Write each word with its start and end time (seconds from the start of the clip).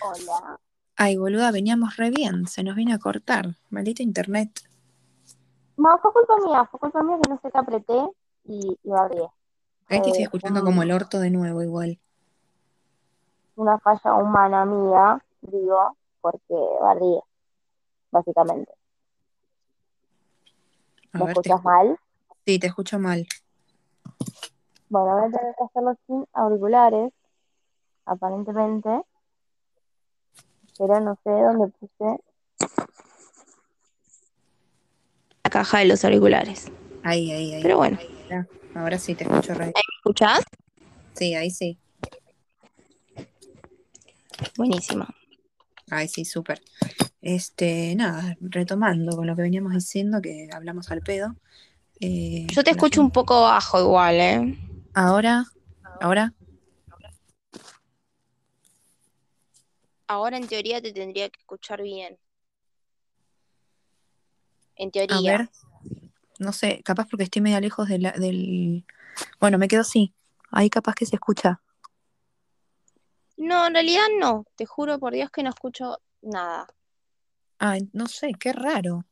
Hola. 0.00 0.58
Ay, 0.96 1.16
boluda, 1.16 1.50
veníamos 1.50 1.96
re 1.96 2.10
bien, 2.10 2.46
se 2.46 2.62
nos 2.62 2.76
viene 2.76 2.92
a 2.92 2.98
cortar. 2.98 3.56
Maldito 3.70 4.02
internet. 4.02 4.50
No, 5.76 5.98
fue 6.02 6.12
culpa 6.12 6.36
mía, 6.44 6.68
fue 6.70 6.80
culpa 6.80 7.02
mía 7.02 7.18
que 7.22 7.30
no 7.30 7.38
sé 7.40 7.50
qué 7.50 7.58
apreté 7.58 7.98
y, 8.44 8.78
y. 8.82 8.90
Es 9.90 10.02
que 10.02 10.10
estoy 10.10 10.22
Fue 10.22 10.24
escuchando 10.24 10.64
como 10.64 10.82
el 10.82 10.92
orto 10.92 11.20
de 11.20 11.30
nuevo 11.30 11.62
igual. 11.62 11.98
una 13.56 13.78
falla 13.80 14.14
humana 14.14 14.64
mía, 14.64 15.22
digo, 15.42 15.96
porque 16.22 16.54
barrié, 16.80 17.20
básicamente. 18.12 18.72
A 21.12 21.18
¿Me 21.18 21.24
ver, 21.24 21.36
escuchas 21.36 21.60
escu- 21.60 21.64
mal? 21.64 21.98
Sí, 22.46 22.58
te 22.58 22.66
escucho 22.68 22.98
mal. 22.98 23.26
Bueno, 24.88 25.14
voy 25.16 25.28
a 25.28 25.30
tener 25.38 25.54
que 25.56 25.64
hacerlo 25.64 25.96
sin 26.06 26.26
auriculares, 26.32 27.12
aparentemente, 28.06 29.02
pero 30.78 31.00
no 31.00 31.18
sé 31.24 31.30
dónde 31.30 31.68
puse 31.78 32.22
la 35.44 35.50
caja 35.50 35.78
de 35.78 35.86
los 35.86 36.04
auriculares. 36.04 36.70
Ahí, 37.02 37.30
ahí, 37.32 37.54
ahí. 37.54 37.62
Pero 37.62 37.78
bueno, 37.78 37.98
Ya, 38.28 38.46
Ahora 38.74 38.98
sí 38.98 39.14
te 39.14 39.24
escucho 39.24 39.54
re. 39.54 39.66
¿me 39.66 39.72
escuchás? 39.98 40.40
Sí, 41.14 41.34
ahí 41.34 41.50
sí. 41.50 41.78
Buenísimo. 44.56 45.06
Ahí 45.90 46.06
sí, 46.06 46.24
súper. 46.24 46.60
Este, 47.22 47.94
nada, 47.96 48.36
retomando 48.40 49.16
con 49.16 49.26
lo 49.26 49.34
que 49.34 49.42
veníamos 49.42 49.72
diciendo, 49.72 50.20
que 50.20 50.48
hablamos 50.52 50.90
al 50.90 51.00
pedo. 51.00 51.34
Eh, 52.00 52.46
Yo 52.50 52.62
te 52.62 52.70
escucho 52.70 53.00
un 53.00 53.10
poco 53.10 53.40
bajo 53.42 53.80
igual, 53.80 54.14
¿eh? 54.16 54.58
Ahora, 54.94 55.44
ahora, 56.00 56.34
Ahora 60.08 60.38
en 60.38 60.48
teoría 60.48 60.80
te 60.80 60.92
tendría 60.92 61.28
que 61.28 61.38
escuchar 61.40 61.82
bien. 61.82 62.18
En 64.76 64.88
a 64.88 64.92
teoría. 64.92 65.38
ver. 65.38 65.48
No 66.38 66.52
sé, 66.52 66.82
capaz 66.84 67.06
porque 67.08 67.24
estoy 67.24 67.42
medio 67.42 67.60
lejos 67.60 67.88
de 67.88 67.98
la- 67.98 68.12
del. 68.12 68.84
Bueno, 69.40 69.58
me 69.58 69.68
quedo 69.68 69.82
así. 69.82 70.14
Ahí 70.50 70.70
capaz 70.70 70.94
que 70.94 71.04
se 71.04 71.16
escucha. 71.16 71.60
No, 73.36 73.66
en 73.66 73.74
realidad 73.74 74.06
no. 74.18 74.44
Te 74.56 74.64
juro 74.66 74.98
por 74.98 75.12
Dios 75.12 75.30
que 75.30 75.42
no 75.42 75.50
escucho 75.50 75.98
nada. 76.22 76.66
Ay, 77.58 77.88
no 77.92 78.06
sé, 78.06 78.32
qué 78.38 78.52
raro. 78.52 79.04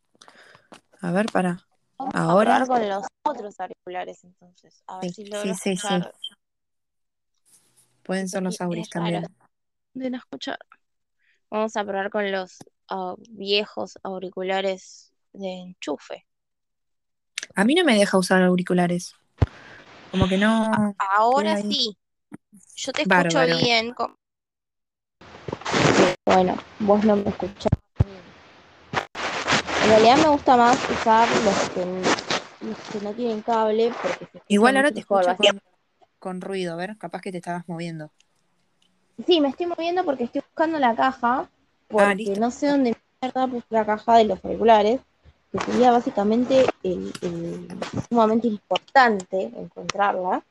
A 1.00 1.10
ver, 1.10 1.26
para. 1.26 1.66
Vamos 1.98 2.14
Ahora. 2.14 2.56
a 2.62 2.66
con 2.66 2.88
los 2.88 3.06
otros 3.24 3.58
auriculares 3.60 4.22
entonces. 4.24 4.82
A 4.86 4.98
ver 5.00 5.10
Sí, 5.12 5.24
si 5.24 5.30
logro 5.30 5.54
sí, 5.54 5.76
sí, 5.76 5.88
sí. 5.88 6.00
Pueden 8.02 8.28
ser 8.28 8.42
los 8.42 8.60
auris 8.60 8.88
también. 8.88 9.26
de 9.94 10.10
no 10.10 10.18
escuchar. 10.18 10.58
Vamos 11.50 11.76
a 11.76 11.84
probar 11.84 12.10
con 12.10 12.30
los 12.32 12.58
ah, 12.88 13.14
viejos 13.28 13.98
auriculares 14.02 15.12
de 15.32 15.48
enchufe. 15.48 16.26
A 17.54 17.64
mí 17.64 17.74
no 17.74 17.84
me 17.84 17.96
deja 17.96 18.18
usar 18.18 18.42
auriculares. 18.42 19.14
Como 20.10 20.28
que 20.28 20.38
no. 20.38 20.94
Ahora 20.98 21.56
sí. 21.62 21.96
Yo 22.74 22.92
te 22.92 23.02
escucho 23.02 23.08
Bárbaro. 23.08 23.56
bien. 23.58 23.94
con- 23.94 24.16
Bueno, 26.26 26.56
vos 26.80 27.04
no 27.04 27.16
me 27.16 27.28
escuchás 27.28 27.70
bien. 28.04 28.20
En 29.84 29.90
realidad 29.90 30.16
me 30.18 30.28
gusta 30.30 30.56
más 30.56 30.76
usar 30.90 31.28
los 31.44 31.70
que, 31.70 32.66
los 32.66 32.78
que 32.92 33.00
no 33.02 33.12
tienen 33.14 33.40
cable 33.42 33.92
porque 34.02 34.26
Igual 34.48 34.76
ahora 34.76 34.90
te 34.90 35.00
escucho 35.00 35.36
con, 35.36 35.60
con 36.18 36.40
ruido. 36.40 36.72
A 36.72 36.76
ver, 36.76 36.98
capaz 36.98 37.20
que 37.20 37.30
te 37.30 37.38
estabas 37.38 37.68
moviendo. 37.68 38.12
Sí, 39.24 39.40
me 39.40 39.48
estoy 39.48 39.66
moviendo 39.66 40.04
porque 40.04 40.24
estoy 40.24 40.42
buscando 40.42 40.78
la 40.78 40.94
caja, 40.94 41.48
porque 41.88 42.04
Ah, 42.10 42.14
listo. 42.14 42.40
no 42.40 42.50
sé 42.50 42.66
dónde 42.68 42.96
mierda 43.22 43.46
puse 43.46 43.66
la 43.70 43.86
caja 43.86 44.16
de 44.16 44.24
los 44.24 44.44
auriculares, 44.44 45.00
que 45.52 45.58
sería 45.60 45.90
básicamente 45.90 46.66
el, 46.82 47.12
el- 47.22 47.68
sumamente 48.10 48.46
importante 48.48 49.50
encontrarla, 49.56 50.42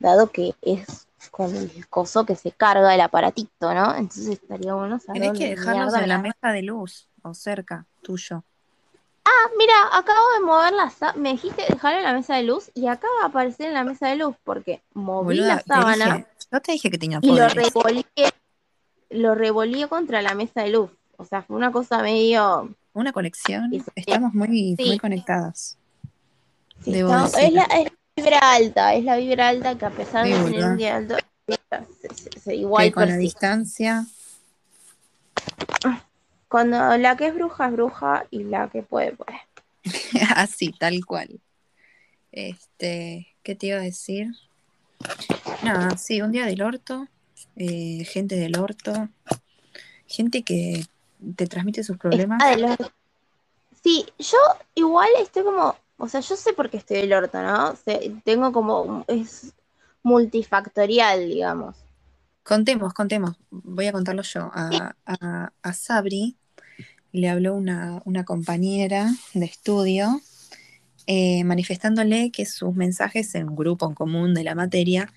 dado 0.00 0.30
que 0.30 0.54
es 0.62 1.06
con 1.30 1.54
el 1.54 1.86
coso 1.88 2.24
que 2.24 2.34
se 2.34 2.50
carga 2.50 2.94
el 2.94 3.00
aparatito, 3.00 3.72
¿no? 3.74 3.94
Entonces 3.94 4.28
estaría 4.28 4.74
bueno 4.74 4.98
saber 4.98 5.22
Tenés 5.22 5.38
que 5.38 5.48
dejarlos 5.50 5.94
en 5.94 6.08
la 6.08 6.18
mesa 6.18 6.48
de 6.52 6.62
luz 6.62 7.08
o 7.22 7.34
cerca 7.34 7.86
tuyo. 8.02 8.42
Ah, 9.24 9.50
mira, 9.58 9.74
acabo 9.92 10.20
de 10.38 10.44
mover 10.44 10.72
la 10.72 10.90
sa- 10.90 11.12
me 11.12 11.32
dijiste 11.32 11.62
dejarlo 11.68 11.98
en 11.98 12.04
la 12.04 12.12
mesa 12.14 12.36
de 12.36 12.44
luz 12.44 12.70
y 12.74 12.86
acaba 12.86 13.12
de 13.20 13.26
aparecer 13.26 13.66
en 13.68 13.74
la 13.74 13.84
mesa 13.84 14.08
de 14.08 14.16
luz 14.16 14.34
porque 14.42 14.80
moví 14.94 15.36
Boluda, 15.36 15.56
la 15.56 15.60
sábana 15.62 16.14
dije. 16.16 16.26
Yo 16.50 16.60
te 16.60 16.72
dije 16.72 16.90
que 16.90 16.98
tenía 16.98 17.18
y 17.22 17.26
lo 17.28 17.34
poderes. 17.34 17.54
revolvié, 17.74 18.04
lo 19.10 19.34
contra 19.88 20.22
la 20.22 20.34
mesa 20.34 20.62
de 20.62 20.70
luz. 20.70 20.90
O 21.16 21.24
sea, 21.24 21.42
fue 21.42 21.56
una 21.56 21.72
cosa 21.72 22.00
medio 22.02 22.74
Una 22.92 23.12
conexión. 23.12 23.70
Estamos 23.96 24.32
muy, 24.34 24.74
sí. 24.78 24.84
muy 24.86 24.98
conectadas. 24.98 25.76
Sí, 26.84 26.92
decir. 26.92 27.36
es, 27.38 27.52
la, 27.52 27.64
es 27.64 27.84
la 27.84 27.92
vibra 28.16 28.38
alta, 28.40 28.94
es 28.94 29.04
la 29.04 29.16
vibra 29.16 29.48
alta 29.48 29.76
que 29.76 29.84
a 29.84 29.90
pesar 29.90 30.24
de 30.26 30.32
tener 30.32 30.64
un 30.64 30.76
día 30.76 30.96
alto, 30.96 31.16
se, 31.46 32.14
se- 32.14 32.40
se- 32.40 32.54
igual 32.54 32.86
que 32.86 32.92
con 32.92 33.08
la 33.08 33.16
distancia. 33.16 34.06
Cuando 36.48 36.96
la 36.96 37.16
que 37.16 37.26
es 37.26 37.34
bruja 37.34 37.66
es 37.66 37.72
bruja 37.72 38.26
y 38.30 38.44
la 38.44 38.68
que 38.68 38.82
puede, 38.82 39.12
puede. 39.12 39.38
Así, 40.34 40.72
tal 40.72 41.04
cual. 41.04 41.40
Este, 42.32 43.34
¿qué 43.42 43.54
te 43.54 43.66
iba 43.66 43.78
a 43.78 43.82
decir? 43.82 44.28
Nada, 45.64 45.96
sí, 45.96 46.20
un 46.22 46.32
día 46.32 46.46
del 46.46 46.62
orto, 46.62 47.06
eh, 47.56 48.04
gente 48.04 48.36
del 48.36 48.58
orto, 48.58 49.08
gente 50.06 50.42
que 50.42 50.84
te 51.36 51.46
transmite 51.46 51.82
sus 51.84 51.96
problemas. 51.98 52.40
Los- 52.58 52.76
Sí, 53.82 54.04
yo 54.18 54.36
igual 54.74 55.08
estoy 55.20 55.44
como, 55.44 55.74
o 55.98 56.08
sea, 56.08 56.20
yo 56.20 56.36
sé 56.36 56.52
por 56.52 56.68
qué 56.68 56.78
estoy 56.78 56.98
del 56.98 57.12
orto, 57.12 57.40
¿no? 57.40 57.70
O 57.70 57.76
sea, 57.76 57.98
tengo 58.24 58.52
como, 58.52 59.04
es 59.06 59.52
multifactorial, 60.02 61.28
digamos. 61.28 61.76
Contemos, 62.42 62.92
contemos, 62.92 63.36
voy 63.50 63.86
a 63.86 63.92
contarlo 63.92 64.22
yo. 64.22 64.50
A, 64.52 64.94
a- 65.06 65.52
a 65.62 65.72
Sabri 65.72 66.36
le 67.12 67.28
habló 67.28 67.54
una, 67.54 68.02
una 68.04 68.24
compañera 68.24 69.10
de 69.32 69.44
estudio 69.46 70.20
eh, 71.10 71.42
manifestándole 71.42 72.30
que 72.30 72.44
sus 72.44 72.74
mensajes 72.74 73.34
en 73.34 73.48
un 73.48 73.56
grupo 73.56 73.86
en 73.88 73.94
común 73.94 74.34
de 74.34 74.44
la 74.44 74.54
materia 74.54 75.10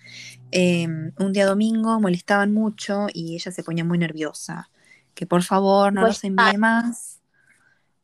eh, 0.53 0.87
un 1.19 1.33
día 1.33 1.45
domingo 1.45 1.99
molestaban 1.99 2.53
mucho 2.53 3.07
y 3.13 3.35
ella 3.35 3.51
se 3.51 3.61
ponía 3.61 3.83
muy 3.83 3.97
nerviosa. 3.97 4.69
Que 5.13 5.25
por 5.25 5.43
favor 5.43 5.91
no 5.91 5.99
Pues, 6.01 6.13
los 6.13 6.23
envíe 6.23 6.57
más. 6.57 7.19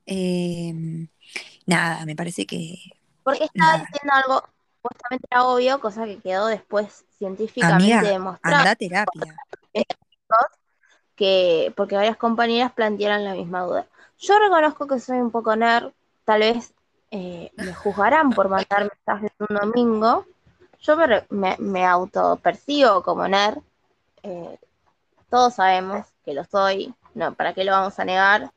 Eh, 0.05 0.73
nada, 1.65 2.05
me 2.05 2.15
parece 2.15 2.45
que 2.45 2.75
Porque 3.23 3.45
estaba 3.45 3.77
Nada. 3.77 3.87
diciendo 3.89 4.13
algo 4.13 4.43
supuestamente 4.75 5.27
era 5.31 5.43
obvio, 5.45 5.79
cosa 5.79 6.03
que 6.05 6.17
quedó 6.19 6.47
después 6.47 7.05
científicamente 7.17 7.93
amiga, 7.93 8.11
demostrado. 8.11 8.57
anda 8.57 8.75
terapia. 8.75 9.35
que 11.15 11.73
porque 11.75 11.95
varias 11.95 12.17
compañeras 12.17 12.71
plantearon 12.73 13.23
la 13.23 13.33
misma 13.33 13.61
duda. 13.61 13.87
Yo 14.19 14.37
reconozco 14.39 14.87
que 14.87 14.99
soy 14.99 15.19
un 15.19 15.31
poco 15.31 15.55
nerd, 15.55 15.91
tal 16.25 16.41
vez 16.41 16.73
eh, 17.11 17.51
me 17.57 17.73
juzgarán 17.73 18.31
por 18.31 18.49
mandar 18.49 18.89
mensajes 18.89 19.31
un 19.39 19.55
domingo. 19.55 20.25
Yo 20.81 20.95
me, 20.97 21.23
me, 21.29 21.55
me 21.59 21.85
autopercibo 21.85 23.01
como 23.03 23.27
nerd. 23.27 23.57
eh, 24.23 24.57
todos 25.29 25.55
sabemos 25.55 26.05
que 26.23 26.33
lo 26.33 26.45
soy, 26.45 26.93
no, 27.13 27.33
¿para 27.33 27.53
qué 27.53 27.63
lo 27.65 27.71
vamos 27.73 27.99
a 27.99 28.05
negar? 28.05 28.51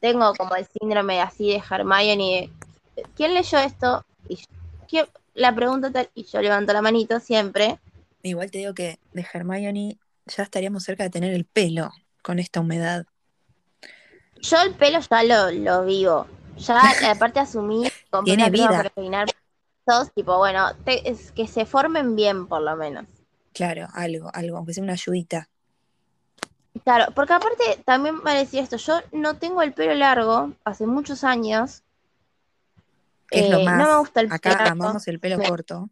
Tengo 0.00 0.32
como 0.34 0.54
el 0.56 0.66
síndrome 0.66 1.20
así 1.20 1.50
de 1.50 1.62
Hermione 1.70 2.50
de 2.96 3.02
¿quién 3.14 3.34
leyó 3.34 3.58
esto? 3.58 4.04
Y 4.28 4.36
yo- 4.36 4.44
¿quién? 4.88 5.06
la 5.34 5.54
pregunta 5.54 5.90
tal, 5.90 6.08
y 6.14 6.24
yo 6.24 6.40
levanto 6.40 6.72
la 6.72 6.82
manito 6.82 7.20
siempre. 7.20 7.78
Igual 8.22 8.50
te 8.50 8.58
digo 8.58 8.74
que 8.74 8.98
de 9.12 9.26
Hermione 9.32 9.98
ya 10.26 10.42
estaríamos 10.44 10.84
cerca 10.84 11.04
de 11.04 11.10
tener 11.10 11.32
el 11.34 11.44
pelo 11.44 11.90
con 12.22 12.38
esta 12.38 12.60
humedad. 12.60 13.04
Yo 14.40 14.60
el 14.62 14.74
pelo 14.74 14.98
ya 15.00 15.22
lo, 15.22 15.50
lo 15.50 15.84
vivo. 15.84 16.26
Ya 16.56 16.80
aparte 17.10 17.40
asumí, 17.40 17.88
Tiene 18.24 18.50
vida. 18.50 18.90
pelos, 18.94 20.12
tipo, 20.14 20.38
bueno, 20.38 20.74
te- 20.84 21.08
es 21.10 21.32
que 21.32 21.46
se 21.48 21.66
formen 21.66 22.14
bien 22.14 22.46
por 22.46 22.62
lo 22.62 22.76
menos. 22.76 23.06
Claro, 23.52 23.88
algo, 23.94 24.30
algo, 24.32 24.56
aunque 24.58 24.74
sea 24.74 24.84
una 24.84 24.92
ayudita. 24.94 25.48
Claro, 26.84 27.12
porque 27.14 27.32
aparte 27.34 27.82
también 27.84 28.22
me 28.24 28.34
decía 28.34 28.62
esto, 28.62 28.76
yo 28.76 29.00
no 29.12 29.34
tengo 29.36 29.62
el 29.62 29.72
pelo 29.72 29.94
largo 29.94 30.52
hace 30.64 30.86
muchos 30.86 31.22
años. 31.24 31.82
Es 33.30 33.48
lo 33.50 33.58
Eh, 33.58 33.64
más. 33.64 33.78
no 33.78 33.86
me 33.92 33.98
gusta 33.98 34.20
el 34.20 34.26
Acá 34.26 34.50
pelo 34.50 34.54
largo. 34.64 34.72
amamos 34.84 35.08
el 35.08 35.20
pelo 35.20 35.38
Me- 35.38 35.48
corto. 35.48 35.88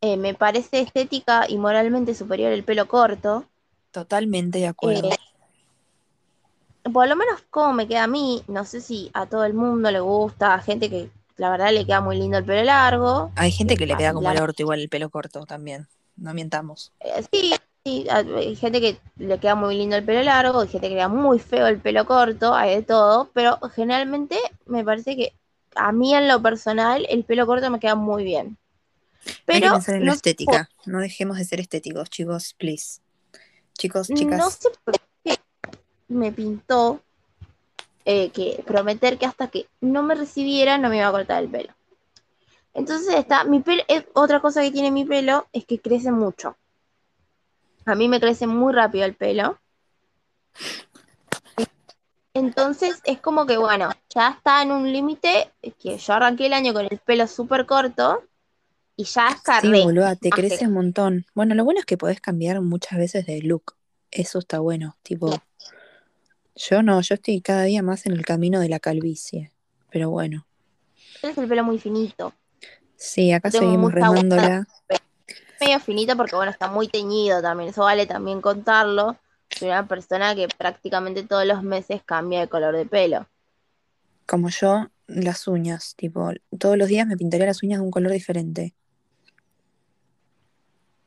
Eh, 0.00 0.16
me 0.16 0.34
parece 0.34 0.80
estética 0.80 1.46
y 1.48 1.58
moralmente 1.58 2.14
superior 2.14 2.52
el 2.52 2.64
pelo 2.64 2.86
corto. 2.88 3.44
Totalmente 3.90 4.58
de 4.58 4.66
acuerdo. 4.68 5.10
Eh, 5.10 5.16
por 6.92 7.08
lo 7.08 7.16
menos 7.16 7.42
como 7.50 7.72
me 7.72 7.86
queda 7.88 8.04
a 8.04 8.06
mí, 8.08 8.42
no 8.48 8.64
sé 8.64 8.80
si 8.80 9.10
a 9.14 9.26
todo 9.26 9.44
el 9.44 9.54
mundo 9.54 9.90
le 9.90 10.00
gusta, 10.00 10.54
a 10.54 10.60
gente 10.60 10.88
que 10.90 11.10
la 11.36 11.50
verdad 11.50 11.72
le 11.72 11.86
queda 11.86 12.00
muy 12.00 12.18
lindo 12.18 12.38
el 12.38 12.44
pelo 12.44 12.62
largo. 12.64 13.30
Hay 13.36 13.50
gente 13.50 13.76
que 13.76 13.86
le 13.86 13.96
queda 13.96 14.12
como 14.12 14.28
la- 14.28 14.32
el 14.32 14.42
orto 14.42 14.62
igual 14.62 14.80
el 14.80 14.88
pelo 14.88 15.08
corto 15.10 15.46
también. 15.46 15.88
No 16.16 16.34
mientamos. 16.34 16.92
Eh, 17.00 17.24
sí, 17.32 17.54
sí, 17.84 18.06
hay 18.10 18.54
gente 18.56 18.80
que 18.80 18.98
le 19.16 19.38
queda 19.38 19.54
muy 19.54 19.76
lindo 19.76 19.96
el 19.96 20.04
pelo 20.04 20.22
largo, 20.22 20.60
hay 20.60 20.68
gente 20.68 20.88
que 20.88 20.94
le 20.94 21.00
queda 21.00 21.08
muy 21.08 21.38
feo 21.38 21.66
el 21.66 21.78
pelo 21.80 22.04
corto, 22.04 22.54
hay 22.54 22.76
de 22.76 22.82
todo, 22.82 23.30
pero 23.32 23.58
generalmente 23.74 24.38
me 24.66 24.84
parece 24.84 25.16
que 25.16 25.32
a 25.76 25.92
mí 25.92 26.14
en 26.14 26.28
lo 26.28 26.42
personal 26.42 27.06
el 27.08 27.24
pelo 27.24 27.46
corto 27.46 27.70
me 27.70 27.80
queda 27.80 27.94
muy 27.94 28.24
bien. 28.24 28.58
Hay 29.26 29.32
que 29.34 29.42
Pero 29.46 29.72
pensar 29.72 29.94
en 29.96 30.00
la 30.02 30.06
no 30.06 30.12
sé 30.12 30.16
estética. 30.16 30.70
No 30.86 30.98
dejemos 31.00 31.36
de 31.38 31.44
ser 31.44 31.60
estéticos, 31.60 32.10
chicos, 32.10 32.54
please. 32.58 33.00
Chicos, 33.78 34.08
chicas. 34.08 34.38
no 34.38 34.48
qué 34.92 34.98
me 36.10 36.32
pintó 36.32 37.00
eh, 38.04 38.30
que 38.30 38.62
prometer 38.66 39.18
que 39.18 39.26
hasta 39.26 39.48
que 39.48 39.66
no 39.80 40.02
me 40.02 40.14
recibiera 40.14 40.78
no 40.78 40.88
me 40.88 40.98
iba 40.98 41.08
a 41.08 41.12
cortar 41.12 41.42
el 41.42 41.50
pelo. 41.50 41.72
Entonces 42.74 43.14
está, 43.14 43.44
mi 43.44 43.60
pelo, 43.60 43.82
es- 43.88 44.04
otra 44.14 44.40
cosa 44.40 44.62
que 44.62 44.70
tiene 44.70 44.90
mi 44.90 45.04
pelo 45.04 45.46
es 45.52 45.64
que 45.64 45.80
crece 45.80 46.12
mucho. 46.12 46.56
A 47.86 47.94
mí 47.94 48.08
me 48.08 48.20
crece 48.20 48.46
muy 48.46 48.72
rápido 48.72 49.04
el 49.04 49.14
pelo. 49.14 49.58
Entonces 52.32 53.00
es 53.04 53.20
como 53.20 53.44
que, 53.44 53.56
bueno, 53.56 53.90
ya 54.14 54.30
está 54.30 54.62
en 54.62 54.70
un 54.70 54.92
límite 54.92 55.50
que 55.82 55.98
yo 55.98 56.12
arranqué 56.12 56.46
el 56.46 56.52
año 56.52 56.72
con 56.72 56.86
el 56.88 56.98
pelo 56.98 57.26
súper 57.26 57.66
corto 57.66 58.22
y 58.96 59.04
ya 59.04 59.28
Sí, 59.28 59.34
escarré. 59.34 59.82
boluda, 59.82 60.14
te 60.14 60.30
crece 60.30 60.66
un 60.66 60.74
montón. 60.74 61.26
Bueno, 61.34 61.54
lo 61.56 61.64
bueno 61.64 61.80
es 61.80 61.86
que 61.86 61.96
podés 61.98 62.20
cambiar 62.20 62.60
muchas 62.60 62.98
veces 62.98 63.26
de 63.26 63.42
look. 63.42 63.74
Eso 64.12 64.38
está 64.38 64.60
bueno. 64.60 64.96
Tipo, 65.02 65.32
yo 66.68 66.82
no, 66.82 67.00
yo 67.00 67.14
estoy 67.14 67.40
cada 67.40 67.62
día 67.64 67.82
más 67.82 68.06
en 68.06 68.12
el 68.12 68.24
camino 68.24 68.60
de 68.60 68.68
la 68.68 68.80
calvicie. 68.80 69.52
Pero 69.90 70.10
bueno, 70.10 70.46
Tienes 71.20 71.36
el 71.38 71.48
pelo 71.48 71.64
muy 71.64 71.78
finito. 71.78 72.32
sí, 72.96 73.32
acá 73.32 73.50
Tengo 73.50 73.64
seguimos 73.64 73.92
remándola. 73.92 74.66
Medio 75.60 75.80
finito 75.80 76.16
porque, 76.16 76.36
bueno, 76.36 76.50
está 76.50 76.70
muy 76.70 76.88
teñido 76.88 77.42
también. 77.42 77.70
Eso 77.70 77.82
vale 77.82 78.06
también 78.06 78.40
contarlo. 78.40 79.16
Soy 79.50 79.68
una 79.68 79.86
persona 79.86 80.34
que 80.34 80.48
prácticamente 80.48 81.22
todos 81.22 81.44
los 81.44 81.62
meses 81.62 82.02
cambia 82.04 82.40
de 82.40 82.48
color 82.48 82.74
de 82.76 82.86
pelo. 82.86 83.26
Como 84.26 84.48
yo, 84.48 84.86
las 85.06 85.46
uñas. 85.48 85.94
Tipo, 85.96 86.30
todos 86.58 86.78
los 86.78 86.88
días 86.88 87.06
me 87.06 87.16
pintaría 87.16 87.46
las 87.46 87.62
uñas 87.62 87.80
de 87.80 87.84
un 87.84 87.90
color 87.90 88.12
diferente. 88.12 88.74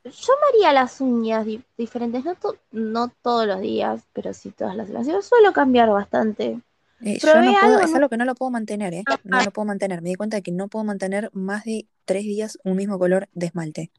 Yo 0.04 0.32
me 0.40 0.48
haría 0.48 0.72
las 0.72 1.00
uñas 1.00 1.46
di- 1.46 1.62
diferentes, 1.78 2.24
no, 2.24 2.34
to- 2.34 2.56
no 2.72 3.08
todos 3.22 3.46
los 3.46 3.60
días, 3.60 4.02
pero 4.12 4.34
sí 4.34 4.50
todas 4.50 4.76
las 4.76 4.86
semanas. 4.88 5.08
Yo 5.08 5.22
suelo 5.22 5.52
cambiar 5.52 5.88
bastante. 5.90 6.60
Eh, 7.00 7.18
yo 7.18 7.34
no 7.42 7.52
puedo, 7.52 7.74
algo, 7.74 7.80
es 7.80 7.94
algo 7.94 8.08
que 8.08 8.16
no 8.16 8.24
lo 8.24 8.34
puedo 8.34 8.50
mantener, 8.50 8.94
¿eh? 8.94 9.04
No 9.24 9.42
lo 9.42 9.50
puedo 9.50 9.66
mantener. 9.66 10.02
Me 10.02 10.10
di 10.10 10.14
cuenta 10.14 10.36
de 10.36 10.42
que 10.42 10.52
no 10.52 10.68
puedo 10.68 10.84
mantener 10.84 11.30
más 11.32 11.64
de 11.64 11.86
tres 12.04 12.22
días 12.24 12.58
un 12.64 12.76
mismo 12.76 12.98
color 12.98 13.28
de 13.32 13.46
esmalte. 13.46 13.90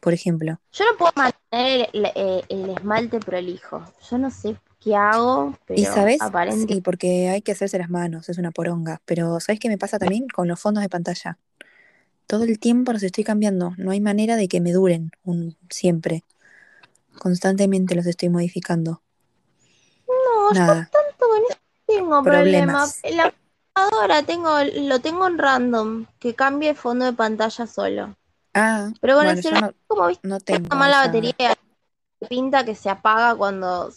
Por 0.00 0.12
ejemplo. 0.12 0.60
Yo 0.72 0.84
no 0.84 0.96
puedo 0.98 1.12
mantener 1.16 1.88
el, 1.92 2.06
el- 2.14 2.44
el 2.48 2.70
esmalte 2.70 3.18
prolijo. 3.20 3.82
Yo 4.10 4.18
no 4.18 4.30
sé 4.30 4.56
qué 4.80 4.94
hago, 4.94 5.54
pero 5.66 5.80
Y 5.80 5.84
sabes, 5.86 6.22
aparente. 6.22 6.74
sí, 6.74 6.80
porque 6.80 7.28
hay 7.28 7.42
que 7.42 7.52
hacerse 7.52 7.78
las 7.78 7.90
manos, 7.90 8.28
es 8.28 8.38
una 8.38 8.52
poronga. 8.52 9.00
Pero 9.04 9.40
¿sabes 9.40 9.58
qué 9.60 9.68
me 9.68 9.78
pasa 9.78 9.98
también 9.98 10.28
con 10.28 10.46
los 10.48 10.60
fondos 10.60 10.82
de 10.82 10.88
pantalla? 10.88 11.38
Todo 12.26 12.44
el 12.44 12.58
tiempo 12.58 12.92
los 12.92 13.02
estoy 13.02 13.24
cambiando. 13.24 13.72
No 13.78 13.90
hay 13.90 14.00
manera 14.00 14.36
de 14.36 14.48
que 14.48 14.60
me 14.60 14.72
duren 14.72 15.10
un, 15.24 15.56
siempre. 15.70 16.24
Constantemente 17.18 17.94
los 17.94 18.06
estoy 18.06 18.28
modificando. 18.28 19.02
No, 20.08 20.52
yo 20.52 20.60
Nada. 20.60 20.90
tanto 20.92 21.28
con 21.28 21.38
eso 21.48 21.58
tengo 21.86 22.22
problema. 22.22 22.72
Problemas. 22.72 23.00
En 23.02 23.16
la 23.16 23.32
computadora 23.74 24.22
tengo, 24.22 24.50
lo 24.88 25.00
tengo 25.00 25.26
en 25.26 25.38
random, 25.38 26.06
que 26.18 26.34
cambie 26.34 26.70
el 26.70 26.76
fondo 26.76 27.04
de 27.04 27.12
pantalla 27.12 27.66
solo. 27.66 28.16
Ah, 28.54 28.90
Pero 29.00 29.14
con 29.14 29.24
bueno, 29.24 29.30
el 29.30 29.36
yo 29.36 29.42
celular, 29.50 29.70
no, 29.70 29.74
como 29.86 30.06
viste, 30.08 30.28
no 30.28 30.40
tengo 30.40 30.62
está 30.64 30.76
mal 30.76 30.90
la 30.90 31.00
esa- 31.00 31.06
batería, 31.06 31.34
pinta 32.28 32.64
que 32.64 32.74
se 32.74 32.88
apaga 32.90 33.34
cuando, 33.36 33.90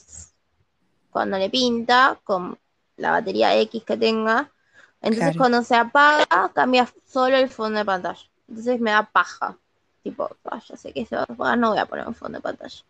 cuando 1.09 1.37
le 1.37 1.49
pinta, 1.49 2.19
con 2.23 2.57
la 2.97 3.11
batería 3.11 3.55
X 3.57 3.83
que 3.83 3.97
tenga. 3.97 4.51
Entonces 5.01 5.23
Claro. 5.35 5.37
cuando 5.37 5.63
se 5.63 5.75
apaga, 5.75 6.51
cambia 6.53 6.91
solo 7.07 7.37
el 7.37 7.49
fondo 7.49 7.79
de 7.79 7.85
pantalla. 7.85 8.19
Entonces 8.47 8.79
me 8.79 8.91
da 8.91 9.03
paja. 9.11 9.57
Tipo, 10.03 10.29
"Ah, 10.45 10.61
ya 10.67 10.75
sé 10.77 10.91
que 10.93 11.05
se 11.05 11.15
va 11.15 11.21
a 11.21 11.33
apagar, 11.33 11.57
no 11.57 11.69
voy 11.69 11.79
a 11.79 11.85
poner 11.85 12.07
un 12.07 12.15
fondo 12.15 12.37
de 12.37 12.41
pantalla. 12.41 12.83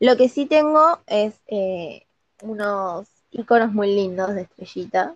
Lo 0.00 0.16
que 0.16 0.28
sí 0.28 0.46
tengo 0.46 1.00
es 1.06 1.34
eh, 1.46 2.06
unos 2.42 3.08
iconos 3.30 3.72
muy 3.72 3.94
lindos 3.94 4.34
de 4.34 4.42
estrellita. 4.42 5.14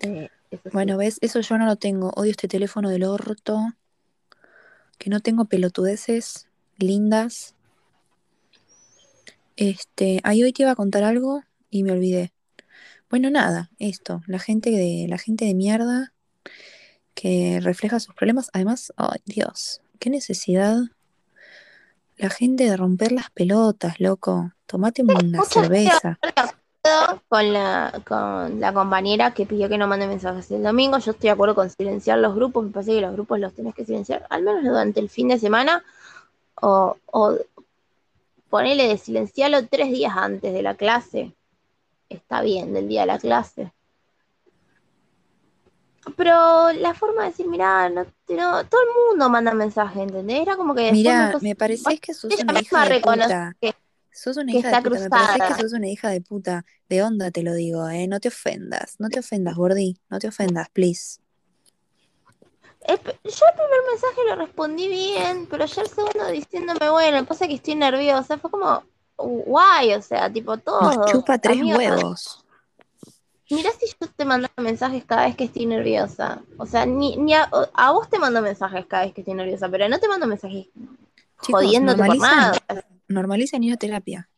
Eh, 0.00 0.28
eso 0.50 0.62
sí. 0.64 0.70
Bueno, 0.72 0.96
¿ves? 0.96 1.18
Eso 1.20 1.40
yo 1.40 1.56
no 1.58 1.66
lo 1.66 1.76
tengo. 1.76 2.10
Odio 2.16 2.30
este 2.32 2.48
teléfono 2.48 2.88
del 2.90 3.04
orto. 3.04 3.60
Que 4.98 5.08
no 5.10 5.20
tengo 5.20 5.44
pelotudeces 5.46 6.48
lindas. 6.78 7.54
Este, 9.56 10.20
ahí 10.24 10.42
hoy 10.42 10.52
te 10.52 10.62
iba 10.62 10.72
a 10.72 10.76
contar 10.76 11.04
algo 11.04 11.42
y 11.70 11.82
me 11.84 11.92
olvidé. 11.92 12.32
Bueno, 13.12 13.28
nada, 13.28 13.68
esto, 13.78 14.22
la 14.26 14.38
gente 14.38 14.70
de, 14.70 15.04
la 15.06 15.18
gente 15.18 15.44
de 15.44 15.52
mierda 15.52 16.14
que 17.12 17.60
refleja 17.60 18.00
sus 18.00 18.14
problemas. 18.14 18.48
Además, 18.54 18.90
ay 18.96 19.20
Dios, 19.26 19.82
qué 19.98 20.08
necesidad. 20.08 20.78
La 22.16 22.30
gente 22.30 22.64
de 22.64 22.74
romper 22.74 23.12
las 23.12 23.28
pelotas, 23.28 24.00
loco. 24.00 24.54
Tomate 24.64 25.02
una 25.02 25.44
cerveza. 25.44 26.18
con 27.28 27.52
la, 27.52 28.00
con 28.08 28.58
la 28.58 28.72
compañera 28.72 29.34
que 29.34 29.44
pidió 29.44 29.68
que 29.68 29.76
no 29.76 29.86
mande 29.86 30.06
mensajes 30.06 30.50
el 30.50 30.62
domingo. 30.62 30.96
Yo 30.96 31.10
estoy 31.10 31.28
de 31.28 31.32
acuerdo 31.32 31.54
con 31.54 31.68
silenciar 31.68 32.18
los 32.18 32.34
grupos. 32.34 32.64
Me 32.64 32.70
parece 32.70 32.92
que 32.92 33.02
los 33.02 33.12
grupos 33.12 33.38
los 33.38 33.52
tenés 33.52 33.74
que 33.74 33.84
silenciar, 33.84 34.26
al 34.30 34.42
menos 34.42 34.64
durante 34.64 35.00
el 35.00 35.10
fin 35.10 35.28
de 35.28 35.38
semana. 35.38 35.84
O, 36.62 36.96
o 37.04 37.36
ponele 38.48 38.88
de 38.88 38.96
silenciarlo 38.96 39.66
tres 39.66 39.90
días 39.90 40.14
antes 40.16 40.54
de 40.54 40.62
la 40.62 40.76
clase. 40.76 41.34
Está 42.12 42.40
bien, 42.42 42.72
del 42.72 42.88
día 42.88 43.02
de 43.02 43.06
la 43.08 43.18
clase. 43.18 43.72
Pero 46.16 46.72
la 46.72 46.94
forma 46.94 47.22
de 47.22 47.28
decir, 47.30 47.46
mirá, 47.46 47.88
no, 47.88 48.04
no- 48.28 48.66
todo 48.66 48.80
el 48.82 48.88
mundo 49.10 49.28
manda 49.28 49.54
mensajes, 49.54 50.02
¿entendés? 50.02 50.40
Era 50.42 50.56
como 50.56 50.74
que 50.74 50.90
Mira, 50.90 51.32
me, 51.40 51.54
parecés 51.54 52.00
que 52.00 52.12
sos 52.12 52.32
una 52.40 52.60
hija 52.60 52.84
de 52.88 53.00
puta. 53.00 53.56
que- 53.60 53.74
Sos 54.14 54.36
una 54.36 54.52
que 54.52 54.58
hija 54.58 54.68
de 54.68 54.74
está 54.74 54.88
puta, 54.88 55.00
me 55.00 55.08
parecés 55.10 55.32
que 55.32 55.38
cruzada. 55.40 55.62
sos 55.62 55.72
una 55.72 55.88
hija 55.88 56.08
de 56.10 56.20
puta. 56.20 56.64
De 56.88 57.02
onda 57.02 57.30
te 57.30 57.42
lo 57.42 57.54
digo, 57.54 57.88
eh. 57.88 58.06
No 58.08 58.20
te 58.20 58.28
ofendas, 58.28 58.96
no 58.98 59.08
te 59.08 59.20
ofendas, 59.20 59.54
Gordi. 59.56 59.96
No 60.10 60.18
te 60.18 60.28
ofendas, 60.28 60.68
please. 60.70 61.20
El 62.82 62.98
p- 62.98 63.12
yo 63.22 63.46
el 63.46 63.54
primer 63.54 63.80
mensaje 63.90 64.20
lo 64.28 64.34
respondí 64.36 64.88
bien, 64.88 65.46
pero 65.48 65.64
ya 65.66 65.82
el 65.82 65.88
segundo 65.88 66.26
diciéndome, 66.32 66.90
bueno, 66.90 67.24
pasa 67.24 67.46
que 67.46 67.54
estoy 67.54 67.76
nerviosa, 67.76 68.38
fue 68.38 68.50
como, 68.50 68.82
guay, 69.22 69.94
o 69.94 70.02
sea, 70.02 70.30
tipo 70.32 70.56
todo. 70.58 70.80
Nos 70.80 71.10
chupa 71.10 71.38
tres 71.38 71.58
amiga, 71.58 71.76
huevos. 71.78 72.44
Mirá 73.50 73.70
si 73.72 73.86
yo 73.86 74.08
te 74.08 74.24
mando 74.24 74.48
mensajes 74.56 75.04
cada 75.04 75.26
vez 75.26 75.36
que 75.36 75.44
estoy 75.44 75.66
nerviosa. 75.66 76.42
O 76.56 76.64
sea, 76.64 76.86
ni, 76.86 77.16
ni 77.16 77.34
a, 77.34 77.50
a 77.74 77.92
vos 77.92 78.08
te 78.08 78.18
mando 78.18 78.40
mensajes 78.40 78.86
cada 78.86 79.04
vez 79.04 79.12
que 79.14 79.20
estoy 79.20 79.34
nerviosa, 79.34 79.68
pero 79.68 79.88
no 79.88 79.98
te 79.98 80.08
mando 80.08 80.26
mensajes 80.26 80.66
Chicos, 81.42 81.62
jodiéndote 81.62 82.02
por 82.02 82.18
nada. 82.18 82.52
ir 83.60 83.72
a 83.72 83.76
terapia. 83.76 84.28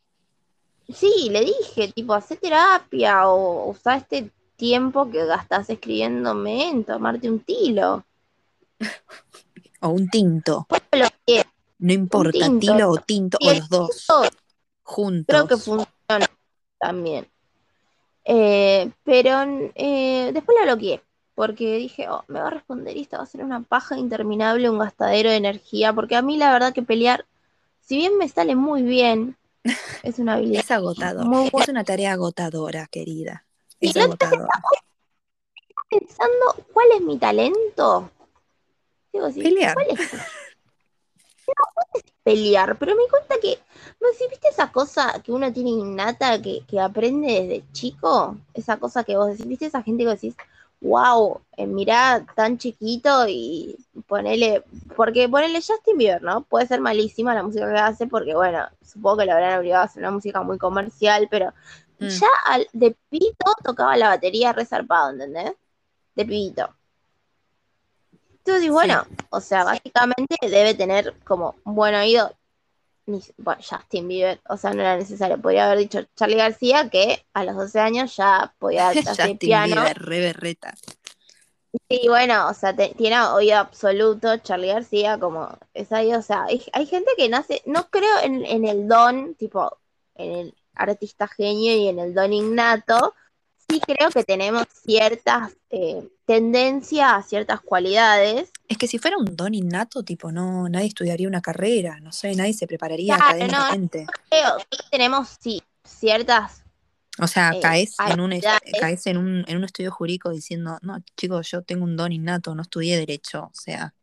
Sí, 0.93 1.29
le 1.31 1.45
dije, 1.45 1.93
tipo, 1.93 2.13
hacé 2.15 2.37
terapia 2.37 3.29
o 3.29 3.71
usá 3.71 3.97
este 3.97 4.31
tiempo 4.57 5.11
que 5.11 5.25
gastás 5.25 5.71
escribiéndome 5.71 6.71
en 6.71 6.85
tomarte 6.85 7.31
un 7.31 7.41
tilo. 7.41 8.05
O 9.81 9.89
un 9.91 10.09
tinto. 10.09 10.67
Lo 10.93 11.09
que 11.27 11.45
No 11.79 11.93
importa, 11.93 12.49
tilo 12.59 12.89
o 12.89 12.97
tinto, 12.97 13.37
o 13.39 13.53
los 13.53 13.69
dos. 13.69 14.07
Juntos. 14.85 15.27
creo 15.27 15.49
que 15.49 15.57
funciona 15.57 16.27
también. 16.79 17.27
Eh, 18.25 18.91
pero 19.03 19.43
eh, 19.75 20.31
después 20.33 20.57
la 20.59 20.65
bloqueé, 20.73 21.03
porque 21.35 21.77
dije, 21.77 22.09
oh, 22.09 22.25
me 22.29 22.41
va 22.41 22.47
a 22.47 22.51
responder 22.51 22.97
y 22.97 23.03
esto 23.03 23.17
va 23.17 23.25
a 23.25 23.27
ser 23.27 23.43
una 23.43 23.63
paja 23.63 23.99
interminable, 23.99 24.71
un 24.71 24.79
gastadero 24.79 25.31
de 25.31 25.37
energía, 25.37 25.93
porque 25.93 26.17
a 26.17 26.23
mí 26.23 26.37
la 26.37 26.53
verdad 26.53 26.73
que 26.73 26.83
pelear, 26.83 27.27
si 27.81 27.97
bien 27.97 28.17
me 28.19 28.29
sale 28.29 28.55
muy 28.57 28.83
bien, 28.83 29.37
es 30.03 30.19
una 30.19 30.35
habilidad 30.35 30.61
Es 30.65 30.71
agotador. 30.71 31.27
muy 31.27 31.51
Es 31.61 31.69
una 31.69 31.85
tarea 31.85 32.13
agotadora, 32.13 32.87
querida. 32.91 33.45
Y 33.81 33.99
agotadora. 33.99 34.49
Pensando, 35.91 36.67
¿cuál 36.73 36.87
es 36.97 37.01
mi 37.03 37.19
talento? 37.19 38.11
Digo, 39.13 39.29
Pelear. 39.33 39.75
¿cuál 39.75 39.87
es? 39.91 40.11
No, 41.47 41.83
es 41.95 42.05
pelear, 42.23 42.79
pero 42.79 42.97
me 42.97 43.09
cuenta 43.11 43.37
que, 43.41 43.59
no 44.01 44.09
sé, 44.17 44.29
¿viste 44.29 44.49
esa 44.49 44.73
cosa 44.73 45.21
que 45.23 45.33
uno 45.33 45.53
tiene 45.53 45.71
innata 45.71 46.41
que, 46.41 46.65
que 46.67 46.81
aprende 46.81 47.29
desde 47.43 47.73
chico? 47.73 48.37
Esa 48.55 48.79
cosa 48.79 49.05
que 49.05 49.17
vos 49.17 49.29
decís, 49.29 49.47
¿viste 49.47 49.67
esa 49.67 49.83
gente 49.83 50.05
que 50.05 50.11
decís, 50.11 50.37
wow, 50.81 51.41
eh, 51.57 51.67
mirá 51.67 52.25
tan 52.35 52.59
chiquito 52.59 53.27
y 53.29 53.77
ponele, 54.07 54.65
porque 54.97 55.29
ponele 55.29 55.61
Justin 55.63 55.99
Bieber, 55.99 56.23
¿no? 56.23 56.43
Puede 56.43 56.67
ser 56.67 56.81
malísima 56.81 57.35
la 57.35 57.43
música 57.43 57.71
que 57.73 57.79
hace 57.79 58.07
porque, 58.07 58.35
bueno, 58.35 58.67
supongo 58.83 59.19
que 59.19 59.27
lo 59.27 59.33
habrán 59.33 59.59
obligado 59.59 59.83
a 59.83 59.87
hacer 59.87 60.03
una 60.03 60.11
música 60.13 60.43
muy 60.43 60.59
comercial, 60.59 61.29
pero 61.31 61.53
Mm. 61.99 62.09
ya 62.09 62.29
al, 62.47 62.67
de 62.73 62.97
pibito 63.09 63.53
tocaba 63.63 63.97
la 63.97 64.09
batería 64.09 64.53
resarpado, 64.53 65.11
¿entendés? 65.13 65.53
De 66.15 66.25
pibito. 66.25 66.69
Entonces, 68.45 68.71
bueno, 68.71 69.07
o 69.31 69.41
sea, 69.41 69.65
básicamente 69.65 70.37
debe 70.43 70.75
tener 70.75 71.15
como 71.25 71.55
un 71.65 71.75
buen 71.75 71.95
oído. 71.95 72.31
bueno, 73.39 73.61
Justin 73.63 74.09
Bieber, 74.09 74.41
o 74.49 74.57
sea, 74.57 74.73
no 74.73 74.81
era 74.83 74.97
necesario. 74.97 75.41
Podría 75.41 75.67
haber 75.67 75.79
dicho 75.79 76.01
Charlie 76.15 76.37
García, 76.37 76.89
que 76.91 77.25
a 77.33 77.45
los 77.45 77.57
12 77.57 77.81
años 77.81 78.15
ya 78.17 78.55
podía 78.59 78.89
hacer 79.07 79.39
piano. 79.39 79.77
Bieber, 79.77 79.99
re 79.99 80.21
berreta. 80.21 80.75
Sí, 81.89 82.03
bueno, 82.07 82.49
o 82.49 82.55
sea, 82.55 82.75
te- 82.75 82.95
tiene 82.97 83.21
oído 83.21 83.57
absoluto 83.59 84.37
Charlie 84.39 84.69
García, 84.69 85.19
como 85.19 85.59
es 85.75 85.91
ahí, 85.91 86.15
o 86.15 86.23
sea, 86.23 86.45
hay, 86.45 86.65
hay 86.73 86.87
gente 86.87 87.11
que 87.17 87.29
nace, 87.29 87.63
no 87.67 87.89
creo 87.91 88.21
en, 88.23 88.45
en 88.45 88.65
el 88.65 88.87
don, 88.87 89.35
tipo, 89.35 89.79
en 90.15 90.33
el 90.33 90.55
artista 90.75 91.27
genio 91.27 91.75
y 91.77 91.89
en 91.89 91.99
el 91.99 92.15
don 92.15 92.33
innato, 92.33 93.15
sí 93.69 93.81
creo 93.81 94.11
que 94.11 94.25
tenemos 94.25 94.67
ciertas 94.85 95.53
eh, 95.71 96.09
tendencias, 96.27 97.29
ciertas 97.29 97.61
cualidades. 97.61 98.51
Es 98.69 98.79
que 98.79 98.87
si 98.87 98.99
fuera 98.99 99.17
un 99.19 99.37
don 99.37 99.55
innato, 99.55 100.03
tipo, 100.03 100.33
no, 100.33 100.69
nadie 100.69 100.89
estudiaría 100.89 101.29
una 101.29 101.41
carrera, 101.41 102.01
no 102.01 102.13
sé, 102.13 102.35
nadie 102.35 102.55
se 102.55 102.67
prepararía 102.67 103.17
Claro, 103.17 103.35
académicamente. 103.35 104.07
Creo 104.31 104.57
que 104.71 104.79
tenemos, 104.91 105.37
sí, 105.41 105.63
ciertas, 105.85 106.65
O 107.21 107.27
sea, 107.27 107.53
eh, 107.53 107.61
caes 107.61 107.97
en 108.07 108.21
un 108.21 108.33
caes 108.81 109.07
en 109.07 109.19
un, 109.19 109.45
en 109.47 109.57
un 109.57 109.65
estudio 109.65 109.91
jurídico 109.91 110.31
diciendo, 110.31 110.79
no, 110.83 110.99
chicos, 111.17 111.51
yo 111.51 111.63
tengo 111.63 111.85
un 111.85 111.97
don 111.97 112.13
innato, 112.13 112.55
no 112.55 112.63
estudié 112.63 112.97
derecho, 112.97 113.45
o 113.45 113.55
sea, 113.55 113.95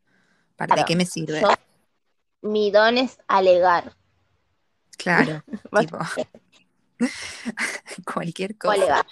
¿para 0.56 0.74
Claro, 0.74 0.86
qué 0.86 0.96
me 0.96 1.06
sirve? 1.06 1.40
yo, 1.42 1.50
mi 2.42 2.70
don 2.70 2.98
es 2.98 3.18
alegar, 3.28 3.94
Claro, 4.96 5.42
tipo, 5.78 5.98
cualquier 8.14 8.52
o 8.52 8.58
cosa. 8.58 9.06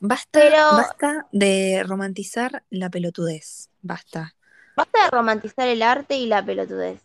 Basta, 0.00 0.28
Pero- 0.40 0.72
basta 0.72 1.26
de 1.32 1.82
romantizar 1.86 2.62
la 2.70 2.88
pelotudez, 2.90 3.68
basta. 3.82 4.34
Basta 4.76 5.04
de 5.04 5.10
romantizar 5.10 5.66
el 5.68 5.82
arte 5.82 6.16
y 6.16 6.26
la 6.26 6.44
pelotudez, 6.44 7.00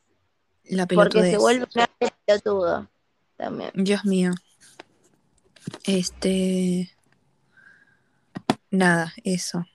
La 0.66 0.86
porque 0.86 1.10
pelotudez. 1.20 1.32
se 1.32 1.38
vuelve 1.38 1.68
un 1.74 1.82
arte 1.82 2.14
pelotudo 2.26 2.88
también. 3.36 3.72
Dios 3.74 4.06
mío. 4.06 4.32
Este. 5.86 6.92
Nada, 8.70 9.14
eso. 9.24 9.66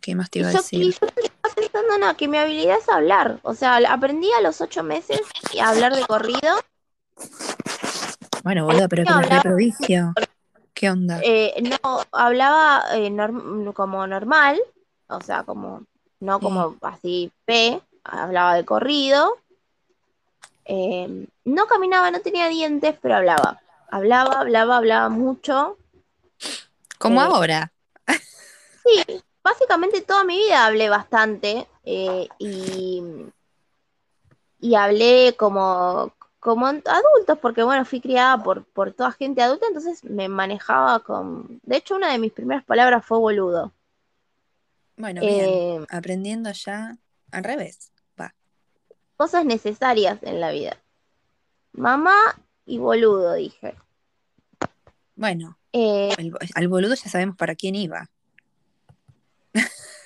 ¿Qué 0.00 0.14
más 0.14 0.30
te 0.30 0.38
iba 0.40 0.48
a 0.48 0.52
yo, 0.52 0.58
decir? 0.58 0.82
y 0.82 0.92
yo 0.92 0.98
estaba 1.06 1.54
pensando, 1.54 1.98
no, 1.98 2.16
que 2.16 2.28
mi 2.28 2.36
habilidad 2.38 2.78
es 2.78 2.88
hablar. 2.88 3.40
O 3.42 3.54
sea, 3.54 3.76
aprendí 3.88 4.30
a 4.32 4.40
los 4.40 4.60
ocho 4.60 4.82
meses 4.82 5.20
a 5.60 5.68
hablar 5.70 5.94
de 5.94 6.04
corrido. 6.06 6.40
Bueno, 8.44 8.64
boludo, 8.64 8.88
pero 8.88 9.04
que 9.04 9.10
no, 9.10 9.16
hablar-. 9.16 9.42
¿Qué 10.76 10.90
onda? 10.90 11.22
Eh, 11.24 11.54
no, 11.62 12.02
hablaba 12.12 12.84
eh, 12.92 13.08
norm- 13.08 13.72
como 13.72 14.06
normal, 14.06 14.60
o 15.08 15.22
sea, 15.22 15.42
como, 15.42 15.84
no 16.20 16.38
como 16.38 16.76
así 16.82 17.32
P, 17.46 17.80
hablaba 18.04 18.54
de 18.56 18.66
corrido. 18.66 19.38
Eh, 20.66 21.26
no 21.46 21.66
caminaba, 21.66 22.10
no 22.10 22.20
tenía 22.20 22.48
dientes, 22.48 22.94
pero 23.00 23.16
hablaba. 23.16 23.58
Hablaba, 23.90 24.40
hablaba, 24.40 24.76
hablaba 24.76 25.08
mucho. 25.08 25.78
Como 26.98 27.22
eh, 27.22 27.24
ahora. 27.24 27.72
Sí, 28.84 29.22
básicamente 29.42 30.02
toda 30.02 30.24
mi 30.24 30.36
vida 30.36 30.66
hablé 30.66 30.90
bastante 30.90 31.66
y, 31.84 32.28
y 34.60 34.74
hablé 34.74 35.34
como, 35.38 36.12
como 36.46 36.66
adultos, 36.68 37.38
porque 37.42 37.64
bueno, 37.64 37.84
fui 37.84 38.00
criada 38.00 38.40
por, 38.40 38.64
por 38.66 38.92
toda 38.92 39.10
gente 39.10 39.42
adulta, 39.42 39.66
entonces 39.66 40.04
me 40.04 40.28
manejaba 40.28 41.00
con... 41.00 41.58
De 41.64 41.76
hecho, 41.78 41.96
una 41.96 42.12
de 42.12 42.20
mis 42.20 42.30
primeras 42.30 42.62
palabras 42.64 43.04
fue 43.04 43.18
boludo. 43.18 43.72
Bueno, 44.96 45.22
bien. 45.22 45.40
Eh, 45.50 45.86
Aprendiendo 45.90 46.48
ya 46.52 46.96
al 47.32 47.42
revés. 47.42 47.90
Va. 48.20 48.32
cosas 49.16 49.44
necesarias 49.44 50.20
en 50.22 50.40
la 50.40 50.52
vida. 50.52 50.76
Mamá 51.72 52.14
y 52.64 52.78
boludo, 52.78 53.34
dije. 53.34 53.74
Bueno, 55.16 55.58
Eh, 55.72 56.14
el- 56.16 56.32
al 56.54 56.68
boludo 56.68 56.94
ya 56.94 57.10
sabemos 57.10 57.36
para 57.36 57.56
quién 57.56 57.74
iba. 57.74 58.08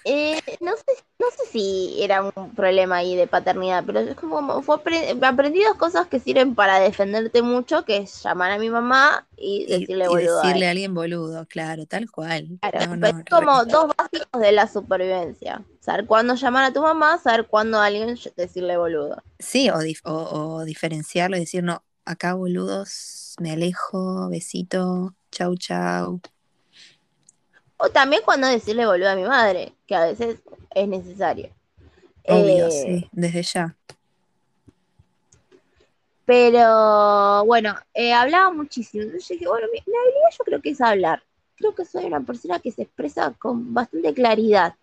Eh, 0.05 0.41
no 0.61 0.73
sé, 0.77 0.85
no 1.19 1.27
sé 1.31 1.47
si 1.53 2.03
era 2.03 2.23
un 2.23 2.55
problema 2.55 2.97
ahí 2.97 3.17
de 3.17 3.27
paternidad, 3.27 3.85
pero 3.87 4.01
es 4.01 4.15
como 4.17 4.63
fue 4.63 4.77
apre- 4.77 5.23
aprendí 5.25 5.63
dos 5.63 5.77
cosas 5.77 6.07
que 6.09 6.19
sirven 6.21 6.55
para 6.55 6.81
defenderte 6.81 7.43
mucho, 7.43 7.85
que 7.85 7.99
es 7.99 8.23
llamar 8.23 8.51
a 8.53 8.59
mi 8.59 8.71
mamá 8.71 9.27
y 9.37 9.67
Y, 9.67 9.67
decirle 9.67 10.09
y 10.09 10.17
boludo 10.17 10.43
a 10.43 10.57
decirle 10.57 10.67
a 10.67 10.71
alguien 10.73 10.95
boludo, 10.95 11.47
claro, 11.47 11.87
tal 11.87 12.11
cual. 12.11 12.61
Claro, 12.61 12.97
No, 12.97 13.19
es 13.19 13.25
re- 13.31 13.49
como 13.51 13.65
dos 13.67 13.91
básicos 13.97 14.41
de 14.41 14.53
la 14.53 14.67
supervivencia. 14.69 15.65
Saber 15.81 16.07
cuándo 16.07 16.35
llamar 16.35 16.65
a 16.65 16.73
tu 16.73 16.83
mamá, 16.83 17.19
saber 17.19 17.47
cuándo 17.47 17.79
a 17.79 17.87
alguien 17.87 18.17
decirle 18.37 18.77
boludo. 18.77 19.23
Sí, 19.39 19.71
o, 19.71 19.79
dif- 19.83 20.03
o, 20.05 20.57
o 20.59 20.65
diferenciarlo 20.65 21.37
y 21.37 21.41
decir, 21.41 21.63
no, 21.65 21.85
acá 22.05 22.35
boludos, 22.35 23.35
me 23.41 23.53
alejo, 23.53 24.29
besito, 24.29 25.17
chau, 25.31 25.57
chau. 25.57 26.21
O 27.83 27.89
también 27.89 28.23
cuando 28.25 28.47
decirle 28.47 28.87
boludo 28.87 29.11
a 29.11 29.17
mi 29.17 29.25
madre, 29.25 29.73
que 29.87 29.95
a 29.95 30.05
veces 30.05 30.41
es 30.75 30.89
necesario. 30.89 31.51
Obvio, 32.29 32.67
Eh, 32.67 32.71
sí, 32.71 33.09
desde 33.13 33.43
ya. 33.43 33.77
Pero 36.27 37.45
bueno, 37.45 37.75
eh, 37.95 38.13
hablaba 38.13 38.53
muchísimo. 38.53 39.05
Entonces 39.05 39.31
dije, 39.31 39.49
bueno, 39.49 39.67
mi, 39.73 39.81
mi 39.87 39.97
habilidad 39.97 40.29
yo 40.39 40.45
creo 40.45 40.61
que 40.61 40.71
es 40.71 40.81
hablar. 40.81 41.23
Creo 41.57 41.75
que 41.75 41.85
soy 41.85 42.05
una 42.05 42.21
persona 42.21 42.61
que 42.61 42.71
se 42.71 42.83
expresa 42.83 43.35
con 43.39 43.75
bastante 43.75 44.15
claridad. 44.15 44.75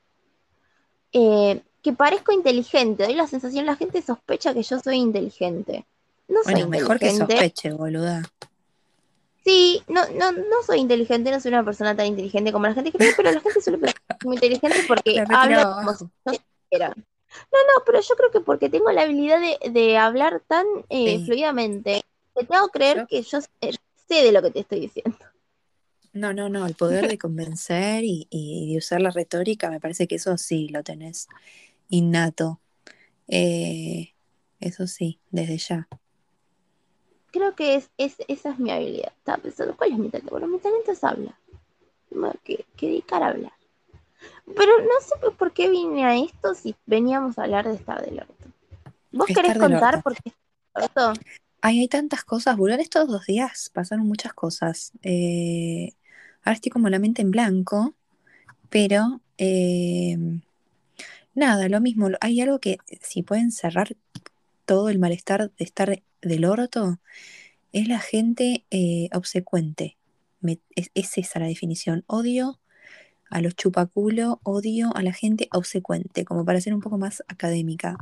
Eh, 1.13 1.61
que 1.81 1.93
parezco 1.93 2.31
inteligente. 2.31 3.05
Doy 3.05 3.13
la 3.13 3.27
sensación, 3.27 3.65
la 3.65 3.75
gente 3.75 4.01
sospecha 4.01 4.53
que 4.53 4.63
yo 4.63 4.79
soy 4.79 4.97
inteligente. 4.97 5.85
No 6.27 6.43
soy 6.43 6.53
Bueno, 6.53 6.69
mejor 6.69 6.99
que 6.99 7.11
sospeche, 7.11 7.71
boluda. 7.71 8.23
Sí, 9.47 9.81
no, 9.87 10.05
no, 10.09 10.33
no 10.33 10.61
soy 10.65 10.79
inteligente, 10.79 11.31
no 11.31 11.39
soy 11.39 11.53
una 11.53 11.63
persona 11.63 11.95
tan 11.95 12.07
inteligente 12.07 12.51
como 12.51 12.67
la 12.67 12.73
gente 12.73 12.91
cree, 12.91 13.13
pero 13.15 13.31
la 13.31 13.39
gente 13.39 13.61
suele 13.61 13.77
pensar 13.77 14.01
muy 14.23 14.35
inteligente 14.35 14.83
porque 14.85 15.15
La 15.15 15.23
habla 15.41 15.63
como 15.65 15.95
si 15.95 16.03
no 16.25 16.33
supiera. 16.33 16.89
No, 16.89 17.59
no, 17.59 17.83
pero 17.85 18.01
yo 18.01 18.15
creo 18.15 18.29
que 18.31 18.41
porque 18.41 18.69
tengo 18.69 18.91
la 18.91 19.03
habilidad 19.03 19.39
de, 19.39 19.69
de 19.71 19.97
hablar 19.97 20.43
tan 20.47 20.65
eh, 20.89 21.17
Sí. 21.17 21.25
fluidamente, 21.25 22.01
que 22.35 22.45
te 22.45 22.55
hago 22.55 22.67
creer 22.67 23.07
que 23.07 23.21
yo 23.21 23.39
sé, 23.39 23.49
sé 24.07 24.15
de 24.23 24.33
lo 24.33 24.41
que 24.41 24.51
te 24.51 24.59
estoy 24.59 24.81
diciendo. 24.81 25.17
No, 26.11 26.33
no, 26.33 26.49
no, 26.49 26.65
el 26.65 26.75
poder 26.75 27.07
de 27.07 27.17
convencer 27.17 28.03
y, 28.03 28.27
y 28.29 28.73
de 28.73 28.79
usar 28.79 29.01
la 29.01 29.11
retórica, 29.11 29.69
me 29.69 29.79
parece 29.79 30.07
que 30.07 30.15
eso 30.15 30.37
sí 30.37 30.67
lo 30.69 30.83
tenés 30.83 31.27
innato. 31.89 32.59
Eh, 33.29 34.13
eso 34.59 34.87
sí, 34.87 35.19
desde 35.31 35.57
ya. 35.57 35.87
Creo 37.37 37.55
que 37.55 37.75
es, 37.75 37.91
es, 37.99 38.15
esa 38.27 38.49
es 38.49 38.57
mi 38.57 38.71
habilidad. 38.71 39.13
Estaba 39.15 39.37
pensando, 39.37 39.77
¿cuál 39.77 39.91
es 39.91 39.99
mi 39.99 40.09
talento? 40.09 40.31
Bueno, 40.31 40.47
mi 40.47 40.57
talento 40.57 40.91
es 40.91 41.03
hablar. 41.03 41.35
Que, 42.43 42.65
que 42.75 42.87
dedicar 42.87 43.21
a 43.21 43.27
hablar. 43.27 43.53
Pero 44.55 44.79
no 44.79 44.99
sé 45.01 45.31
por 45.37 45.51
qué 45.51 45.69
vine 45.69 46.03
a 46.03 46.17
esto 46.17 46.55
si 46.55 46.75
veníamos 46.87 47.37
a 47.37 47.43
hablar 47.43 47.67
de 47.67 47.75
estar 47.75 48.03
del 48.03 48.21
orto. 48.21 48.33
¿Vos 49.11 49.29
Estar 49.29 49.43
querés 49.43 49.59
contar 49.59 50.01
por 50.01 50.15
qué 50.15 50.33
orto? 50.73 51.13
Ay, 51.61 51.81
hay 51.81 51.87
tantas 51.87 52.23
cosas, 52.23 52.57
boludo. 52.57 52.79
Estos 52.79 53.07
dos 53.07 53.27
días 53.27 53.69
pasaron 53.71 54.07
muchas 54.07 54.33
cosas. 54.33 54.93
Eh, 55.03 55.93
ahora 56.41 56.55
estoy 56.55 56.71
como 56.71 56.89
la 56.89 56.97
mente 56.97 57.21
en 57.21 57.29
blanco, 57.29 57.93
pero 58.71 59.21
eh, 59.37 60.17
nada, 61.35 61.69
lo 61.69 61.81
mismo. 61.81 62.09
Hay 62.19 62.41
algo 62.41 62.57
que 62.57 62.79
si 63.01 63.21
pueden 63.21 63.51
cerrar 63.51 63.95
todo 64.65 64.89
el 64.89 64.97
malestar 64.97 65.51
de 65.51 65.63
estar 65.63 66.01
del 66.21 66.45
orto, 66.45 66.99
es 67.71 67.87
la 67.87 67.99
gente 67.99 68.65
eh, 68.71 69.09
obsecuente. 69.13 69.97
Es, 70.75 70.91
es 70.93 71.17
esa 71.17 71.39
la 71.39 71.47
definición. 71.47 72.03
Odio 72.07 72.59
a 73.29 73.41
los 73.41 73.55
chupaculo, 73.55 74.39
odio 74.43 74.91
a 74.95 75.01
la 75.01 75.13
gente 75.13 75.49
obsecuente, 75.51 76.25
como 76.25 76.45
para 76.45 76.61
ser 76.61 76.73
un 76.73 76.81
poco 76.81 76.97
más 76.97 77.23
académica. 77.27 77.97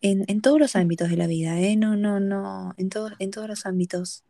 En, 0.00 0.40
todos 0.42 0.60
los 0.60 0.76
ámbitos 0.76 1.10
de 1.10 1.16
la 1.16 1.26
vida, 1.26 1.58
¿eh? 1.58 1.76
No, 1.76 1.96
no, 1.96 2.20
no, 2.20 2.72
en 2.76 2.88
todos, 2.88 3.12
en 3.18 3.32
todos 3.32 3.48
los 3.48 3.66
ámbitos. 3.66 4.22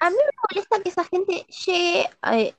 Me 0.00 0.08
molesta 0.08 0.82
que 0.82 0.88
esa 0.88 1.04
gente 1.04 1.46
llegue, 1.66 2.08
eh, 2.32 2.54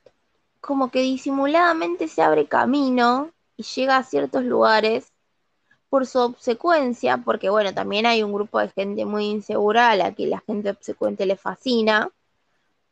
como 0.62 0.91
que 0.91 1.01
disimuladamente 1.01 2.08
se 2.08 2.22
abre 2.22 2.48
camino 2.48 3.32
y 3.58 3.63
llega 3.63 3.98
a 3.98 4.03
ciertos 4.03 4.43
lugares 4.43 5.12
por 5.93 6.07
su 6.07 6.17
obsecuencia, 6.17 7.17
porque 7.17 7.51
bueno, 7.51 7.71
también 7.71 8.07
hay 8.07 8.23
un 8.23 8.33
grupo 8.33 8.59
de 8.59 8.69
gente 8.69 9.05
muy 9.05 9.25
insegura 9.25 9.91
a 9.91 9.95
la 9.95 10.12
que 10.12 10.25
la 10.25 10.39
gente 10.39 10.71
obsecuente 10.71 11.27
le 11.27 11.35
fascina. 11.35 12.09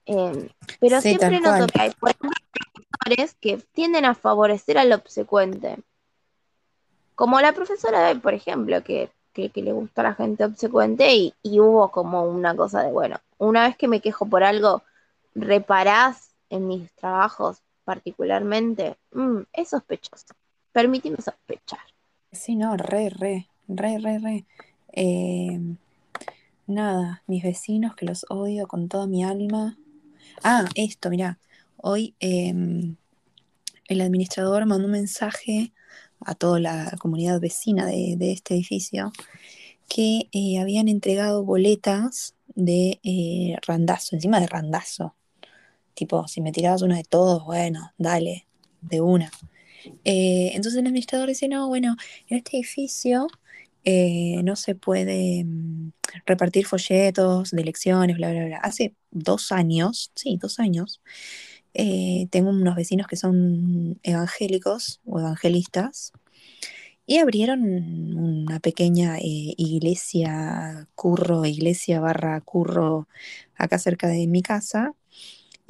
Eh, 0.05 0.51
pero 0.79 1.01
Sí, 1.01 1.09
siempre 1.09 1.39
noto 1.39 1.65
que 1.65 1.81
hay 1.81 1.91
profesores 1.99 3.33
que 3.41 3.57
tienden 3.73 4.05
a 4.05 4.13
favorecer 4.13 4.77
al 4.77 4.93
obsecuente. 4.93 5.79
Como 7.15 7.41
la 7.41 7.53
profesora 7.53 8.01
de 8.01 8.17
por 8.17 8.35
ejemplo, 8.35 8.83
que, 8.83 9.09
que, 9.33 9.49
que 9.49 9.63
le 9.63 9.71
gusta 9.71 10.01
a 10.01 10.03
la 10.03 10.13
gente 10.13 10.45
obsecuente 10.45 11.11
y, 11.11 11.33
y 11.41 11.59
hubo 11.59 11.89
como 11.89 12.25
una 12.25 12.55
cosa 12.55 12.83
de, 12.83 12.91
bueno, 12.91 13.17
una 13.39 13.63
vez 13.67 13.75
que 13.77 13.87
me 13.87 14.01
quejo 14.01 14.27
por 14.27 14.43
algo, 14.43 14.83
reparás 15.33 16.35
en 16.51 16.67
mis 16.67 16.91
trabajos 16.91 17.63
particularmente, 17.83 18.95
Mm, 19.09 19.41
es 19.53 19.69
sospechoso. 19.69 20.35
Permíteme 20.71 21.17
sospechar. 21.17 21.90
Sí, 22.31 22.55
no, 22.55 22.77
re, 22.77 23.09
re, 23.09 23.49
re, 23.67 23.97
re, 23.99 24.19
re. 24.19 24.45
Eh, 24.93 25.59
nada, 26.65 27.23
mis 27.27 27.43
vecinos 27.43 27.93
que 27.95 28.05
los 28.05 28.25
odio 28.29 28.67
con 28.67 28.87
toda 28.87 29.05
mi 29.05 29.25
alma. 29.25 29.77
Ah, 30.41 30.65
esto, 30.75 31.09
mirá, 31.09 31.39
hoy 31.75 32.15
em, 32.21 32.95
el 33.89 34.01
administrador 34.01 34.65
mandó 34.65 34.85
un 34.85 34.93
mensaje 34.93 35.73
a 36.21 36.33
toda 36.33 36.61
la 36.61 36.95
comunidad 37.01 37.41
vecina 37.41 37.85
de, 37.85 38.17
este 38.31 38.53
edificio 38.53 39.11
que 39.89 40.29
eh, 40.31 40.59
habían 40.59 40.87
entregado 40.87 41.43
boletas 41.43 42.35
de 42.55 43.01
eh, 43.03 43.57
randazo, 43.67 44.15
encima 44.15 44.39
de 44.39 44.47
randazo. 44.47 45.15
Tipo, 45.95 46.27
si 46.29 46.39
me 46.39 46.53
tirabas 46.53 46.81
una 46.81 46.95
de 46.95 47.03
todos, 47.03 47.43
bueno, 47.43 47.91
dale, 47.97 48.47
de 48.81 49.01
una. 49.01 49.31
Eh, 50.03 50.51
entonces 50.53 50.79
el 50.79 50.87
administrador 50.87 51.27
dice, 51.29 51.47
no, 51.47 51.67
bueno, 51.67 51.95
en 52.27 52.37
este 52.37 52.57
edificio 52.57 53.27
no 53.83 54.55
se 54.55 54.75
puede 54.75 55.43
mm, 55.43 55.91
repartir 56.25 56.67
folletos 56.67 57.51
de 57.51 57.61
elecciones, 57.61 58.17
bla, 58.17 58.31
bla, 58.31 58.45
bla. 58.45 58.57
Hace 58.57 58.93
dos 59.09 59.51
años, 59.51 60.11
sí, 60.15 60.37
dos 60.39 60.59
años, 60.59 61.01
eh, 61.73 62.27
tengo 62.31 62.49
unos 62.49 62.75
vecinos 62.75 63.07
que 63.07 63.15
son 63.15 63.99
evangélicos 64.03 64.99
o 65.05 65.19
evangelistas 65.19 66.11
y 67.05 67.17
abrieron 67.19 67.61
una 68.17 68.59
pequeña 68.59 69.17
eh, 69.17 69.53
iglesia 69.57 70.87
curro, 70.95 71.45
iglesia 71.45 71.99
barra 72.01 72.41
curro 72.41 73.07
acá 73.55 73.79
cerca 73.79 74.07
de 74.07 74.27
mi 74.27 74.41
casa 74.41 74.93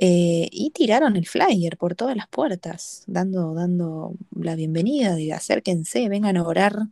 eh, 0.04 0.50
y 0.52 0.72
tiraron 0.72 1.16
el 1.16 1.28
flyer 1.28 1.78
por 1.78 1.94
todas 1.94 2.18
las 2.18 2.28
puertas, 2.28 3.04
dando, 3.06 3.54
dando 3.54 4.16
la 4.36 4.56
bienvenida 4.56 5.14
de 5.14 5.32
acérquense, 5.32 6.10
vengan 6.10 6.38
a 6.38 6.44
orar 6.44 6.88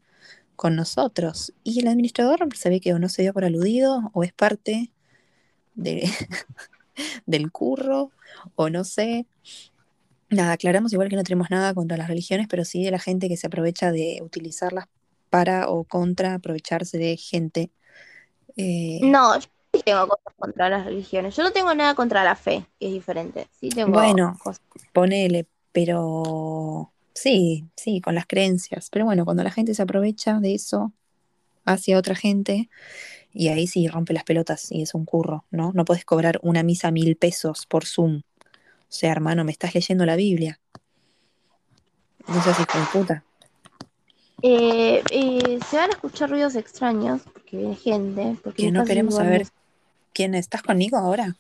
con 0.56 0.76
nosotros. 0.76 1.52
Y 1.64 1.80
el 1.80 1.88
administrador 1.88 2.48
se 2.56 2.70
ve 2.70 2.80
que 2.80 2.94
o 2.94 3.00
no 3.00 3.10
se 3.10 3.24
dio 3.24 3.34
por 3.34 3.46
aludido 3.46 4.12
o 4.14 4.24
es 4.24 4.32
parte 4.32 4.92
de, 5.74 6.08
del 7.26 7.52
curro 7.52 8.12
o 8.54 8.70
no 8.70 8.84
sé. 8.84 9.26
Nada, 10.30 10.52
aclaramos 10.52 10.94
igual 10.94 11.10
que 11.10 11.16
no 11.16 11.24
tenemos 11.24 11.50
nada 11.50 11.74
contra 11.74 11.98
las 11.98 12.10
religiones, 12.10 12.46
pero 12.48 12.64
sí 12.64 12.84
de 12.84 12.92
la 12.92 13.00
gente 13.00 13.28
que 13.28 13.38
se 13.38 13.48
aprovecha 13.48 13.92
de 13.92 14.20
utilizarlas 14.22 14.86
para 15.32 15.68
o 15.68 15.84
contra 15.84 16.36
aprovecharse 16.36 17.00
de 17.00 17.18
gente. 17.18 17.72
Eh, 18.56 19.00
no, 19.02 19.34
sí 19.74 19.82
tengo 19.84 20.08
cosas 20.08 20.34
contra 20.38 20.70
las 20.70 20.86
religiones. 20.86 21.36
Yo 21.36 21.44
no 21.44 21.52
tengo 21.52 21.74
nada 21.74 21.96
contra 21.96 22.24
la 22.24 22.36
fe, 22.36 22.66
que 22.80 22.88
es 22.88 22.94
diferente. 22.94 23.48
Sí 23.60 23.70
tengo 23.70 23.92
bueno, 23.92 24.38
ponele, 24.94 25.48
pero 25.72 26.92
sí, 27.14 27.66
sí, 27.76 28.02
con 28.02 28.16
las 28.16 28.26
creencias. 28.26 28.90
Pero 28.92 29.06
bueno, 29.06 29.26
cuando 29.26 29.44
la 29.44 29.52
gente 29.52 29.74
se 29.74 29.82
aprovecha 29.82 30.40
de 30.40 30.56
eso 30.56 30.92
hacia 31.66 31.98
otra 31.98 32.16
gente, 32.16 32.70
y 33.32 33.50
ahí 33.50 33.68
sí 33.68 33.88
rompe 33.88 34.14
las 34.14 34.24
pelotas 34.24 34.72
y 34.72 34.82
es 34.82 34.96
un 34.96 35.06
curro, 35.06 35.46
¿no? 35.52 35.72
No 35.74 35.86
puedes 35.86 36.06
cobrar 36.06 36.40
una 36.42 36.64
misa 36.64 36.92
mil 36.92 37.16
pesos 37.16 37.66
por 37.68 37.86
Zoom. 37.86 38.22
O 38.22 38.92
sea, 38.92 39.12
hermano, 39.12 39.44
me 39.44 39.52
estás 39.52 39.76
leyendo 39.76 40.06
la 40.06 40.16
Biblia. 40.16 40.60
No 42.28 42.42
seas 42.42 42.60
hijo 42.60 42.80
de 42.80 42.86
puta. 42.92 43.24
Eh, 44.42 45.04
eh, 45.12 45.60
se 45.70 45.78
van 45.78 45.90
a 45.90 45.94
escuchar 45.94 46.30
ruidos 46.30 46.56
extraños 46.56 47.22
porque 47.34 47.58
viene 47.58 47.76
gente. 47.76 48.38
Porque 48.44 48.64
que 48.64 48.72
no 48.72 48.86
queremos 48.86 49.16
saber 49.16 49.48
quién 50.20 50.36
estás 50.36 50.62
conmigo 50.62 50.98
ahora. 50.98 51.34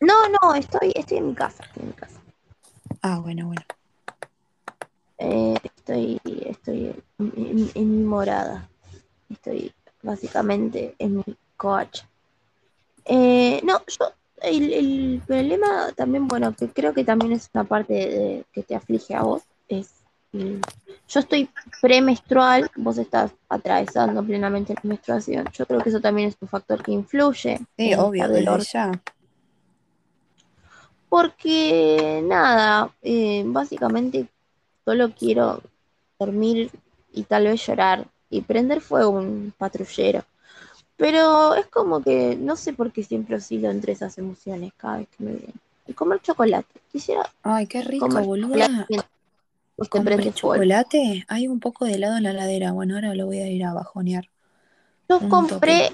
No, 0.00 0.14
no, 0.30 0.54
estoy, 0.54 0.92
estoy 0.94 1.18
en 1.18 1.26
mi 1.26 1.34
casa, 1.34 1.62
estoy 1.62 1.82
en 1.82 1.88
mi 1.88 1.92
casa. 1.92 2.18
Ah, 3.02 3.18
bueno, 3.18 3.48
bueno. 3.48 3.60
Eh, 5.18 5.58
estoy, 5.62 6.18
estoy 6.24 6.94
en 7.18 7.98
mi 7.98 8.02
morada. 8.02 8.66
Estoy 9.28 9.74
básicamente 10.02 10.94
en 10.98 11.16
mi 11.16 11.36
coach. 11.58 12.00
Eh, 13.04 13.60
no, 13.62 13.82
yo, 13.86 14.10
el, 14.40 15.20
problema 15.26 15.92
también, 15.94 16.28
bueno, 16.28 16.54
que 16.56 16.70
creo 16.70 16.94
que 16.94 17.04
también 17.04 17.32
es 17.32 17.50
una 17.52 17.64
parte 17.64 17.92
de, 17.92 18.46
que 18.54 18.62
te 18.62 18.74
aflige 18.74 19.14
a 19.14 19.20
vos, 19.20 19.42
es, 19.68 19.92
yo 21.08 21.20
estoy 21.20 21.48
premenstrual, 21.80 22.70
vos 22.76 22.98
estás 22.98 23.32
atravesando 23.48 24.22
plenamente 24.24 24.74
la 24.74 24.80
menstruación, 24.84 25.46
yo 25.52 25.66
creo 25.66 25.80
que 25.80 25.88
eso 25.88 26.00
también 26.00 26.28
es 26.28 26.36
un 26.40 26.48
factor 26.48 26.82
que 26.82 26.92
influye. 26.92 27.60
Sí, 27.76 27.94
obvio, 27.94 28.28
desde 28.28 28.64
ya. 28.72 28.92
Porque 31.08 32.22
nada, 32.24 32.90
eh, 33.02 33.44
básicamente 33.46 34.26
solo 34.84 35.12
quiero 35.12 35.62
dormir 36.18 36.70
y 37.12 37.22
tal 37.22 37.44
vez 37.44 37.64
llorar 37.66 38.06
y 38.28 38.40
prender 38.40 38.80
fuego 38.80 39.10
un 39.10 39.52
patrullero. 39.56 40.24
Pero 40.96 41.54
es 41.54 41.66
como 41.66 42.02
que 42.02 42.36
no 42.36 42.56
sé 42.56 42.72
por 42.72 42.90
qué 42.90 43.02
siempre 43.02 43.36
oscilo 43.36 43.70
entre 43.70 43.92
esas 43.92 44.16
emociones 44.18 44.72
cada 44.76 44.98
vez 44.98 45.08
que 45.16 45.24
me 45.24 45.32
vienen. 45.32 45.54
Y 45.86 45.92
comer 45.92 46.20
chocolate. 46.20 46.80
Quisiera. 46.90 47.30
Ay, 47.42 47.66
qué 47.66 47.82
rico, 47.82 48.08
boluda. 48.08 48.86
¿Comer 49.90 50.32
chocolate? 50.32 51.24
Hay 51.28 51.48
un 51.48 51.60
poco 51.60 51.84
de 51.84 51.94
helado 51.94 52.16
en 52.16 52.22
la 52.22 52.32
ladera. 52.32 52.72
Bueno, 52.72 52.94
ahora 52.94 53.14
lo 53.14 53.26
voy 53.26 53.38
a 53.38 53.48
ir 53.48 53.64
a 53.64 53.74
bajonear. 53.74 54.28
Yo 55.08 55.28
compré, 55.28 55.92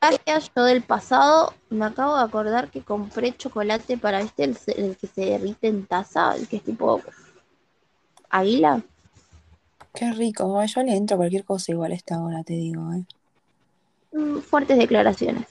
gracias 0.00 0.50
yo 0.54 0.64
del 0.64 0.82
pasado, 0.82 1.52
me 1.68 1.84
acabo 1.84 2.16
de 2.16 2.22
acordar 2.22 2.70
que 2.70 2.80
compré 2.80 3.36
chocolate 3.36 3.98
para 3.98 4.20
este, 4.20 4.44
el, 4.44 4.56
el 4.76 4.96
que 4.96 5.06
se 5.06 5.26
derrite 5.26 5.68
en 5.68 5.84
taza, 5.84 6.34
el 6.36 6.48
que 6.48 6.56
es 6.56 6.62
tipo 6.62 7.02
águila. 8.30 8.82
Qué 9.92 10.10
rico, 10.12 10.64
yo 10.64 10.82
le 10.82 10.96
entro 10.96 11.16
cualquier 11.16 11.44
cosa 11.44 11.72
igual 11.72 11.92
a 11.92 11.94
esta 11.94 12.20
hora, 12.20 12.42
te 12.42 12.54
digo, 12.54 12.92
¿eh? 12.94 13.04
Mm, 14.14 14.38
fuertes 14.38 14.78
declaraciones. 14.78 15.46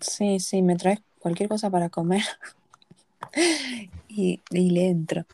Sí, 0.00 0.38
sí, 0.40 0.62
me 0.62 0.76
traes 0.76 1.00
cualquier 1.18 1.48
cosa 1.48 1.70
para 1.70 1.88
comer 1.88 2.22
y, 4.08 4.40
le 4.50 4.88
entro. 4.88 5.24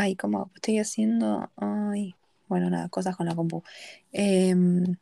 Ay, 0.00 0.14
¿cómo 0.14 0.48
estoy 0.54 0.78
haciendo? 0.78 1.50
Ay, 1.56 2.14
bueno, 2.46 2.70
nada, 2.70 2.88
cosas 2.88 3.16
con 3.16 3.26
la 3.26 3.34
compu. 3.34 3.64
Em, 4.12 4.94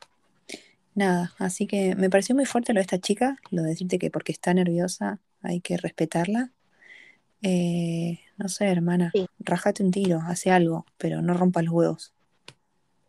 nada, 0.95 1.35
así 1.37 1.67
que 1.67 1.95
me 1.95 2.09
pareció 2.09 2.33
muy 2.33 2.45
fuerte 2.47 2.73
lo 2.73 2.79
de 2.79 2.81
esta 2.81 2.97
chica, 2.97 3.37
lo 3.51 3.61
de 3.61 3.69
decirte 3.69 3.99
que 3.99 4.09
porque 4.09 4.31
está 4.31 4.55
nerviosa 4.55 5.19
hay 5.43 5.61
que 5.61 5.77
respetarla. 5.77 6.49
Eh, 7.43 8.21
no 8.37 8.49
sé, 8.49 8.65
hermana, 8.65 9.13
rajate 9.37 9.83
un 9.83 9.91
tiro, 9.91 10.19
hace 10.25 10.49
algo, 10.49 10.87
pero 10.97 11.21
no 11.21 11.35
rompa 11.35 11.61
los 11.61 11.75
huevos. 11.75 12.13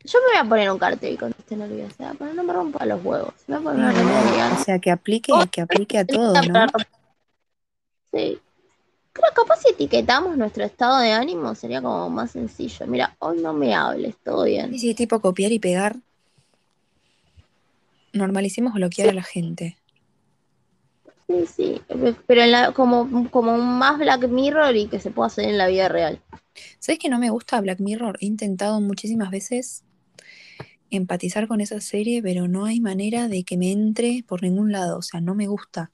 Yo 0.04 0.18
me 0.26 0.38
voy 0.38 0.46
a 0.46 0.48
poner 0.50 0.70
un 0.70 0.78
cartel 0.78 1.18
con 1.18 1.34
este 1.38 1.56
nerviosa, 1.56 2.14
pero 2.18 2.34
no 2.34 2.42
me 2.42 2.52
rompa 2.52 2.84
los 2.84 3.02
huevos. 3.02 3.32
Me 3.46 3.58
voy 3.60 3.72
a 3.72 3.92
poner 3.94 4.52
o 4.52 4.62
sea, 4.62 4.78
que 4.78 4.90
aplique, 4.90 5.32
que 5.50 5.62
aplique 5.62 5.96
a 5.96 6.04
todo, 6.04 6.34
¿no? 6.42 6.66
Sí. 8.12 8.38
Creo 9.18 9.32
capaz 9.34 9.62
si 9.62 9.70
etiquetamos 9.70 10.36
nuestro 10.36 10.64
estado 10.64 11.00
de 11.00 11.10
ánimo 11.10 11.54
sería 11.56 11.82
como 11.82 12.08
más 12.08 12.30
sencillo. 12.30 12.86
Mira, 12.86 13.16
hoy 13.18 13.40
no 13.40 13.52
me 13.52 13.74
hables, 13.74 14.14
todo 14.24 14.44
bien. 14.44 14.70
Sí, 14.72 14.78
sí, 14.78 14.94
tipo 14.94 15.20
copiar 15.20 15.50
y 15.50 15.58
pegar. 15.58 15.96
Normalicemos 18.12 18.74
bloquear 18.74 19.08
a 19.08 19.14
la 19.14 19.24
gente. 19.24 19.76
Sí, 21.26 21.46
sí, 21.46 21.82
pero 22.26 22.72
como, 22.74 23.28
como 23.30 23.58
más 23.58 23.98
Black 23.98 24.28
Mirror 24.28 24.76
y 24.76 24.86
que 24.86 25.00
se 25.00 25.10
pueda 25.10 25.26
hacer 25.26 25.46
en 25.46 25.58
la 25.58 25.66
vida 25.66 25.88
real. 25.88 26.22
¿Sabes 26.78 27.00
que 27.00 27.08
no 27.08 27.18
me 27.18 27.30
gusta 27.30 27.60
Black 27.60 27.80
Mirror? 27.80 28.18
He 28.20 28.26
intentado 28.26 28.80
muchísimas 28.80 29.30
veces 29.30 29.82
empatizar 30.90 31.48
con 31.48 31.60
esa 31.60 31.80
serie, 31.80 32.22
pero 32.22 32.46
no 32.46 32.64
hay 32.64 32.80
manera 32.80 33.26
de 33.26 33.42
que 33.42 33.56
me 33.56 33.72
entre 33.72 34.24
por 34.26 34.42
ningún 34.42 34.70
lado, 34.70 34.98
o 34.98 35.02
sea, 35.02 35.20
no 35.20 35.34
me 35.34 35.48
gusta. 35.48 35.90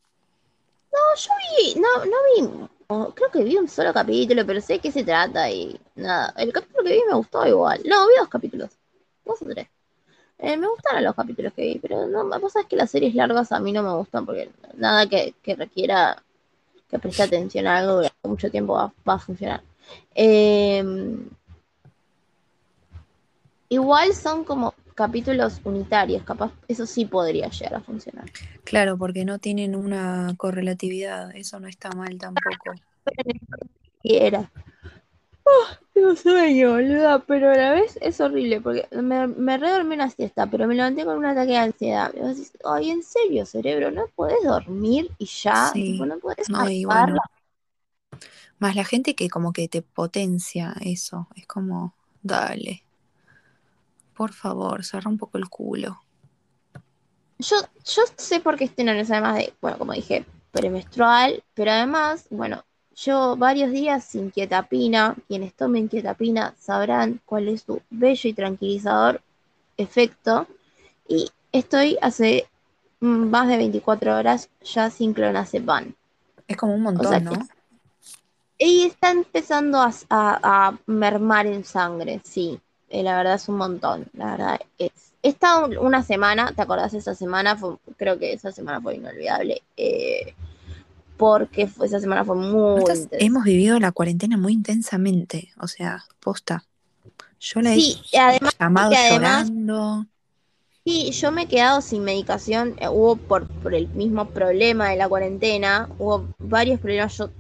No, 0.93 1.21
yo 1.21 1.31
vi, 1.51 1.81
no, 1.81 2.05
no 2.05 2.17
vi, 2.37 2.69
creo 2.87 3.31
que 3.33 3.45
vi 3.45 3.57
un 3.57 3.69
solo 3.69 3.93
capítulo, 3.93 4.45
pero 4.47 4.61
sé 4.61 4.75
de 4.75 4.79
qué 4.81 4.93
se 4.93 5.05
trata 5.05 5.51
y 5.51 5.79
nada, 5.95 6.35
el 6.37 6.53
capítulo 6.53 6.85
que 6.85 6.93
vi 6.93 7.03
me 7.09 7.17
gustó 7.17 7.47
igual. 7.47 7.81
No, 7.85 8.07
vi 8.09 8.15
dos 8.19 8.29
capítulos, 8.29 8.71
dos 9.25 9.43
o 9.43 9.45
tres. 9.47 9.69
Eh, 10.39 10.57
me 10.57 10.67
gustaron 10.69 11.05
los 11.05 11.15
capítulos 11.15 11.53
que 11.55 11.63
vi, 11.63 11.79
pero 11.79 12.07
no, 12.07 12.29
vos 12.41 12.53
sabés 12.53 12.69
que 12.69 12.77
las 12.77 12.91
series 12.91 13.15
largas 13.15 13.53
a 13.53 13.61
mí 13.61 13.73
no 13.73 13.83
me 13.83 13.95
gustan 13.95 14.27
porque 14.27 14.51
nada 14.77 15.07
que, 15.09 15.35
requiera 15.57 16.23
que 16.91 16.99
preste 16.99 17.23
atención 17.23 17.67
a 17.67 17.79
algo 17.79 17.95
durante 17.97 18.29
mucho 18.29 18.51
tiempo 18.51 18.75
va, 18.75 18.93
va 19.09 19.15
a 19.15 19.19
funcionar. 19.19 19.63
Eh, 20.15 20.85
igual 23.69 24.15
son 24.15 24.45
como 24.45 24.75
capítulos 24.95 25.61
unitarios, 25.65 26.23
capaz 26.23 26.53
eso 26.69 26.87
sí 26.87 27.05
podría 27.05 27.49
llegar 27.49 27.75
a 27.75 27.81
funcionar. 27.81 28.25
Claro, 28.65 28.97
porque 28.97 29.25
no 29.25 29.39
tienen 29.39 29.75
una 29.75 30.35
correlatividad, 30.37 31.35
eso 31.35 31.61
no 31.61 31.69
está 31.69 31.91
mal 31.91 32.17
tampoco. 32.19 32.75
Era. 34.03 34.51
Oh, 35.47 35.67
tengo 35.93 36.17
sueño, 36.17 36.73
boluda, 36.73 37.19
pero 37.21 37.51
a 37.51 37.55
la 37.55 37.73
vez 37.73 37.99
es 38.01 38.21
horrible 38.21 38.61
porque 38.61 38.89
me, 38.93 39.27
me 39.27 39.59
redormí 39.59 39.95
una 39.95 40.09
siesta, 40.09 40.47
pero 40.47 40.67
me 40.67 40.75
levanté 40.75 41.05
con 41.05 41.19
un 41.19 41.27
ataque 41.27 41.53
de 41.53 41.59
ansiedad. 41.59 42.13
Y 42.15 42.21
vos 42.21 42.31
decís, 42.31 42.53
ay, 42.65 42.91
en 42.91 43.03
serio, 43.03 43.45
cerebro, 43.45 43.91
no 43.91 44.07
podés 44.15 44.43
dormir 44.43 45.11
y 45.19 45.27
ya, 45.27 45.73
no 45.75 46.19
podés 46.19 46.49
no, 46.49 46.67
Más 48.59 48.75
la 48.75 48.85
gente 48.85 49.15
que 49.15 49.29
como 49.29 49.53
que 49.53 49.69
te 49.69 49.83
potencia 49.83 50.75
eso, 50.81 51.29
es 51.37 51.47
como, 51.47 51.95
dale. 52.23 52.84
Por 54.15 54.33
favor, 54.33 54.85
cerra 54.85 55.11
un 55.11 55.19
poco 55.19 55.39
el 55.39 55.49
culo. 55.49 56.01
yo, 57.39 57.57
yo 57.85 58.03
sé 58.17 58.41
por 58.41 58.57
qué 58.57 58.65
estoy 58.65 58.85
nerviosa, 58.85 59.15
además 59.15 59.37
de, 59.37 59.53
bueno, 59.61 59.79
como 59.79 59.93
dije, 59.93 60.25
premenstrual, 60.53 61.43
pero 61.55 61.73
además, 61.73 62.27
bueno, 62.31 62.65
yo 62.95 63.37
varios 63.37 63.73
días 63.73 64.05
sin 64.05 64.31
quietapina, 64.31 65.17
quienes 65.27 65.55
tomen 65.55 65.89
quietapina 65.89 66.55
sabrán 66.59 67.21
cuál 67.25 67.49
es 67.49 67.63
su 67.63 67.83
bello 67.91 68.31
y 68.31 68.33
tranquilizador 68.33 69.21
efecto, 69.77 70.47
y 71.09 71.29
estoy 71.53 71.99
hace 72.01 72.49
más 73.01 73.49
de 73.49 73.57
24 73.57 74.17
horas 74.17 74.49
ya 74.63 74.91
sin 74.91 75.13
clonazepam. 75.13 75.95
Es 76.47 76.57
como 76.57 76.75
un 76.75 76.83
montón, 76.83 77.25
¿no? 77.25 77.33
Y 78.57 78.85
está 78.85 79.11
empezando 79.11 79.81
a, 79.81 79.93
a, 80.09 80.79
mermar 80.87 81.47
en 81.47 81.65
sangre, 81.65 82.21
sí. 82.25 82.61
Eh, 82.95 83.03
la 83.03 83.17
verdad 83.17 83.35
es 83.35 83.49
un 83.49 83.57
montón. 83.57 84.07
La 84.13 84.31
verdad 84.31 84.61
es. 84.79 84.93
He 85.21 85.31
estado 85.31 85.81
una 85.81 86.05
semana, 86.05 86.53
¿te 86.55 86.63
acordás 86.63 86.95
esa 86.95 87.15
semana? 87.15 87.59
creo 87.97 88.19
que 88.21 88.33
esa 88.33 88.53
semana 88.53 88.81
fue 88.81 88.95
inolvidable. 88.95 89.63
Eh, 89.77 90.35
porque 91.17 91.69
esa 91.83 91.99
semana 91.99 92.25
fue 92.25 92.37
muy 92.37 92.85
Hemos 93.13 93.45
vivido 93.45 93.81
la 93.81 93.91
cuarentena 93.91 94.37
muy 94.37 94.53
intensamente. 94.53 95.53
O 95.61 95.67
sea, 95.67 96.05
posta. 96.21 96.65
Yo 97.41 97.63
la 97.63 97.75
sí, 97.75 98.01
he 98.13 98.19
además, 98.19 98.55
llamado 98.61 98.93
llorando. 98.93 100.07
Sí, 100.85 101.11
yo 101.11 101.33
me 101.33 101.43
he 101.43 101.49
quedado 101.49 101.81
sin 101.81 102.05
medicación. 102.05 102.77
Eh, 102.79 102.89
hubo 102.89 103.17
por, 103.17 103.49
por, 103.49 103.75
el 103.75 103.89
mismo 103.89 104.27
problema 104.27 104.91
de 104.91 104.97
la 104.97 105.09
cuarentena, 105.09 105.89
hubo 105.99 106.29
varios 106.39 106.79
problemas. 106.79 107.17
Yo, 107.17 107.31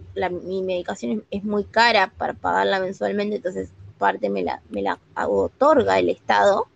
mi 0.44 0.62
medicación 0.62 1.22
es, 1.30 1.44
muy 1.44 1.62
cara 1.62 2.12
para 2.16 2.32
pagarla 2.32 2.80
mensualmente, 2.80 3.36
entonces 3.36 3.70
parte 3.98 4.28
me 4.30 4.42
la, 4.42 4.62
me 4.70 4.82
la 4.82 4.98
otorga 5.26 5.98
el 5.98 6.08
Estado, 6.08 6.68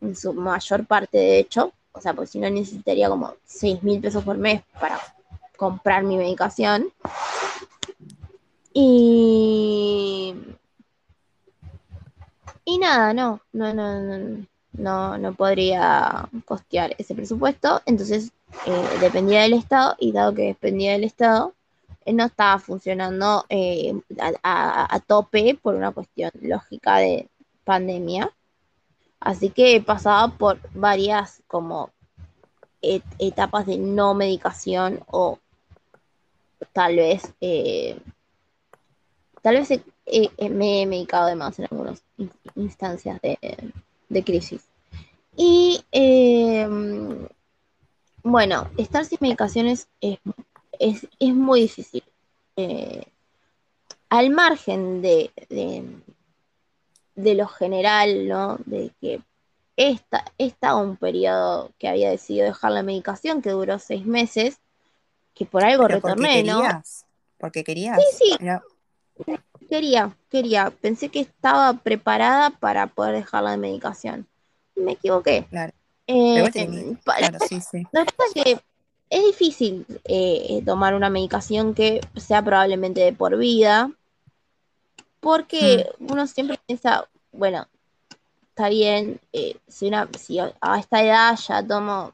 en 0.00 0.16
su 0.16 0.32
mayor 0.32 0.86
parte 0.86 1.18
de 1.18 1.38
hecho. 1.38 1.72
O 1.92 2.00
sea, 2.00 2.14
porque 2.14 2.28
si 2.28 2.38
no 2.38 2.48
necesitaría 2.48 3.08
como 3.08 3.34
6 3.44 3.82
mil 3.82 4.00
pesos 4.00 4.24
por 4.24 4.38
mes 4.38 4.62
para 4.80 4.98
comprar 5.56 6.04
mi 6.04 6.16
medicación. 6.16 6.92
Y. 8.72 10.34
Y 12.64 12.78
nada, 12.78 13.12
no, 13.12 13.40
no, 13.52 13.74
no, 13.74 14.00
no 14.00 14.46
no, 14.72 15.34
podría 15.34 16.28
costear 16.44 16.94
ese 16.98 17.14
presupuesto, 17.14 17.82
entonces 17.86 18.32
eh, 18.66 18.98
dependía 19.00 19.42
del 19.42 19.54
Estado 19.54 19.96
y 19.98 20.12
dado 20.12 20.34
que 20.34 20.42
dependía 20.42 20.92
del 20.92 21.04
Estado, 21.04 21.54
no 22.06 22.24
estaba 22.24 22.58
funcionando 22.58 23.44
eh, 23.48 23.94
a, 24.42 25.00
tope 25.06 25.58
por 25.60 25.74
una 25.74 25.92
cuestión 25.92 26.30
lógica 26.40 26.98
de 26.98 27.28
pandemia. 27.64 28.32
Así 29.20 29.50
que 29.50 29.80
pasaba 29.80 30.36
por 30.36 30.58
varias 30.74 31.42
como 31.46 31.90
etapas 32.80 33.66
de 33.66 33.78
no 33.78 34.14
medicación 34.14 35.00
o 35.06 35.38
tal 36.72 36.96
vez 36.96 37.22
tal 39.42 39.54
vez 39.54 39.70
me 40.50 40.82
he 40.82 40.86
medicado 40.86 41.26
de 41.26 41.36
más 41.36 41.58
en 41.58 41.66
algunas 41.70 42.02
instancias 42.56 43.20
de, 43.20 43.38
de 44.08 44.24
crisis. 44.24 44.72
Y 45.36 45.84
em, 45.92 47.26
bueno, 48.22 48.70
estar 48.76 49.04
sin 49.04 49.18
medicaciones 49.20 49.88
es, 50.00 50.18
es, 51.18 51.34
muy 51.34 51.62
difícil. 51.62 52.02
Eh, 52.56 53.04
al 54.08 54.30
margen 54.30 55.00
de, 55.00 55.30
de, 57.14 57.34
lo 57.34 57.46
general, 57.46 58.28
¿no? 58.28 58.58
De 58.66 58.90
que 59.00 59.20
esta, 59.76 60.24
esta 60.38 60.76
un 60.76 60.96
periodo 60.96 61.70
que 61.78 61.88
había 61.88 62.10
decidido 62.10 62.46
dejar 62.46 62.72
la 62.72 62.82
medicación, 62.82 63.40
que 63.40 63.50
duró 63.50 63.78
seis 63.78 64.04
meses, 64.04 64.58
que 65.34 65.46
por 65.46 65.64
algo 65.64 65.88
retorné, 65.88 66.42
¿no? 66.42 66.62
Porque 67.38 67.64
querías. 67.64 67.98
Sí, 68.18 68.36
sí 68.38 68.46
quería, 69.72 70.14
quería, 70.28 70.70
pensé 70.70 71.08
que 71.08 71.20
estaba 71.20 71.72
preparada 71.72 72.50
para 72.50 72.88
poder 72.88 73.14
dejar 73.14 73.44
la 73.44 73.56
medicación. 73.56 74.26
Me 74.74 74.92
equivoqué. 74.92 75.46
Claro. 75.48 75.72
Eh, 76.06 76.44
claro, 77.02 77.38
sí, 77.48 77.60
sí. 77.60 77.86
Verdad 77.90 78.14
es 78.34 78.44
que 78.44 78.60
es 79.12 79.24
difícil 79.24 79.86
eh, 80.04 80.62
tomar 80.64 80.94
una 80.94 81.10
medicación 81.10 81.74
que 81.74 82.00
sea 82.16 82.42
probablemente 82.42 83.02
de 83.02 83.12
por 83.12 83.36
vida, 83.36 83.92
porque 85.20 85.86
hmm. 85.98 86.12
uno 86.12 86.26
siempre 86.26 86.58
piensa, 86.66 87.06
bueno, 87.30 87.68
está 88.48 88.70
bien, 88.70 89.20
eh, 89.34 89.56
si, 89.68 89.88
una, 89.88 90.08
si 90.18 90.38
a 90.38 90.78
esta 90.78 91.02
edad 91.02 91.38
ya 91.46 91.66
tomo 91.66 92.12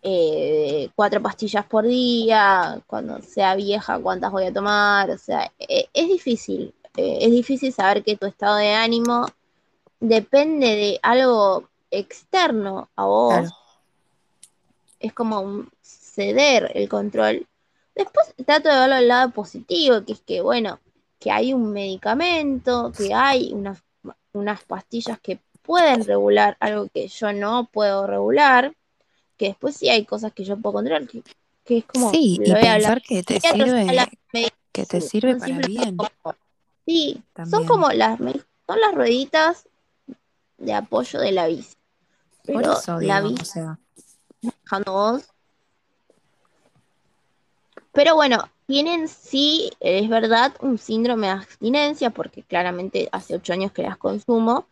eh, 0.00 0.90
cuatro 0.94 1.20
pastillas 1.20 1.66
por 1.66 1.84
día, 1.84 2.80
cuando 2.86 3.20
sea 3.22 3.56
vieja, 3.56 3.98
cuántas 3.98 4.30
voy 4.30 4.44
a 4.44 4.52
tomar, 4.52 5.10
o 5.10 5.18
sea, 5.18 5.50
eh, 5.58 5.88
es 5.92 6.08
difícil, 6.08 6.72
eh, 6.96 7.18
es 7.22 7.30
difícil 7.32 7.72
saber 7.72 8.04
que 8.04 8.16
tu 8.16 8.26
estado 8.26 8.56
de 8.56 8.74
ánimo 8.74 9.26
depende 9.98 10.66
de 10.66 11.00
algo 11.02 11.68
externo 11.90 12.90
a 12.94 13.06
vos. 13.06 13.50
Es 15.04 15.12
como 15.12 15.40
un 15.40 15.70
ceder 15.82 16.70
el 16.74 16.88
control. 16.88 17.46
Después 17.94 18.34
trato 18.44 18.68
de 18.68 18.76
verlo 18.76 18.94
al 18.94 19.08
lado 19.08 19.30
positivo, 19.30 20.04
que 20.04 20.12
es 20.12 20.20
que, 20.20 20.40
bueno, 20.40 20.80
que 21.18 21.30
hay 21.30 21.52
un 21.52 21.72
medicamento, 21.72 22.92
que 22.96 23.14
hay 23.14 23.52
unas, 23.52 23.82
unas 24.32 24.62
pastillas 24.64 25.18
que 25.20 25.38
pueden 25.62 26.04
regular 26.04 26.56
algo 26.60 26.88
que 26.92 27.08
yo 27.08 27.32
no 27.32 27.68
puedo 27.72 28.06
regular 28.06 28.74
que 29.36 29.46
después 29.46 29.76
sí 29.76 29.88
hay 29.88 30.04
cosas 30.04 30.32
que 30.32 30.44
yo 30.44 30.56
puedo 30.56 30.74
controlar, 30.74 31.06
que, 31.06 31.22
es 31.78 31.84
como... 31.84 32.10
Sí, 32.10 32.38
y 32.44 32.52
pensar 32.52 33.02
que 33.02 33.22
te 33.22 33.40
sirve, 33.40 34.12
que 34.72 34.86
te 34.86 35.00
sirve 35.00 35.36
para 35.36 35.58
bien. 35.58 35.96
Sí, 36.86 37.22
son 37.50 37.66
como 37.66 37.90
las, 37.90 38.18
son 38.18 38.80
las 38.80 38.94
rueditas 38.94 39.68
de 40.58 40.74
apoyo 40.74 41.18
de 41.18 41.32
la 41.32 41.46
bici. 41.46 41.74
Pero 42.44 42.60
Por 42.60 42.72
eso, 42.72 43.00
la 43.00 43.20
bici, 43.22 43.42
o 43.42 43.44
sea. 43.44 43.78
Pero 47.92 48.16
bueno, 48.16 48.48
tienen 48.66 49.08
sí, 49.08 49.70
es 49.80 50.08
verdad, 50.08 50.54
un 50.60 50.78
síndrome 50.78 51.28
de 51.28 51.34
abstinencia, 51.34 52.10
porque 52.10 52.42
claramente 52.42 53.08
hace 53.12 53.36
ocho 53.36 53.52
años 53.52 53.72
que 53.72 53.82
las 53.82 53.96
consumo, 53.96 54.66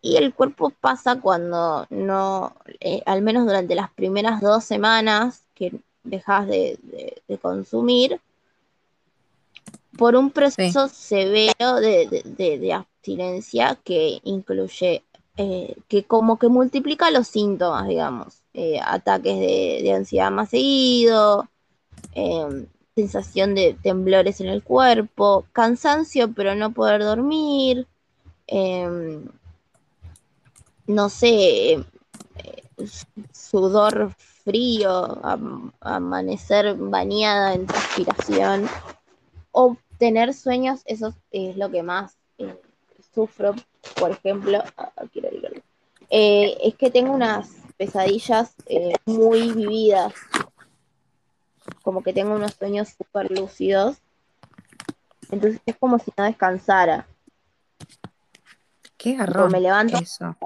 y 0.00 0.16
el 0.16 0.34
cuerpo 0.34 0.70
pasa 0.70 1.20
cuando 1.20 1.86
no, 1.90 2.54
eh, 2.80 3.02
al 3.06 3.22
menos 3.22 3.46
durante 3.46 3.74
las 3.74 3.90
primeras 3.92 4.40
dos 4.40 4.64
semanas 4.64 5.44
que 5.54 5.80
dejas 6.02 6.46
de, 6.48 6.78
consumir, 7.40 8.20
por 9.96 10.16
un 10.16 10.30
proceso 10.30 10.88
severo 10.88 11.76
de, 11.76 12.72
abstinencia 12.74 13.78
que 13.84 14.20
incluye, 14.24 15.04
eh, 15.36 15.76
que 15.88 16.04
como 16.04 16.38
que 16.38 16.48
multiplica 16.48 17.10
los 17.10 17.28
síntomas, 17.28 17.86
digamos, 17.86 18.41
eh, 18.54 18.78
ataques 18.84 19.38
de, 19.38 19.92
ansiedad 19.92 20.30
más 20.30 20.50
seguido, 20.50 21.48
em, 22.14 22.66
sensación 22.94 23.54
de 23.54 23.76
temblores 23.82 24.40
en 24.40 24.48
el 24.48 24.62
cuerpo, 24.62 25.46
cansancio 25.52 26.32
pero 26.32 26.54
no 26.54 26.72
poder 26.72 27.02
dormir, 27.02 27.86
em, 28.46 29.26
no 30.86 31.08
sé, 31.08 31.72
eh, 31.74 31.84
sudor 33.32 34.14
frío, 34.44 35.20
amanecer 35.80 36.74
bañada 36.76 37.54
en 37.54 37.66
transpiración, 37.66 38.68
o 39.52 39.76
tener 39.98 40.34
sueños, 40.34 40.82
eso 40.86 41.14
es 41.30 41.56
lo 41.56 41.70
que 41.70 41.82
más 41.82 42.16
eh, 42.38 42.58
sufro, 43.14 43.54
por 43.98 44.10
ejemplo, 44.10 44.62
ah, 44.76 44.90
quiero 45.12 45.28
eh, 46.10 46.58
es 46.62 46.74
que 46.74 46.90
tengo 46.90 47.12
unas 47.12 47.61
pesadillas 47.82 48.54
muy 49.06 49.50
vividas, 49.50 50.14
como 51.82 52.00
que 52.04 52.12
tengo 52.12 52.32
unos 52.32 52.54
sueños 52.54 52.90
súper 52.96 53.28
lúcidos, 53.36 53.96
entonces 55.32 55.60
es 55.66 55.76
como 55.78 55.98
si 55.98 56.12
no 56.16 56.22
descansara. 56.22 57.08
Qué 58.96 59.16
garrón. 59.16 59.50
me 59.50 59.60
levanto. 59.60 59.98
Eso. 59.98 60.36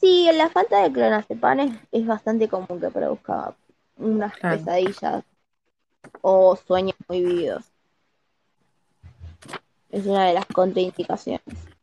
Sí, 0.00 0.30
la 0.32 0.50
falta 0.50 0.82
de 0.82 0.92
clonazepam 0.92 1.80
es, 1.90 2.06
bastante 2.06 2.48
común 2.48 2.78
que 2.80 2.90
produzca 2.90 3.56
unas 3.96 4.38
pesadillas 4.38 5.24
o 6.20 6.54
sueños 6.54 6.94
muy 7.08 7.24
vividos. 7.24 7.64
Es 9.90 10.06
una 10.06 10.26
de 10.26 10.34
las 10.34 10.46
contraindicaciones. 10.46 11.73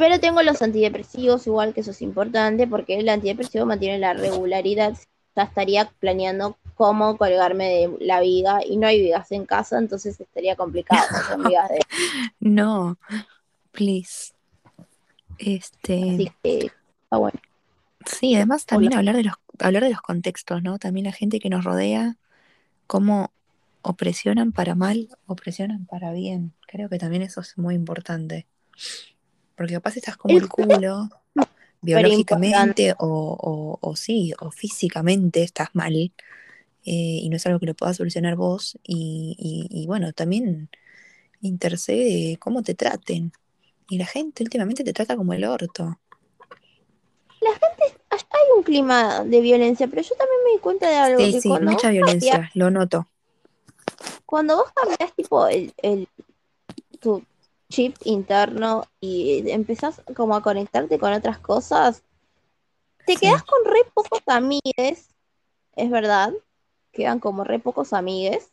Pero 0.00 0.18
tengo 0.18 0.42
los 0.42 0.62
antidepresivos, 0.62 1.46
igual 1.46 1.74
que 1.74 1.82
eso 1.82 1.90
es 1.90 2.00
importante, 2.00 2.66
porque 2.66 2.98
el 2.98 3.08
antidepresivo 3.10 3.66
mantiene 3.66 3.98
la 3.98 4.14
regularidad. 4.14 4.96
Ya 5.36 5.42
estaría 5.42 5.92
planeando 6.00 6.56
cómo 6.74 7.18
colgarme 7.18 7.68
de 7.68 7.96
la 8.00 8.20
viga 8.20 8.60
y 8.64 8.78
no 8.78 8.86
hay 8.86 8.98
vigas 8.98 9.30
en 9.30 9.44
casa, 9.44 9.76
entonces 9.76 10.18
estaría 10.18 10.56
complicado. 10.56 11.02
no, 12.40 12.96
please. 13.72 14.32
Este, 15.36 16.14
Así 16.14 16.32
que 16.42 16.72
está 17.02 17.18
bueno. 17.18 17.38
sí, 18.06 18.34
además 18.34 18.64
también 18.64 18.94
Hola. 18.94 19.00
hablar 19.00 19.16
de 19.16 19.24
los, 19.24 19.34
hablar 19.58 19.82
de 19.82 19.90
los 19.90 20.00
contextos, 20.00 20.62
¿no? 20.62 20.78
También 20.78 21.04
la 21.04 21.12
gente 21.12 21.40
que 21.40 21.50
nos 21.50 21.62
rodea, 21.62 22.16
cómo 22.86 23.32
opresionan 23.82 24.52
para 24.52 24.74
mal, 24.74 25.10
opresionan 25.26 25.84
para 25.84 26.10
bien. 26.12 26.54
Creo 26.66 26.88
que 26.88 26.96
también 26.96 27.20
eso 27.20 27.42
es 27.42 27.58
muy 27.58 27.74
importante. 27.74 28.46
Porque 29.60 29.74
capaz 29.74 29.94
estás 29.98 30.16
como 30.16 30.34
El 30.34 30.48
culo, 30.48 31.10
biológicamente 31.82 32.94
o, 32.98 33.36
o- 33.38 33.78
o 33.78 33.94
sí, 33.94 34.32
o 34.40 34.50
físicamente 34.50 35.42
estás 35.42 35.68
mal, 35.74 35.94
eh, 35.94 36.12
y 36.86 37.28
no 37.28 37.36
es 37.36 37.44
algo 37.44 37.60
que 37.60 37.66
lo 37.66 37.74
puedas 37.74 37.98
solucionar 37.98 38.36
vos. 38.36 38.78
Y, 38.82 39.36
y- 39.38 39.82
y 39.82 39.86
bueno, 39.86 40.14
también 40.14 40.70
intercede 41.42 42.38
cómo 42.38 42.62
te 42.62 42.74
traten. 42.74 43.32
Y 43.90 43.98
la 43.98 44.06
gente 44.06 44.42
últimamente 44.42 44.82
te 44.82 44.94
trata 44.94 45.14
como 45.14 45.34
el 45.34 45.44
orto. 45.44 46.00
Hay 47.42 48.46
un 48.56 48.62
clima 48.62 49.24
de 49.24 49.42
violencia, 49.42 49.88
pero 49.88 50.00
yo 50.00 50.14
también 50.14 50.40
me 50.46 50.52
di 50.52 50.58
cuenta 50.58 50.88
de 50.88 50.96
algo, 50.96 51.18
Sí, 51.26 51.32
que 51.32 51.40
sí, 51.42 51.48
mucha 51.50 51.60
cambiás, 51.66 51.92
violencia, 51.92 52.50
lo 52.54 52.70
noto. 52.70 53.08
cuando 54.24 54.56
vos 54.56 54.72
cambiás 54.72 55.14
tipo 55.14 55.46
el, 55.48 55.74
el- 55.82 56.08
tu 56.98 57.22
chip 57.70 57.96
interno 58.04 58.84
y 59.00 59.50
empezás 59.50 60.02
como 60.14 60.34
a 60.34 60.42
conectarte 60.42 60.98
con 60.98 61.12
otras 61.12 61.38
cosas, 61.38 62.02
te 63.06 63.14
Sí. 63.14 63.20
quedás 63.20 63.42
con 63.44 63.64
re 63.64 63.80
pocos 63.94 64.20
amigues, 64.26 65.08
es 65.76 65.90
verdad, 65.90 66.32
quedan 66.92 67.20
como 67.20 67.44
re 67.44 67.58
pocos 67.58 67.92
amigues, 67.92 68.50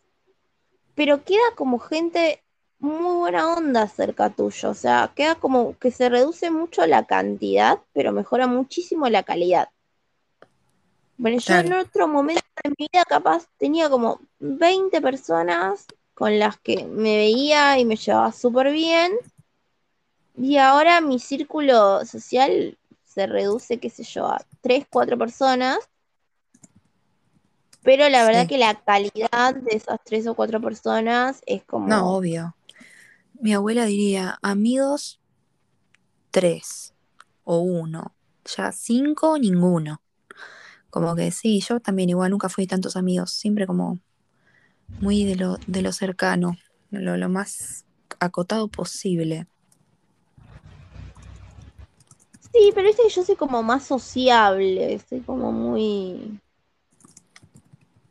pero 0.95 1.23
queda 1.23 1.43
como 1.55 1.79
gente 1.79 2.41
muy 2.79 3.15
buena 3.17 3.53
onda 3.53 3.87
cerca 3.87 4.29
tuyo, 4.29 4.69
o 4.69 4.73
sea, 4.73 5.11
queda 5.15 5.35
como 5.35 5.77
que 5.77 5.91
se 5.91 6.09
reduce 6.09 6.51
mucho 6.51 6.85
la 6.85 7.05
cantidad, 7.05 7.79
pero 7.93 8.11
mejora 8.11 8.47
muchísimo 8.47 9.09
la 9.09 9.23
calidad. 9.23 9.69
Bueno, 11.17 11.39
yo 11.39 11.55
en 11.55 11.73
otro 11.73 12.07
momento 12.07 12.43
de 12.63 12.69
mi 12.77 12.87
vida 12.91 13.03
capaz 13.03 13.47
tenía 13.57 13.89
como 13.89 14.19
20 14.39 15.01
personas 15.01 15.87
con 16.17 16.39
las 16.39 16.57
que 16.57 16.83
me 16.85 17.15
veía 17.15 17.77
y 17.77 17.85
me 17.85 17.95
llevaba 17.95 18.31
súper 18.31 18.71
bien, 18.71 19.11
y 20.35 20.57
ahora 20.57 20.99
mi 20.99 21.19
círculo 21.19 22.03
social 22.05 22.75
se 23.03 23.27
reduce, 23.27 23.77
qué 23.77 23.91
sé 23.91 24.03
yo, 24.03 24.25
a 24.25 24.43
3, 24.61 24.87
4 24.89 25.15
personas, 25.15 25.77
pero 27.83 28.09
la 28.09 28.25
verdad 28.25 28.41
Sí. 28.41 28.47
que 28.47 28.57
la 28.57 28.73
calidad 28.83 29.53
de 29.53 29.77
esas 29.77 29.99
3 30.03 30.25
o 30.25 30.33
4 30.33 30.59
personas 30.59 31.43
es 31.45 31.63
como... 31.63 31.87
No, 31.87 32.15
obvio. 32.15 32.55
Mi 33.39 33.53
abuela 33.53 33.85
diría, 33.85 34.39
amigos, 34.41 35.19
tres 36.31 36.95
o 37.43 37.59
uno. 37.59 38.15
Ya 38.57 38.71
cinco, 38.71 39.37
ninguno. 39.37 40.01
Como 40.89 41.15
que 41.15 41.29
sí, 41.29 41.61
yo 41.61 41.79
también 41.79 42.09
igual 42.09 42.31
nunca 42.31 42.49
fui 42.49 42.63
de 42.63 42.69
tantos 42.69 42.95
amigos, 42.95 43.31
siempre 43.31 43.67
como 43.67 43.99
muy 44.99 45.25
de 45.25 45.35
lo, 45.35 45.57
de 45.67 45.81
lo 45.81 45.91
cercano, 45.91 46.57
lo, 46.91 47.17
lo 47.17 47.29
más 47.29 47.85
acotado 48.19 48.67
posible. 48.67 49.47
Sí, 52.53 52.71
pero 52.73 52.87
viste 52.87 53.03
que 53.03 53.09
yo 53.09 53.23
soy 53.23 53.35
como 53.35 53.61
más 53.61 53.85
sociable, 53.85 54.99
soy 55.07 55.19
como 55.21 55.51
muy... 55.51 56.39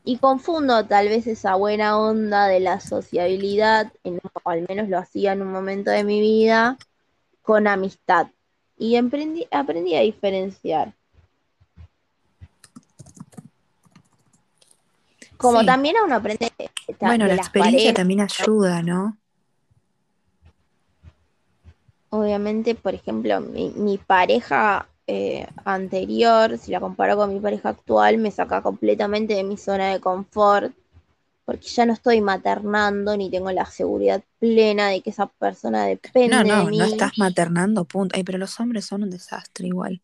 Y 0.04 0.18
confundo 0.18 0.86
tal 0.86 1.08
vez 1.08 1.26
esa 1.26 1.56
buena 1.56 1.98
onda 1.98 2.46
de 2.46 2.60
la 2.60 2.78
sociabilidad, 2.78 3.92
en, 4.04 4.20
o 4.44 4.50
al 4.50 4.64
menos 4.68 4.88
lo 4.88 4.98
hacía 4.98 5.32
en 5.32 5.42
un 5.42 5.50
momento 5.50 5.90
de 5.90 6.04
mi 6.04 6.20
vida, 6.20 6.78
con 7.42 7.66
amistad. 7.66 8.28
Y 8.78 8.94
aprendí, 8.94 9.48
aprendí 9.50 9.96
a 9.96 10.02
diferenciar. 10.02 10.94
Como 15.46 15.60
Sí. 15.60 15.66
también 15.66 15.96
uno 16.04 16.16
aprende 16.16 16.52
de, 16.58 16.70
Bueno, 17.00 17.24
de 17.24 17.36
la 17.36 17.42
experiencia 17.42 17.94
también 17.94 18.20
ayuda, 18.20 18.82
¿no? 18.82 19.16
obviamente, 22.10 22.74
por 22.74 22.94
ejemplo, 22.94 23.40
mi, 23.40 23.70
mi 23.76 23.98
pareja 23.98 24.88
eh, 25.06 25.46
anterior, 25.64 26.58
si 26.58 26.72
la 26.72 26.80
comparo 26.80 27.16
con 27.16 27.32
mi 27.32 27.40
pareja 27.40 27.70
actual, 27.70 28.18
me 28.18 28.30
saca 28.30 28.62
completamente 28.62 29.34
de 29.34 29.44
mi 29.44 29.56
zona 29.56 29.92
de 29.92 30.00
confort, 30.00 30.72
porque 31.44 31.66
ya 31.68 31.86
no 31.86 31.92
estoy 31.92 32.20
maternando 32.20 33.16
ni 33.16 33.30
tengo 33.30 33.52
la 33.52 33.66
seguridad 33.66 34.22
plena 34.40 34.88
de 34.88 35.00
que 35.00 35.10
esa 35.10 35.26
persona 35.26 35.84
depende 35.86 36.28
No, 36.28 36.42
de 36.42 36.44
no, 36.44 36.70
mí. 36.70 36.78
no 36.78 36.84
estás 36.84 37.18
maternando, 37.18 37.84
punto. 37.84 38.16
Ay, 38.16 38.24
pero 38.24 38.38
los 38.38 38.58
hombres 38.60 38.84
son 38.84 39.04
un 39.04 39.10
desastre 39.10 39.68
igual. 39.68 40.02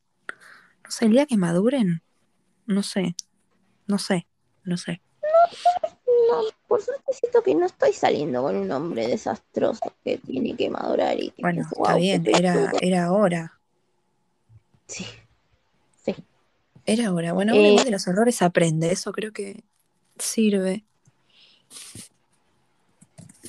No 0.84 0.90
sé, 0.90 1.06
el 1.06 1.12
día 1.12 1.26
que 1.26 1.36
maduren, 1.36 2.02
no 2.66 2.82
sé, 2.82 3.16
no 3.86 3.98
sé, 3.98 4.26
no 4.64 4.76
sé. 4.76 5.00
No, 6.30 6.42
por 6.68 6.82
suerte 6.82 7.12
siento 7.12 7.42
que 7.42 7.54
no 7.54 7.66
estoy 7.66 7.92
saliendo 7.92 8.42
con 8.42 8.56
un 8.56 8.70
hombre 8.70 9.06
desastroso 9.08 9.92
que 10.04 10.18
tiene 10.18 10.56
que 10.56 10.70
madurar 10.70 11.18
y 11.20 11.30
que 11.30 11.42
Bueno, 11.42 11.66
está 11.70 11.96
bien, 11.96 12.24
era, 12.26 12.52
pelotudo". 12.54 12.78
era 12.80 13.12
hora. 13.12 13.58
Sí, 14.86 15.06
sí. 16.04 16.14
Era 16.86 17.12
hora. 17.12 17.32
Bueno, 17.32 17.54
uno 17.54 17.80
Eh, 17.80 17.84
de 17.84 17.90
los 17.90 18.06
errores 18.06 18.40
aprende, 18.42 18.90
eso 18.92 19.12
creo 19.12 19.32
que 19.32 19.62
sirve. 20.18 20.84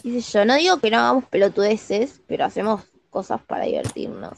yo, 0.04 0.46
no 0.46 0.56
digo 0.56 0.78
que 0.80 0.90
no 0.92 0.98
hagamos 0.98 1.26
pelotudeces, 1.26 2.22
pero 2.28 2.46
hacemos 2.46 2.84
cosas 3.10 3.42
para 3.42 3.66
divertirnos. 3.66 4.38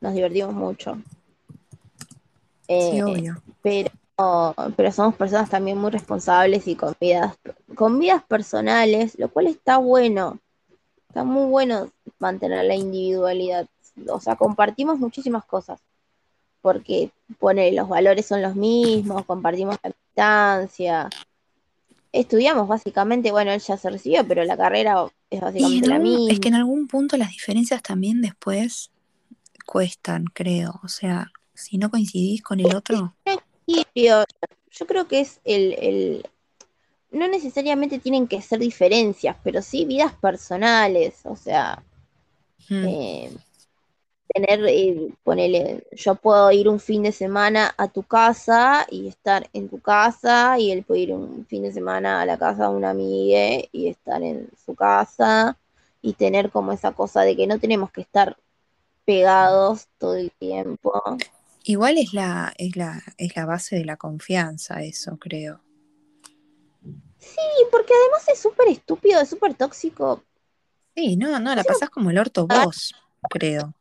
Nos 0.00 0.14
divertimos 0.14 0.54
mucho. 0.54 0.96
Sí, 2.66 3.00
Eh, 3.00 3.02
obvio. 3.02 3.42
pero, 3.62 3.90
pero 4.16 4.92
somos 4.92 5.14
personas 5.16 5.50
también 5.50 5.78
muy 5.78 5.90
responsables 5.90 6.66
y 6.68 6.76
con 6.76 6.94
vidas, 7.00 7.36
con 7.74 7.98
vidas 7.98 8.22
personales, 8.24 9.18
lo 9.18 9.28
cual 9.28 9.46
está 9.48 9.78
bueno. 9.78 10.38
Está 11.08 11.24
muy 11.24 11.48
bueno 11.48 11.90
mantener 12.18 12.64
la 12.64 12.74
individualidad. 12.74 13.66
O 14.08 14.20
sea, 14.20 14.36
compartimos 14.36 14.98
muchísimas 14.98 15.44
cosas. 15.44 15.80
Porque 16.60 17.10
pone, 17.38 17.70
los 17.72 17.88
valores 17.88 18.26
son 18.26 18.40
los 18.40 18.56
mismos, 18.56 19.24
compartimos 19.26 19.76
la 19.82 19.90
distancia. 19.90 21.10
Estudiamos 22.12 22.68
básicamente, 22.68 23.32
bueno, 23.32 23.50
él 23.52 23.60
ya 23.60 23.76
se 23.76 23.90
recibió, 23.90 24.26
pero 24.26 24.44
la 24.44 24.56
carrera 24.56 25.06
es 25.30 25.40
básicamente 25.40 25.84
en 25.84 25.90
la 25.90 25.96
algún- 25.96 26.14
es 26.14 26.20
misma. 26.20 26.40
que 26.40 26.48
en 26.48 26.54
algún 26.54 26.86
punto 26.86 27.16
las 27.16 27.30
diferencias 27.30 27.82
también 27.82 28.22
después 28.22 28.90
cuestan, 29.66 30.24
creo. 30.32 30.80
O 30.84 30.88
sea, 30.88 31.30
si 31.54 31.76
no 31.78 31.90
coincidís 31.90 32.42
con 32.42 32.60
el 32.60 32.74
otro, 32.74 33.14
Yo 34.70 34.86
creo 34.86 35.06
que 35.08 35.20
es 35.20 35.40
el, 35.44 35.72
el- 35.74 36.26
No 37.12 37.28
necesariamente 37.28 37.98
tienen 38.00 38.28
que 38.28 38.42
ser 38.42 38.60
diferencias, 38.60 39.36
pero 39.44 39.62
sí 39.62 39.84
vidas 39.86 40.14
personales. 40.14 41.22
O 41.26 41.36
sea, 41.36 41.84
mm, 42.70 42.86
eh, 42.88 43.30
tener, 44.28 44.64
eh, 44.66 45.08
ponele, 45.24 45.86
yo 45.92 46.14
puedo 46.16 46.50
ir 46.52 46.68
un 46.68 46.80
fin 46.80 47.02
de 47.02 47.12
semana 47.12 47.74
a 47.78 47.88
tu 47.88 48.02
casa 48.02 48.86
y 48.90 49.08
estar 49.08 49.48
en 49.52 49.68
tu 49.68 49.80
casa, 49.80 50.58
y 50.58 50.70
él 50.72 50.84
puede 50.84 51.00
ir 51.02 51.12
un 51.12 51.46
fin 51.46 51.62
de 51.62 51.72
semana 51.72 52.20
a 52.22 52.26
la 52.26 52.38
casa 52.38 52.64
de 52.70 52.76
una 52.76 52.90
amiga 52.90 53.64
y 53.72 53.88
estar 53.88 54.22
en 54.22 54.50
su 54.64 54.74
casa, 54.74 55.56
y 56.02 56.14
tener 56.14 56.50
como 56.50 56.72
esa 56.72 56.92
cosa 56.92 57.22
de 57.22 57.36
que 57.36 57.46
no 57.46 57.58
tenemos 57.60 57.90
que 57.92 58.02
estar 58.02 58.36
pegados 59.06 59.88
todo 59.98 60.16
el 60.16 60.32
tiempo. 60.32 60.92
Igual 61.64 61.98
es 61.98 62.12
la, 62.12 62.52
es 62.56 62.76
la, 62.76 63.02
es 63.16 63.34
la 63.36 63.46
base 63.46 63.76
de 63.76 63.84
la 63.84 63.96
confianza, 63.96 64.82
eso 64.82 65.18
creo. 65.18 65.60
Y 66.82 67.70
porque 67.70 67.92
además 68.00 68.28
es 68.28 68.38
súper 68.38 68.68
estúpido, 68.68 69.20
es 69.20 69.28
súper 69.28 69.54
tóxico. 69.54 70.22
Sí, 70.94 71.16
no, 71.16 71.40
no, 71.40 71.54
la 71.54 71.64
pasás 71.64 71.90
como 71.90 72.10
el 72.10 72.18
orto 72.18 72.46
vos, 72.46 72.94
creo. 73.30 73.74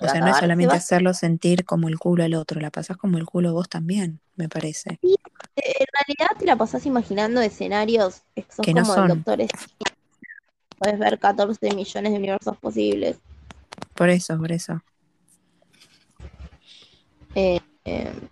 O 0.00 0.08
sea, 0.08 0.20
no 0.20 0.28
es 0.28 0.38
solamente 0.38 0.74
hacerlo 0.74 1.12
sentir 1.12 1.64
como 1.64 1.88
el 1.88 1.98
culo 1.98 2.24
al 2.24 2.34
otro, 2.34 2.60
la 2.60 2.70
pasás 2.70 2.96
como 2.96 3.18
el 3.18 3.26
culo 3.26 3.52
vos 3.52 3.68
también, 3.68 4.20
me 4.34 4.48
parece. 4.48 4.98
En 5.02 5.86
realidad 5.92 6.38
te 6.38 6.46
la 6.46 6.56
pasás 6.56 6.86
imaginando 6.86 7.42
escenarios 7.42 8.22
que 8.34 8.46
sos 8.48 8.64
Que 8.64 8.72
no 8.72 8.82
como 8.82 8.94
son. 8.94 9.10
el 9.10 9.16
doctor 9.16 9.40
Strange. 9.42 9.76
Puedes 10.78 10.98
ver 10.98 11.18
14 11.18 11.74
millones 11.74 12.12
de 12.12 12.18
universos 12.18 12.56
posibles. 12.56 13.18
Por 13.94 14.08
eso, 14.08 14.38
por 14.38 14.50
eso. 14.50 14.82
Eh, 17.34 17.60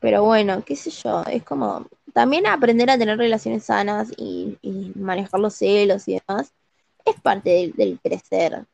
pero 0.01 0.25
bueno, 0.25 0.63
qué 0.65 0.77
sé 0.77 0.91
yo, 0.91 1.25
es 1.25 1.43
como 1.43 1.87
también 2.13 2.47
aprender 2.47 2.91
a 2.91 2.99
tener 2.99 3.19
relaciones 3.19 3.65
sanas 3.65 4.13
y, 4.17 4.59
y 4.63 4.93
manejar 4.95 5.41
los 5.41 5.55
celos 5.55 6.07
y 6.09 6.21
demás. 6.27 6.53
Es 7.05 7.21
parte 7.21 7.51
del, 7.51 7.73
del 7.73 7.99
crecer. 8.01 8.67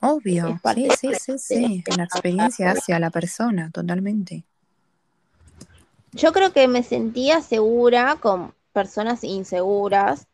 Obvio, 0.00 0.60
sí, 0.74 0.88
sí, 0.98 1.14
sí, 1.14 1.38
sí. 1.38 1.84
La 1.96 2.04
experiencia 2.04 2.72
hace 2.72 2.92
a 2.92 2.98
la 2.98 3.10
persona, 3.10 3.70
totalmente. 3.70 4.44
Yo 6.12 6.32
creo 6.32 6.52
que 6.52 6.66
me 6.66 6.82
sentía 6.82 7.40
segura 7.40 8.16
con 8.20 8.52
personas 8.72 9.22
inseguras 9.22 10.26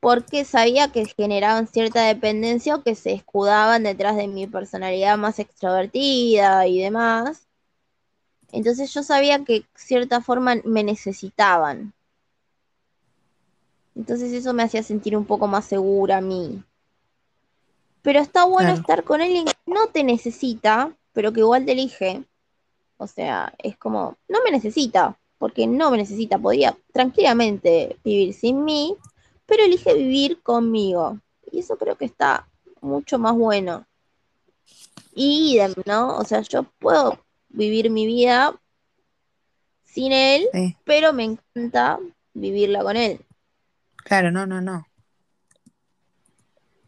porque 0.00 0.44
sabía 0.44 0.90
que 0.90 1.06
generaban 1.06 1.66
cierta 1.66 2.04
dependencia 2.04 2.76
o 2.76 2.82
que 2.82 2.94
se 2.94 3.12
escudaban 3.12 3.84
detrás 3.84 4.16
de 4.16 4.28
mi 4.28 4.46
personalidad 4.46 5.18
más 5.18 5.38
extrovertida 5.38 6.66
y 6.66 6.80
demás. 6.80 7.46
Entonces 8.54 8.94
yo 8.94 9.02
sabía 9.02 9.44
que 9.44 9.52
de 9.52 9.66
cierta 9.74 10.20
forma 10.20 10.54
me 10.64 10.84
necesitaban. 10.84 11.92
Entonces 13.96 14.32
eso 14.32 14.52
me 14.52 14.62
hacía 14.62 14.84
sentir 14.84 15.16
un 15.16 15.24
poco 15.24 15.48
más 15.48 15.64
segura 15.64 16.18
a 16.18 16.20
mí. 16.20 16.62
Pero 18.02 18.20
está 18.20 18.44
bueno 18.44 18.68
Claro. 18.68 18.80
estar 18.80 19.02
con 19.02 19.20
alguien 19.20 19.46
que 19.46 19.52
no 19.66 19.88
te 19.88 20.04
necesita, 20.04 20.96
pero 21.12 21.32
que 21.32 21.40
igual 21.40 21.64
te 21.64 21.72
elige. 21.72 22.24
O 22.96 23.08
sea, 23.08 23.52
es 23.58 23.76
como, 23.76 24.16
no 24.28 24.38
me 24.44 24.52
necesita, 24.52 25.18
porque 25.38 25.66
no 25.66 25.90
me 25.90 25.96
necesita. 25.96 26.38
Podía 26.38 26.76
tranquilamente 26.92 27.98
vivir 28.04 28.34
sin 28.34 28.64
mí, 28.64 28.96
pero 29.46 29.64
elige 29.64 29.94
vivir 29.94 30.40
conmigo. 30.42 31.18
Y 31.50 31.58
eso 31.58 31.76
creo 31.76 31.96
que 31.96 32.04
está 32.04 32.46
mucho 32.80 33.18
más 33.18 33.34
bueno. 33.34 33.84
Y 35.12 35.56
idem, 35.56 35.74
¿no? 35.86 36.16
O 36.18 36.24
sea, 36.24 36.40
yo 36.42 36.62
puedo 36.78 37.18
vivir 37.54 37.90
mi 37.90 38.06
vida 38.06 38.54
sin 39.84 40.12
él, 40.12 40.48
Sí. 40.52 40.76
pero 40.84 41.12
me 41.12 41.24
encanta 41.24 41.98
vivirla 42.34 42.82
con 42.82 42.96
él. 42.96 43.24
Claro, 43.96 44.30
no, 44.30 44.44
no, 44.46 44.60
no. 44.60 44.86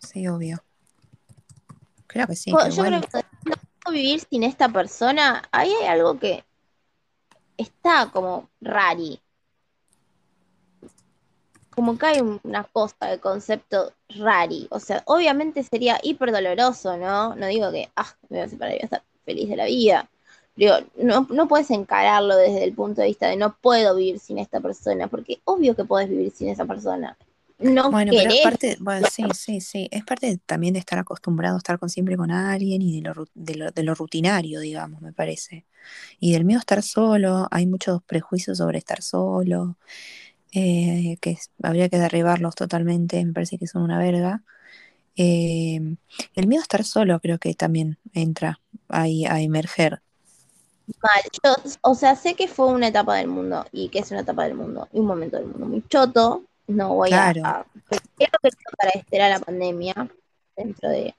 Sí, 0.00 0.26
obvio. 0.28 0.62
Creo 2.06 2.26
que 2.26 2.36
sí, 2.36 2.50
Yo 2.50 2.58
creo 2.58 3.00
que 3.00 3.24
no 3.44 3.54
puedo 3.82 3.94
vivir 3.94 4.20
sin 4.20 4.42
esta 4.42 4.68
persona, 4.68 5.42
ahí 5.52 5.70
hay 5.80 5.86
algo 5.86 6.18
que 6.18 6.44
está 7.56 8.10
como 8.12 8.48
rari. 8.60 9.20
Como 11.70 11.98
que 11.98 12.06
hay 12.06 12.20
una 12.42 12.64
cosa 12.64 13.06
de 13.06 13.20
concepto 13.20 13.92
rari. 14.08 14.66
O 14.70 14.80
sea, 14.80 15.02
obviamente 15.06 15.62
sería 15.62 15.98
hiper 16.02 16.32
doloroso, 16.32 16.96
¿no? 16.96 17.36
No 17.36 17.46
digo 17.46 17.70
que, 17.70 17.90
ah, 17.96 18.16
me 18.28 18.38
voy 18.38 18.46
a 18.46 18.48
separar 18.48 18.72
y 18.72 18.76
voy 18.76 18.82
a 18.82 18.84
estar 18.84 19.02
feliz 19.24 19.48
de 19.50 19.56
la 19.56 19.66
vida. 19.66 20.08
Digo, 20.56 20.74
no, 20.96 21.26
no 21.30 21.48
puedes 21.48 21.70
encararlo 21.70 22.36
desde 22.36 22.64
el 22.64 22.72
punto 22.74 23.02
de 23.02 23.08
vista 23.08 23.28
de 23.28 23.36
no 23.36 23.56
puedo 23.60 23.94
vivir 23.96 24.18
sin 24.18 24.38
esta 24.38 24.60
persona, 24.60 25.06
porque 25.08 25.40
obvio 25.44 25.76
que 25.76 25.84
puedes 25.84 26.08
vivir 26.08 26.32
sin 26.32 26.48
esa 26.48 26.64
persona. 26.64 27.16
No 27.58 27.90
Bueno, 27.90 28.14
pero 28.14 28.30
es 28.30 28.36
querés, 28.36 28.40
parte, 28.40 28.76
bueno, 28.80 29.06
sí, 29.10 29.24
sí, 29.34 29.60
sí. 29.60 29.88
Es 29.92 30.04
parte 30.04 30.38
también 30.44 30.74
de 30.74 30.80
estar 30.80 30.98
acostumbrado 30.98 31.54
a 31.54 31.58
estar 31.58 31.78
con 31.78 31.88
siempre 31.88 32.16
con 32.16 32.30
alguien 32.32 32.82
y 32.82 33.00
de 33.00 33.08
lo, 33.14 33.26
de 33.34 33.54
lo, 33.54 33.70
de 33.70 33.82
lo 33.84 33.94
rutinario, 33.94 34.58
digamos, 34.60 35.00
me 35.02 35.12
parece. 35.12 35.66
Y 36.20 36.32
del 36.32 36.44
miedo 36.44 36.58
a 36.58 36.62
estar 36.62 36.82
solo, 36.82 37.48
hay 37.50 37.66
muchos 37.66 38.02
prejuicios 38.04 38.58
sobre 38.58 38.78
estar 38.78 39.02
solo, 39.02 39.78
eh, 40.52 41.18
que 41.20 41.30
es- 41.32 41.50
habría 41.62 41.88
que 41.90 41.98
derribarlos 41.98 42.54
totalmente, 42.56 43.24
me 43.24 43.32
parece 43.34 43.58
que 43.58 43.66
son 43.68 43.82
una 43.82 43.98
verga. 43.98 44.44
Eh, 45.16 45.80
el 46.36 46.46
miedo 46.48 46.60
a 46.62 46.64
estar 46.64 46.84
solo 46.84 47.20
creo 47.20 47.38
que 47.38 47.54
también 47.54 47.98
entra 48.14 48.60
ahí 48.88 49.26
a 49.26 49.40
emerger. 49.40 50.02
Mal. 51.02 51.22
Yo, 51.42 51.54
o 51.82 51.94
sea, 51.94 52.16
sé 52.16 52.34
que 52.34 52.48
fue 52.48 52.66
una 52.68 52.88
etapa 52.88 53.16
del 53.16 53.28
mundo 53.28 53.64
y 53.72 53.88
que 53.88 53.98
es 54.00 54.10
una 54.10 54.20
etapa 54.20 54.44
del 54.44 54.54
mundo 54.54 54.88
y 54.92 54.98
un 55.00 55.06
momento 55.06 55.36
del 55.36 55.46
mundo 55.46 55.66
muy 55.66 55.82
choto. 55.88 56.44
No 56.68 56.94
voy 56.94 57.10
Claro. 57.10 57.42
a, 57.44 57.50
a 57.60 57.66
creo 57.88 58.30
que 58.42 58.50
para 58.76 58.90
este 58.94 59.16
era 59.16 59.28
la 59.28 59.38
pandemia 59.40 59.94
dentro 60.56 60.88
de 60.88 61.14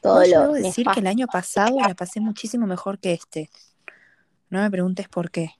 todo 0.00 0.24
yo 0.24 0.30
lo 0.30 0.40
debo 0.42 0.52
decir 0.54 0.86
que 0.92 1.00
el 1.00 1.06
año 1.06 1.26
pasado 1.26 1.76
la 1.86 1.94
pasé 1.94 2.18
muchísimo 2.20 2.66
mejor 2.66 2.98
que 2.98 3.12
este. 3.12 3.50
No 4.50 4.60
me 4.60 4.70
preguntes 4.70 5.08
por 5.08 5.30
qué. 5.30 5.54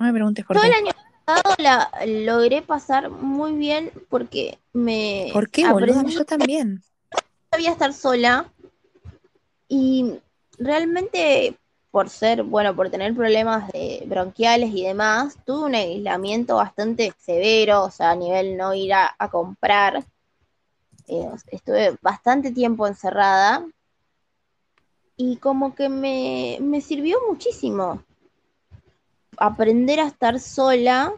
No 0.00 0.06
me 0.06 0.12
preguntes 0.12 0.44
por 0.44 0.56
Yo 0.56 0.62
el 0.62 0.70
qué. 0.70 0.76
año 0.76 0.90
pasado 1.26 1.54
la 1.58 1.90
logré 2.06 2.62
pasar 2.62 3.10
muy 3.10 3.52
bien 3.52 3.90
porque 4.08 4.58
me 4.72 5.28
¿Por 5.32 5.50
qué, 5.50 5.64
aprendí 5.66 6.14
Yo 6.14 6.24
también. 6.24 6.82
sabía 7.50 7.72
estar 7.72 7.92
sola 7.92 8.50
y 9.68 10.14
realmente 10.58 11.56
por 11.90 12.08
ser, 12.10 12.42
bueno, 12.42 12.74
por 12.76 12.90
tener 12.90 13.14
problemas 13.14 13.68
de 13.72 14.02
bronquiales 14.06 14.70
y 14.74 14.84
demás, 14.84 15.36
tuve 15.44 15.66
un 15.66 15.74
aislamiento 15.74 16.56
bastante 16.56 17.12
severo, 17.18 17.84
o 17.84 17.90
sea, 17.90 18.10
a 18.10 18.16
nivel 18.16 18.56
no 18.56 18.74
ir 18.74 18.92
a, 18.92 19.14
comprar. 19.30 20.04
Eh, 21.06 21.30
estuve 21.48 21.96
bastante 22.02 22.52
tiempo 22.52 22.86
encerrada 22.86 23.66
y 25.16 25.36
como 25.38 25.74
que 25.74 25.88
me, 25.88 26.58
me 26.60 26.80
sirvió 26.80 27.18
muchísimo 27.28 28.02
aprender 29.38 30.00
a 30.00 30.06
estar 30.06 30.38
sola, 30.40 31.14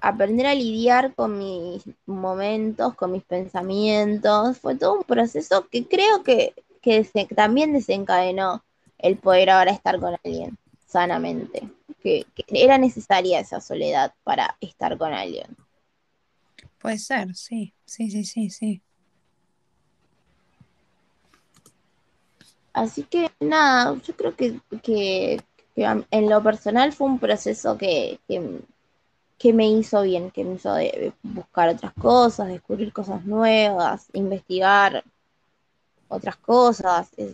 aprender 0.00 0.46
a 0.46 0.54
lidiar 0.54 1.14
con 1.14 1.38
mis 1.38 1.82
momentos, 2.06 2.94
con 2.94 3.12
mis 3.12 3.24
pensamientos. 3.24 4.58
Fue 4.58 4.76
todo 4.76 4.94
un 4.94 5.04
proceso 5.04 5.66
que 5.68 5.86
creo 5.86 6.22
que, 6.22 6.54
que 6.80 7.04
también 7.34 7.72
desencadenó 7.72 8.62
el 8.98 9.16
poder 9.18 9.50
ahora 9.50 9.72
estar 9.72 9.98
con 10.00 10.16
alguien 10.24 10.56
sanamente. 10.86 11.68
Que, 12.02 12.24
que 12.34 12.44
era 12.64 12.78
necesaria 12.78 13.40
esa 13.40 13.60
soledad 13.60 14.14
para 14.22 14.56
estar 14.60 14.96
con 14.96 15.12
alguien. 15.12 15.56
Puede 16.78 16.98
ser, 16.98 17.34
sí. 17.34 17.74
Sí, 17.84 18.10
sí, 18.10 18.24
sí, 18.24 18.50
sí. 18.50 18.82
Así 22.72 23.04
que 23.04 23.30
nada, 23.40 23.96
yo 24.02 24.14
creo 24.16 24.36
que, 24.36 24.60
que- 24.82 25.40
en 26.10 26.30
lo 26.30 26.42
personal 26.42 26.92
fue 26.92 27.06
un 27.06 27.18
proceso 27.18 27.76
que, 27.76 28.18
que- 29.38 29.52
me 29.52 29.68
hizo 29.70 30.02
bien, 30.02 30.30
que 30.30 30.44
me 30.44 30.54
hizo 30.54 30.74
de- 30.74 31.12
buscar 31.22 31.68
otras 31.68 31.92
cosas, 31.94 32.48
descubrir 32.48 32.92
cosas 32.92 33.24
nuevas, 33.24 34.08
investigar 34.12 35.04
otras 36.08 36.36
cosas, 36.36 37.10
eh, 37.16 37.32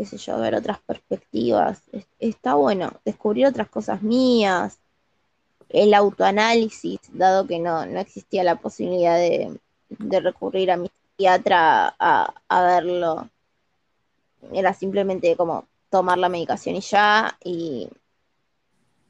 qué 0.00 0.06
sé 0.06 0.16
yo, 0.18 0.38
ver 0.40 0.54
otras 0.54 0.80
perspectivas. 0.80 1.82
Es- 1.92 2.06
Está 2.18 2.54
bueno, 2.54 2.92
descubrir 3.04 3.46
otras 3.46 3.68
cosas 3.68 4.02
mías, 4.02 4.78
el 5.70 5.94
autoanálisis, 5.94 7.00
dado 7.12 7.46
que 7.46 7.58
no, 7.60 7.86
no 7.86 8.00
existía 8.00 8.44
la 8.44 8.56
posibilidad 8.56 9.16
de, 9.18 9.60
de 9.90 10.20
recurrir 10.20 10.70
a 10.72 10.76
mi 10.78 10.88
psiquiatra 10.88 11.94
a, 11.98 12.34
a 12.48 12.62
verlo 12.64 13.28
era 14.52 14.74
simplemente 14.74 15.36
como 15.36 15.66
tomar 15.90 16.18
la 16.18 16.28
medicación 16.28 16.76
y 16.76 16.80
ya, 16.80 17.38
y 17.44 17.88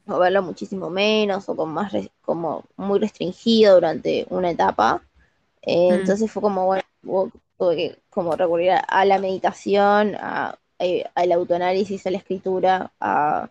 o 0.07 0.19
verlo 0.19 0.41
muchísimo 0.41 0.89
menos, 0.89 1.47
o 1.49 1.55
con 1.55 1.69
más 1.73 1.93
como 2.21 2.63
muy 2.77 2.99
restringido 2.99 3.75
durante 3.75 4.25
una 4.29 4.51
etapa. 4.51 5.01
Eh, 5.63 5.89
Mm. 5.91 5.93
Entonces 5.95 6.31
fue 6.31 6.41
como, 6.41 6.65
bueno, 6.65 6.83
tuve 7.57 7.75
que 7.75 7.99
como 8.09 8.35
recurrir 8.35 8.71
a, 8.71 8.79
a 8.79 9.05
la 9.05 9.19
meditación, 9.19 10.15
a, 10.15 10.57
a- 10.81 11.11
al 11.21 11.31
autoanálisis, 11.31 12.05
a 12.07 12.11
la 12.11 12.17
escritura, 12.17 12.91
a... 12.99 13.49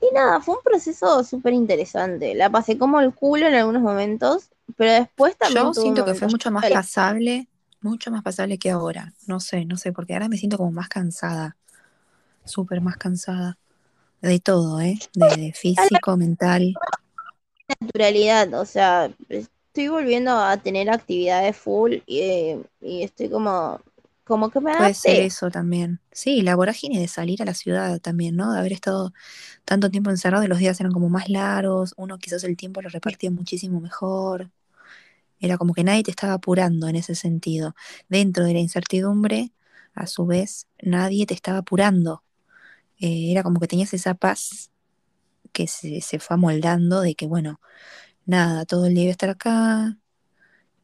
Y 0.00 0.12
nada, 0.14 0.40
fue 0.40 0.56
un 0.56 0.62
proceso 0.64 1.22
súper 1.22 1.52
interesante. 1.52 2.34
La 2.34 2.50
pasé 2.50 2.76
como 2.76 3.00
el 3.00 3.14
culo 3.14 3.46
en 3.46 3.54
algunos 3.54 3.82
momentos, 3.82 4.50
pero 4.76 4.92
después 4.92 5.36
también 5.36 5.66
Yo 5.66 5.74
siento 5.74 6.04
que 6.04 6.14
fue 6.14 6.28
mucho 6.28 6.50
más 6.50 6.68
pasable, 6.68 7.48
mucho 7.80 8.10
más 8.10 8.22
pasable 8.22 8.58
que 8.58 8.70
ahora. 8.70 9.12
No 9.28 9.38
sé, 9.38 9.64
no 9.64 9.76
sé, 9.76 9.92
porque 9.92 10.14
ahora 10.14 10.28
me 10.28 10.38
siento 10.38 10.56
como 10.56 10.72
más 10.72 10.88
cansada. 10.88 11.56
Súper 12.44 12.80
más 12.80 12.96
cansada. 12.96 13.58
De 14.20 14.40
todo, 14.40 14.80
¿eh? 14.80 14.98
De, 15.14 15.36
de 15.36 15.52
físico, 15.52 16.16
mental. 16.16 16.74
naturalidad, 17.80 18.52
o 18.54 18.64
sea, 18.64 19.10
estoy 19.28 19.88
volviendo 19.88 20.32
a 20.32 20.56
tener 20.56 20.90
actividades 20.90 21.56
full 21.56 21.94
y, 22.06 22.20
eh, 22.20 22.62
y 22.80 23.02
estoy 23.02 23.30
como, 23.30 23.80
como 24.24 24.50
que 24.50 24.60
me 24.60 24.72
Puede 24.76 24.94
ser 24.94 25.20
eso 25.20 25.50
también. 25.50 26.00
Sí, 26.12 26.40
la 26.42 26.56
vorágine 26.56 26.98
de 27.00 27.08
salir 27.08 27.42
a 27.42 27.44
la 27.44 27.54
ciudad 27.54 28.00
también, 28.00 28.36
¿no? 28.36 28.52
De 28.52 28.58
haber 28.58 28.72
estado 28.72 29.12
tanto 29.64 29.90
tiempo 29.90 30.10
encerrado 30.10 30.44
y 30.44 30.48
los 30.48 30.58
días 30.58 30.80
eran 30.80 30.92
como 30.92 31.08
más 31.10 31.28
largos, 31.28 31.94
uno 31.98 32.18
quizás 32.18 32.44
el 32.44 32.56
tiempo 32.56 32.82
lo 32.82 32.88
repartía 32.90 33.30
muchísimo 33.30 33.80
mejor. 33.80 34.50
Era 35.40 35.58
como 35.58 35.74
que 35.74 35.84
nadie 35.84 36.02
te 36.04 36.10
estaba 36.12 36.34
apurando 36.34 36.88
en 36.88 36.96
ese 36.96 37.14
sentido. 37.16 37.74
Dentro 38.08 38.44
de 38.44 38.54
la 38.54 38.60
incertidumbre, 38.60 39.52
a 39.94 40.06
su 40.06 40.26
vez, 40.26 40.68
nadie 40.82 41.26
te 41.26 41.34
estaba 41.34 41.58
apurando. 41.58 42.24
Eh, 43.00 43.32
era 43.32 43.42
como 43.44 43.60
que 43.60 43.68
tenías 43.68 43.94
esa 43.94 44.14
paz 44.14 44.72
que 45.52 45.66
se, 45.68 46.00
se 46.02 46.18
fue 46.20 46.34
amoldando 46.36 47.00
de 47.02 47.14
que, 47.16 47.26
bueno, 47.26 47.60
nada, 48.26 48.66
todo 48.66 48.86
el 48.86 48.94
día 48.94 49.04
iba 49.04 49.10
a 49.10 49.12
estar 49.12 49.30
acá. 49.30 49.98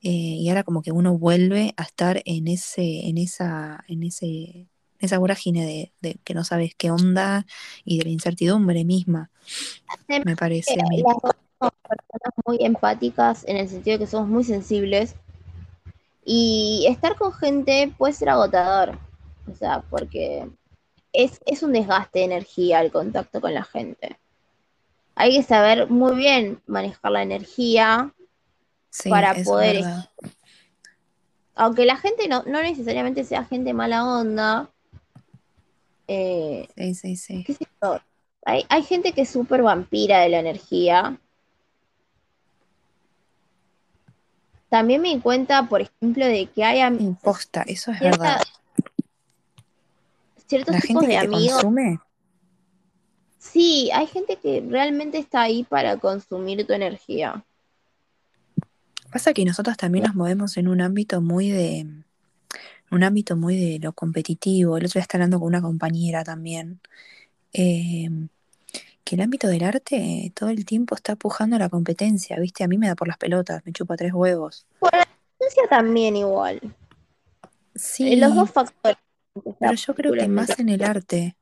Eh, 0.02 0.10
y 0.10 0.48
ahora 0.48 0.62
como 0.62 0.82
que 0.82 0.92
uno 0.92 1.18
vuelve 1.18 1.74
a 1.76 1.82
estar 1.82 2.22
en 2.24 2.48
ese, 2.48 3.08
en 3.08 3.18
esa, 3.18 3.84
en 3.88 4.04
ese, 4.04 4.26
en 4.26 4.68
esa 5.00 5.18
vorágine 5.18 5.64
de, 5.64 5.92
de 6.00 6.18
que 6.24 6.34
no 6.34 6.44
sabes 6.44 6.74
qué 6.76 6.90
onda 6.90 7.46
y 7.84 7.98
de 7.98 8.04
la 8.04 8.10
incertidumbre 8.10 8.84
misma, 8.84 9.30
Además 9.88 10.26
me 10.26 10.36
parece 10.36 10.74
a 10.74 10.88
mí. 10.88 11.02
las 11.02 11.16
dos 11.22 11.32
somos 11.58 11.74
personas 11.82 12.34
muy 12.46 12.58
empáticas 12.60 13.44
en 13.48 13.56
el 13.56 13.68
sentido 13.68 13.98
de 13.98 14.04
que 14.04 14.10
somos 14.10 14.28
muy 14.28 14.44
sensibles 14.44 15.16
y 16.24 16.86
estar 16.88 17.16
con 17.16 17.32
gente 17.32 17.92
puede 17.96 18.12
ser 18.12 18.28
agotador, 18.28 18.98
o 19.50 19.54
sea, 19.54 19.82
porque 19.90 20.48
es, 21.12 21.40
es 21.46 21.62
un 21.62 21.72
desgaste 21.72 22.20
de 22.20 22.26
energía 22.26 22.80
el 22.80 22.92
contacto 22.92 23.40
con 23.40 23.54
la 23.54 23.64
gente. 23.64 24.18
Hay 25.14 25.36
que 25.36 25.42
saber 25.42 25.90
muy 25.90 26.14
bien 26.16 26.60
manejar 26.66 27.10
la 27.10 27.22
energía 27.22 28.14
Sí, 29.02 29.10
para 29.10 29.34
poder, 29.44 29.84
aunque 31.54 31.84
la 31.86 31.96
gente 31.96 32.26
no, 32.28 32.42
no 32.44 32.62
necesariamente 32.62 33.24
sea 33.24 33.44
gente 33.44 33.72
mala 33.74 34.04
onda, 34.04 34.70
eh, 36.08 36.68
Sí, 36.76 36.94
sí, 36.94 37.16
sí. 37.16 37.44
qué 37.44 37.54
sé 37.54 37.66
yo, 37.82 37.98
hay, 38.44 38.64
hay 38.68 38.82
gente 38.82 39.12
que 39.12 39.22
es 39.22 39.28
súper 39.30 39.62
vampira 39.62 40.20
de 40.20 40.30
la 40.30 40.40
energía. 40.40 41.18
También 44.68 45.00
me 45.00 45.14
di 45.14 45.20
cuenta, 45.20 45.68
por 45.68 45.80
ejemplo, 45.80 46.26
de 46.26 46.46
que 46.46 46.64
hay 46.64 46.80
Imposta, 46.80 47.62
eso 47.62 47.90
es 47.92 47.98
cierta- 47.98 48.22
verdad. 48.22 48.42
ciertos 50.46 50.74
La 50.74 50.80
tipos 50.80 51.02
gente 51.02 51.06
de 51.06 51.20
que 51.20 51.26
amigos. 51.26 51.62
consume, 51.62 52.00
Sí, 53.38 53.90
hay 53.94 54.06
gente 54.06 54.36
que 54.36 54.62
realmente 54.68 55.16
está 55.16 55.40
ahí 55.42 55.62
para 55.64 55.96
consumir 55.96 56.66
tu 56.66 56.72
energía. 56.74 57.44
Pasa 59.10 59.32
que 59.32 59.44
nosotros 59.44 59.76
también 59.76 60.04
nos 60.04 60.14
movemos 60.14 60.56
en 60.56 60.68
un 60.68 60.80
ámbito 60.80 61.20
muy 61.20 61.50
de, 61.50 61.86
un 62.90 63.04
ámbito 63.04 63.36
muy 63.36 63.56
de 63.56 63.78
lo 63.78 63.92
competitivo. 63.92 64.76
El 64.76 64.84
otro 64.86 64.98
día 64.98 65.02
estaba 65.02 65.22
hablando 65.24 65.38
con 65.38 65.48
una 65.48 65.62
compañera 65.62 66.24
también, 66.24 66.80
eh, 67.52 68.08
que 69.04 69.14
el 69.14 69.22
ámbito 69.22 69.48
del 69.48 69.64
arte 69.64 70.32
todo 70.34 70.50
el 70.50 70.64
tiempo 70.64 70.94
está 70.94 71.16
pujando 71.16 71.56
a 71.56 71.58
la 71.58 71.68
competencia, 71.68 72.38
¿viste? 72.38 72.64
A 72.64 72.68
mí 72.68 72.76
me 72.76 72.88
da 72.88 72.94
por 72.94 73.08
las 73.08 73.16
pelotas, 73.16 73.64
me 73.64 73.72
chupa 73.72 73.96
tres 73.96 74.12
huevos. 74.12 74.66
Ciencia 75.38 75.62
también 75.70 76.16
igual. 76.16 76.60
Sí, 77.74 78.12
Eh, 78.12 78.16
Los 78.16 78.34
dos 78.34 78.50
factores. 78.50 78.98
pero 79.60 79.72
yo 79.72 79.94
creo 79.94 80.12
que 80.12 80.28
más 80.28 80.58
en 80.58 80.68
el 80.68 80.82
arte, 80.82 81.36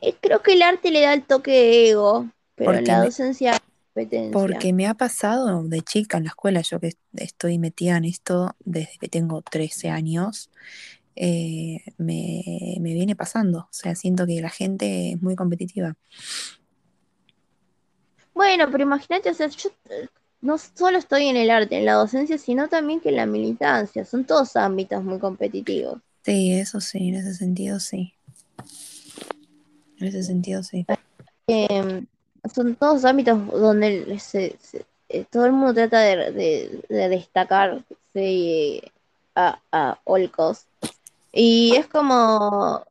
Eh, 0.00 0.14
Creo 0.20 0.42
que 0.42 0.52
el 0.52 0.62
arte 0.62 0.90
le 0.90 1.00
da 1.00 1.12
el 1.14 1.24
toque 1.24 1.50
de 1.50 1.90
ego, 1.90 2.30
pero 2.54 2.72
Porque 2.72 2.86
la 2.86 3.04
docencia 3.04 3.58
competencia. 3.96 4.32
porque 4.32 4.72
me 4.72 4.86
ha 4.86 4.94
pasado 4.94 5.62
de 5.64 5.80
chica 5.82 6.18
en 6.18 6.24
la 6.24 6.30
escuela, 6.30 6.60
yo 6.60 6.80
que 6.80 6.92
estoy 7.16 7.58
metida 7.58 7.96
en 7.96 8.04
esto 8.04 8.54
desde 8.64 8.98
que 8.98 9.08
tengo 9.08 9.42
13 9.42 9.88
años, 9.88 10.50
eh, 11.14 11.78
me, 11.96 12.76
me 12.80 12.92
viene 12.92 13.16
pasando. 13.16 13.60
O 13.60 13.68
sea, 13.72 13.94
siento 13.94 14.26
que 14.26 14.40
la 14.40 14.50
gente 14.50 15.12
es 15.12 15.22
muy 15.22 15.34
competitiva. 15.34 15.94
Bueno, 18.34 18.70
pero 18.70 18.82
imagínate, 18.84 19.30
o 19.30 19.34
sea, 19.34 19.48
yo 19.48 19.70
eh, 19.88 20.08
no 20.42 20.58
solo 20.58 20.98
estoy 20.98 21.26
en 21.26 21.36
el 21.36 21.50
arte, 21.50 21.78
en 21.78 21.86
la 21.86 21.94
docencia, 21.94 22.36
sino 22.36 22.68
también 22.68 23.00
que 23.00 23.08
en 23.08 23.16
la 23.16 23.26
militancia. 23.26 24.04
Son 24.04 24.24
todos 24.24 24.56
ámbitos 24.56 25.02
muy 25.02 25.18
competitivos. 25.18 26.00
Sí, 26.22 26.52
eso 26.52 26.80
sí, 26.80 27.08
en 27.08 27.14
ese 27.14 27.34
sentido 27.34 27.80
sí. 27.80 28.12
En 29.98 30.08
ese 30.08 30.22
sentido 30.22 30.62
sí. 30.62 30.84
Eh, 31.46 32.04
son 32.52 32.74
todos 32.76 33.04
ámbitos 33.04 33.46
donde 33.48 34.18
se- 34.18 34.56
se- 34.60 34.86
eh, 35.08 35.24
todo 35.30 35.46
el 35.46 35.52
mundo 35.52 35.74
trata 35.74 36.00
de, 36.00 36.32
de- 36.32 36.84
de 36.88 37.08
destacarse 37.08 38.92
a, 39.34 39.60
a 39.72 40.00
all 40.04 40.30
cost. 40.30 40.66
Y 41.32 41.74
es 41.76 41.86
como 41.86 42.84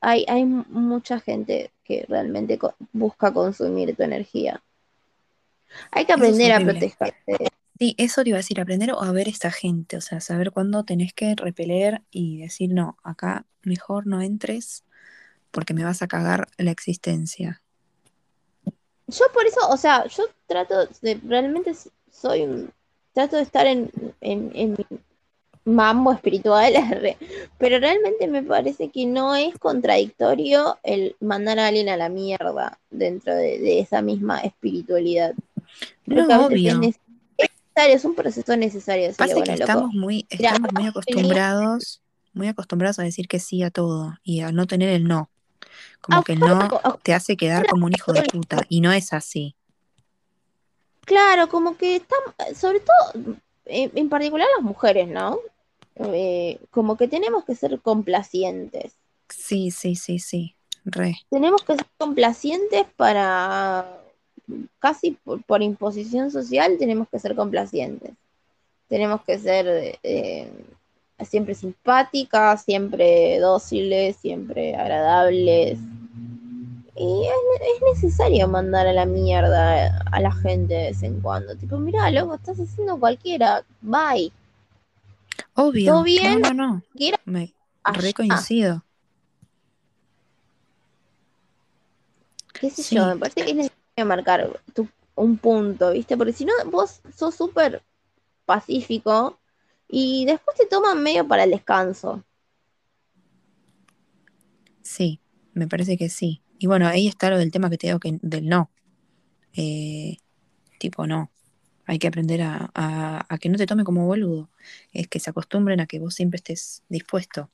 hay, 0.00 0.24
hay 0.28 0.44
mucha 0.44 1.20
gente 1.20 1.70
que 1.84 2.04
realmente 2.08 2.58
co- 2.58 2.74
busca 2.92 3.32
consumir 3.32 3.94
tu 3.96 4.02
energía. 4.02 4.62
Hay 5.90 6.04
que 6.04 6.12
aprender 6.12 6.52
a 6.52 6.60
protegerte. 6.60 7.48
Sí, 7.78 7.94
eso 7.98 8.22
te 8.22 8.28
iba 8.30 8.36
a 8.36 8.40
decir, 8.40 8.60
aprender 8.60 8.92
a 8.96 9.12
ver 9.12 9.28
esta 9.28 9.50
gente, 9.50 9.96
o 9.96 10.00
sea, 10.00 10.20
saber 10.20 10.52
cuándo 10.52 10.84
tenés 10.84 11.12
que 11.12 11.34
repeler 11.34 12.02
y 12.10 12.38
decir, 12.38 12.72
no, 12.72 12.96
acá 13.02 13.46
mejor 13.62 14.06
no 14.06 14.20
entres 14.22 14.84
porque 15.50 15.74
me 15.74 15.84
vas 15.84 16.00
a 16.02 16.06
cagar 16.06 16.48
la 16.56 16.70
existencia. 16.70 17.62
Yo 19.06 19.24
por 19.32 19.46
eso, 19.46 19.60
o 19.68 19.76
sea, 19.76 20.06
yo 20.06 20.24
trato 20.46 20.86
de, 21.02 21.20
realmente 21.26 21.72
soy, 22.10 22.42
un- 22.42 22.72
trato 23.12 23.36
de 23.36 23.42
estar 23.42 23.66
en, 23.66 23.90
en, 24.20 24.50
en 24.54 24.70
mi 24.72 24.86
mambo 25.64 26.12
espiritual, 26.12 26.72
pero 27.58 27.78
realmente 27.78 28.26
me 28.28 28.42
parece 28.42 28.90
que 28.90 29.06
no 29.06 29.34
es 29.34 29.58
contradictorio 29.58 30.78
el 30.82 31.16
mandar 31.20 31.58
a 31.58 31.68
alguien 31.68 31.88
a 31.88 31.96
la 31.96 32.08
mierda 32.08 32.78
dentro 32.90 33.34
de, 33.34 33.58
de 33.58 33.80
esa 33.80 34.02
misma 34.02 34.40
espiritualidad. 34.40 35.34
No, 36.06 36.46
obvio. 36.46 36.72
es 36.72 36.78
necesario, 36.80 37.96
es 37.96 38.04
un 38.04 38.14
proceso 38.14 38.56
necesario. 38.56 39.06
decirle, 39.06 39.32
Pasa 39.32 39.34
que 39.34 39.40
bueno, 39.40 39.56
loco, 39.56 39.64
estamos 39.66 39.92
muy, 39.94 40.26
Mira, 40.38 40.50
estamos 40.50 40.72
muy 40.72 40.86
acostumbrados, 40.86 42.02
muy 42.32 42.48
acostumbrados 42.48 42.98
a 42.98 43.02
decir 43.04 43.28
que 43.28 43.38
sí 43.40 43.62
a 43.62 43.70
todo 43.70 44.14
y 44.22 44.40
a 44.40 44.52
no 44.52 44.66
tener 44.66 44.88
el 44.90 45.04
no. 45.04 45.30
Como 46.00 46.22
que 46.22 46.34
el 46.34 46.40
no 46.40 46.68
Ah, 46.84 46.98
te 47.02 47.14
hace 47.14 47.36
quedar 47.36 47.66
como 47.66 47.86
un 47.86 47.92
hijo 47.92 48.12
de 48.12 48.22
puta 48.22 48.62
y 48.68 48.80
no 48.80 48.92
es 48.92 49.12
así. 49.12 49.54
Claro, 51.04 51.48
como 51.48 51.76
que 51.76 51.96
estamos, 51.96 52.34
sobre 52.56 52.80
todo, 52.80 53.36
en, 53.66 53.90
en 53.94 54.08
particular 54.08 54.48
las 54.56 54.64
mujeres, 54.64 55.08
¿no? 55.08 55.38
Eh, 55.96 56.58
como 56.70 56.96
que 56.96 57.08
tenemos 57.08 57.44
que 57.44 57.54
ser 57.54 57.80
complacientes. 57.80 58.94
Sí, 59.28 59.70
sí, 59.70 59.96
sí, 59.96 60.18
sí, 60.18 60.56
re. 60.84 61.16
Tenemos 61.30 61.62
que 61.62 61.76
ser 61.76 61.86
complacientes 61.98 62.86
para, 62.96 63.86
casi 64.78 65.12
por, 65.12 65.42
por 65.44 65.62
imposición 65.62 66.30
social, 66.30 66.76
tenemos 66.78 67.08
que 67.08 67.18
ser 67.18 67.36
complacientes. 67.36 68.12
Tenemos 68.88 69.22
que 69.22 69.38
ser 69.38 69.98
eh, 70.02 70.50
siempre 71.22 71.54
simpáticas, 71.54 72.64
siempre 72.64 73.38
dóciles, 73.38 74.16
siempre 74.16 74.74
agradables. 74.74 75.78
Y 76.96 77.24
es, 77.26 77.60
es 77.76 78.02
necesario 78.02 78.46
mandar 78.48 78.86
a 78.86 78.92
la 78.92 79.04
mierda 79.06 79.98
a 80.10 80.20
la 80.20 80.32
gente 80.32 80.74
de 80.74 80.84
vez 80.88 81.02
en 81.02 81.20
cuando. 81.20 81.56
Tipo, 81.56 81.78
mirá, 81.78 82.10
loco, 82.10 82.34
estás 82.34 82.58
haciendo 82.58 82.98
cualquiera. 82.98 83.64
Bye. 83.80 84.32
Obvio. 85.54 85.92
¿Todo 85.92 86.02
bien? 86.04 86.40
No, 86.40 86.52
no, 86.54 86.66
no. 86.68 86.82
Me 87.24 87.52
allá. 87.82 88.00
re 88.00 88.12
coincido. 88.12 88.84
qué 92.52 92.70
sé 92.70 92.82
Sí. 92.82 92.94
yo, 92.96 93.06
me 93.06 93.16
parece 93.16 93.42
que 93.44 93.50
es 93.50 93.56
necesario 93.56 94.06
marcar 94.06 94.60
tu- 94.74 94.88
un 95.16 95.36
punto, 95.36 95.90
¿viste? 95.90 96.16
Porque 96.16 96.32
si 96.32 96.44
no, 96.44 96.52
vos 96.66 97.00
sos 97.16 97.34
súper 97.34 97.82
pacífico 98.46 99.38
y 99.88 100.24
después 100.26 100.56
te 100.56 100.66
toman 100.66 101.02
medio 101.02 101.26
para 101.26 101.44
el 101.44 101.50
descanso. 101.52 102.22
Sí, 104.82 105.20
me 105.54 105.68
parece 105.68 105.96
que 105.96 106.08
sí. 106.08 106.42
Y 106.58 106.66
bueno, 106.66 106.86
ahí 106.88 107.08
está 107.08 107.30
lo 107.30 107.38
del 107.38 107.50
tema 107.52 107.70
que 107.70 107.78
te 107.78 107.88
digo 107.88 108.00
que 108.00 108.18
del 108.22 108.48
no. 108.48 108.70
Eh, 109.54 110.18
tipo, 110.78 111.06
no. 111.06 111.30
Hay 111.86 111.98
que 111.98 112.08
aprender 112.08 112.42
a, 112.42 112.70
a- 112.74 113.26
a 113.28 113.38
que 113.38 113.48
no 113.48 113.58
te 113.58 113.66
tome 113.66 113.84
como 113.84 114.06
boludo. 114.06 114.50
Es 114.92 115.08
que 115.08 115.20
se 115.20 115.30
acostumbren 115.30 115.80
a 115.80 115.86
que 115.86 116.00
vos 116.00 116.14
siempre 116.14 116.36
estés 116.38 116.82
dispuesto. 116.88 117.50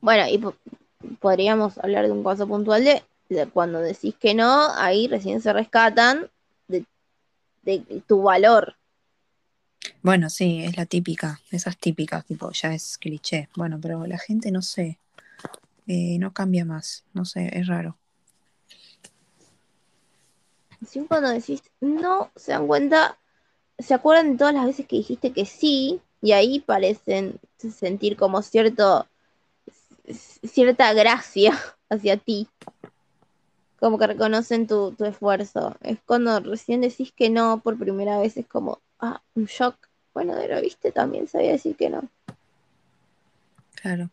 Bueno, 0.00 0.28
y 0.28 0.38
po- 0.38 0.56
podríamos 1.20 1.78
hablar 1.78 2.06
de 2.06 2.12
un 2.12 2.24
caso 2.24 2.46
puntual 2.46 2.84
de, 2.84 3.02
de 3.28 3.46
cuando 3.48 3.80
decís 3.80 4.14
que 4.18 4.34
no, 4.34 4.68
ahí 4.76 5.08
recién 5.08 5.40
se 5.40 5.52
rescatan 5.52 6.30
de, 6.68 6.86
de 7.62 8.02
tu 8.06 8.22
valor. 8.22 8.76
Bueno, 10.02 10.30
sí, 10.30 10.64
es 10.64 10.76
la 10.76 10.86
típica, 10.86 11.40
esas 11.50 11.76
típicas, 11.76 12.24
tipo, 12.24 12.50
ya 12.52 12.74
es 12.74 12.98
cliché. 12.98 13.48
Bueno, 13.56 13.78
pero 13.80 14.06
la 14.06 14.18
gente 14.18 14.50
no 14.50 14.62
sé, 14.62 14.98
eh, 15.86 16.18
no 16.18 16.32
cambia 16.32 16.64
más, 16.64 17.04
no 17.12 17.24
sé, 17.24 17.50
es 17.58 17.66
raro. 17.66 17.96
Si 20.86 21.00
cuando 21.00 21.30
decís 21.30 21.62
no, 21.80 22.30
se 22.36 22.52
dan 22.52 22.66
cuenta, 22.66 23.18
se 23.78 23.94
acuerdan 23.94 24.32
de 24.32 24.38
todas 24.38 24.54
las 24.54 24.66
veces 24.66 24.86
que 24.86 24.96
dijiste 24.96 25.32
que 25.32 25.46
sí, 25.46 26.00
y 26.20 26.32
ahí 26.32 26.60
parecen 26.60 27.38
sentir 27.58 28.16
como 28.16 28.42
cierto 28.42 29.06
cierta 30.10 30.92
gracia 30.92 31.52
hacia 31.88 32.16
ti. 32.16 32.48
Como 33.78 33.98
que 33.98 34.06
reconocen 34.06 34.66
tu, 34.66 34.92
tu 34.92 35.04
esfuerzo. 35.04 35.76
Es 35.82 35.98
cuando 36.06 36.40
recién 36.40 36.80
decís 36.80 37.12
que 37.12 37.28
no 37.28 37.60
por 37.60 37.78
primera 37.78 38.18
vez, 38.18 38.36
es 38.36 38.46
como, 38.46 38.80
ah, 39.00 39.22
un 39.34 39.46
shock. 39.46 39.76
Bueno, 40.12 40.34
pero 40.36 40.60
viste, 40.60 40.92
también 40.92 41.26
sabía 41.26 41.52
decir 41.52 41.76
que 41.76 41.90
no. 41.90 42.08
Claro. 43.74 44.10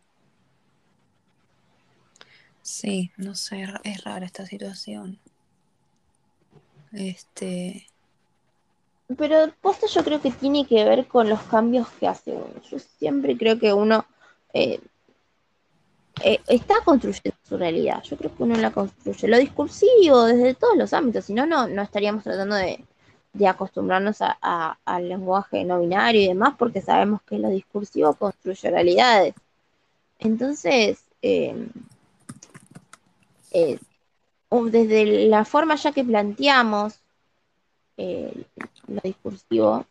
Sí, 2.62 3.10
no 3.16 3.34
sé, 3.34 3.66
es 3.84 4.04
rara 4.04 4.26
esta 4.26 4.46
situación. 4.46 5.18
Este, 6.92 7.86
Pero 9.16 9.52
posta 9.60 9.86
yo 9.86 10.04
creo 10.04 10.20
que 10.20 10.30
tiene 10.30 10.66
que 10.66 10.84
ver 10.84 11.06
con 11.06 11.28
los 11.28 11.40
cambios 11.42 11.88
que 11.98 12.06
hace 12.06 12.32
uno. 12.32 12.62
Yo 12.70 12.78
siempre 12.78 13.36
creo 13.36 13.58
que 13.58 13.72
uno 13.72 14.06
eh, 14.52 14.80
eh, 16.22 16.40
está 16.46 16.76
construyendo 16.84 17.38
su 17.42 17.56
realidad. 17.56 18.02
Yo 18.04 18.16
creo 18.16 18.34
que 18.36 18.42
uno 18.42 18.56
la 18.56 18.70
construye. 18.70 19.28
Lo 19.28 19.38
discursivo, 19.38 20.24
desde 20.24 20.54
todos 20.54 20.76
los 20.76 20.92
ámbitos. 20.92 21.24
Si 21.24 21.34
no, 21.34 21.46
no, 21.46 21.66
no 21.66 21.82
estaríamos 21.82 22.24
tratando 22.24 22.56
de, 22.56 22.84
de 23.32 23.46
acostumbrarnos 23.48 24.20
a- 24.22 24.38
a- 24.42 24.78
al 24.84 25.08
lenguaje 25.08 25.64
no 25.64 25.80
binario 25.80 26.20
y 26.22 26.28
demás, 26.28 26.54
porque 26.58 26.80
sabemos 26.82 27.22
que 27.22 27.38
lo 27.38 27.48
discursivo 27.48 28.14
construye 28.14 28.70
realidades. 28.70 29.34
Entonces, 30.18 31.04
eh, 31.22 31.68
eh, 33.52 33.78
o 34.48 34.64
desde 34.66 35.26
la 35.28 35.44
forma 35.44 35.76
ya 35.76 35.92
que 35.92 36.04
planteamos 36.04 37.00
eh, 37.96 38.44
lo 38.88 39.00
discursivo, 39.02 39.86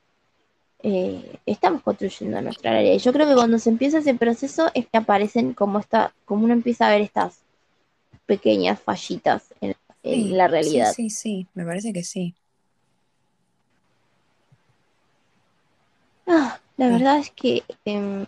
eh, 0.83 1.39
estamos 1.45 1.81
construyendo 1.83 2.41
nuestra 2.41 2.71
realidad. 2.71 2.95
Y 2.95 2.99
yo 2.99 3.13
creo 3.13 3.27
que 3.27 3.35
cuando 3.35 3.59
se 3.59 3.69
empieza 3.69 3.99
ese 3.99 4.13
proceso 4.15 4.71
es 4.73 4.87
que 4.87 4.97
aparecen 4.97 5.53
como 5.53 5.79
esta, 5.79 6.13
como 6.25 6.45
uno 6.45 6.53
empieza 6.53 6.87
a 6.87 6.91
ver 6.91 7.01
estas 7.01 7.41
pequeñas 8.25 8.79
fallitas 8.79 9.53
en, 9.61 9.75
la 10.03 10.47
realidad. 10.47 10.93
Sí, 10.93 11.09
sí, 11.09 11.15
sí, 11.15 11.47
me 11.53 11.65
parece 11.65 11.93
que 11.93 12.03
sí. 12.03 12.33
Ah, 16.25 16.59
la 16.81 16.89
verdad 16.89 17.19
es 17.19 17.29
que 17.29 17.63
em, 17.85 18.25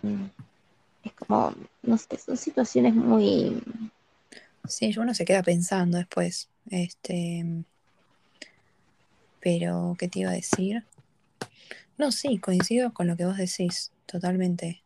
es 1.02 1.12
como, 1.14 1.52
no 1.82 1.98
sé, 1.98 2.16
son 2.18 2.36
situaciones 2.36 2.94
muy... 2.94 3.60
Sí, 4.68 4.94
uno 4.96 5.12
se 5.12 5.24
queda 5.24 5.42
pensando 5.42 5.98
después. 5.98 6.48
Este, 6.70 7.44
pero, 9.40 9.96
¿qué 9.98 10.06
te 10.06 10.20
iba 10.20 10.30
a 10.30 10.34
decir? 10.34 10.84
No, 11.98 12.12
sí, 12.12 12.38
coincido 12.38 12.94
con 12.94 13.08
lo 13.08 13.16
que 13.16 13.24
vos 13.24 13.36
decís, 13.36 13.90
totalmente. 14.06 14.84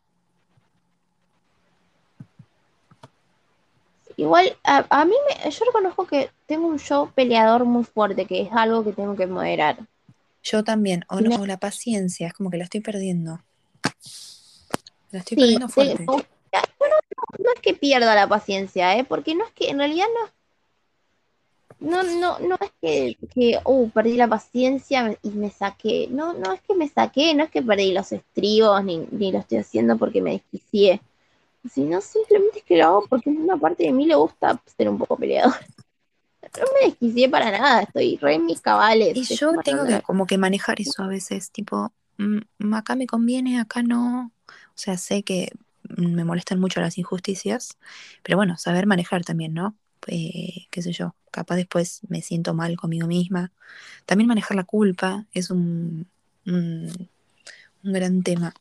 Igual, 4.16 4.56
a, 4.64 5.04
mí, 5.04 5.14
me, 5.28 5.50
yo 5.50 5.64
reconozco 5.66 6.06
que 6.06 6.30
tengo 6.46 6.68
un 6.68 6.78
yo 6.78 7.12
peleador 7.14 7.66
muy 7.66 7.84
fuerte, 7.84 8.24
que 8.24 8.40
es 8.40 8.48
algo 8.50 8.82
que 8.82 8.94
tengo 8.94 9.14
que 9.14 9.26
moderar. 9.26 9.76
Yo 10.42 10.64
también, 10.64 11.04
o 11.10 11.20
no, 11.20 11.44
la 11.44 11.58
paciencia, 11.58 12.28
es 12.28 12.32
como 12.32 12.48
que 12.48 12.56
la 12.56 12.64
estoy 12.64 12.80
perdiendo. 12.80 13.42
La 15.10 15.20
estoy 15.20 15.36
perdiendo 15.36 15.68
fuerte. 15.68 16.04
bueno, 16.04 16.24
no, 17.38 17.50
es 17.54 17.60
que 17.60 17.74
pierda 17.74 18.14
la 18.14 18.28
paciencia, 18.28 18.96
¿eh? 18.98 19.04
porque 19.04 19.34
no 19.34 19.44
es 19.44 19.52
que, 19.52 19.70
en 19.70 19.78
realidad 19.78 20.06
no 20.14 20.30
no, 21.80 22.02
no, 22.02 22.38
no 22.40 22.56
es 22.60 22.72
que, 22.80 23.16
que 23.32 23.60
uh, 23.64 23.88
perdí 23.90 24.14
la 24.14 24.26
paciencia 24.26 25.16
y 25.22 25.30
me 25.30 25.50
saqué. 25.50 26.08
No, 26.10 26.32
no 26.32 26.52
es 26.52 26.60
que 26.62 26.74
me 26.74 26.88
saqué, 26.88 27.34
no 27.34 27.44
es 27.44 27.50
que 27.50 27.62
perdí 27.62 27.92
los 27.92 28.10
estribos, 28.12 28.82
ni, 28.84 29.06
ni 29.10 29.30
lo 29.30 29.38
estoy 29.38 29.58
haciendo 29.58 29.96
porque 29.96 30.20
me 30.20 30.32
desquicié. 30.32 31.00
Sino 31.70 32.00
simplemente 32.00 32.60
es 32.60 32.64
que 32.64 32.78
lo 32.78 32.84
hago 32.84 33.06
porque 33.08 33.30
en 33.30 33.42
una 33.42 33.56
parte 33.56 33.84
de 33.84 33.92
mí 33.92 34.06
le 34.06 34.14
gusta 34.14 34.60
ser 34.76 34.88
un 34.88 34.98
poco 34.98 35.16
peleador. 35.16 35.54
No 36.56 36.64
me 36.80 36.86
desquicié 36.86 37.28
para 37.28 37.50
nada, 37.50 37.82
estoy 37.82 38.16
re 38.16 38.36
en 38.36 38.46
mis 38.46 38.60
cabales. 38.60 39.14
Y 39.14 39.36
yo 39.36 39.52
tengo 39.62 39.84
que 39.84 40.00
como 40.00 40.24
que 40.24 40.38
manejar 40.38 40.80
eso 40.80 41.02
a 41.02 41.06
veces, 41.06 41.50
tipo, 41.50 41.92
mm, 42.16 42.72
acá 42.74 42.94
me 42.94 43.06
conviene, 43.06 43.60
acá 43.60 43.82
no. 43.82 44.32
O 44.78 44.80
sea, 44.80 44.96
sé 44.96 45.24
que 45.24 45.50
me 45.82 46.24
molestan 46.24 46.60
mucho 46.60 46.80
las 46.80 46.98
injusticias, 46.98 47.78
pero 48.22 48.36
bueno, 48.36 48.56
saber 48.56 48.86
manejar 48.86 49.24
también, 49.24 49.52
¿no? 49.52 49.74
Eh, 50.06 50.68
qué 50.70 50.82
sé 50.82 50.92
yo, 50.92 51.16
capaz 51.32 51.56
después 51.56 52.02
me 52.08 52.22
siento 52.22 52.54
mal 52.54 52.76
conmigo 52.76 53.08
misma. 53.08 53.50
También 54.06 54.28
manejar 54.28 54.56
la 54.56 54.62
culpa 54.62 55.26
es 55.32 55.50
un, 55.50 56.06
un, 56.46 57.08
gran 57.82 58.22
tema. 58.22 58.54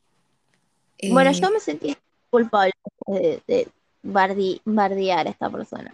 Bueno, 1.07 1.31
yo 1.33 1.49
eh, 1.49 1.51
me 1.53 1.59
sentí 1.59 1.95
culpable 2.31 2.73
de, 3.05 3.67
bardear 4.01 5.27
a 5.27 5.29
esta 5.29 5.51
persona. 5.51 5.93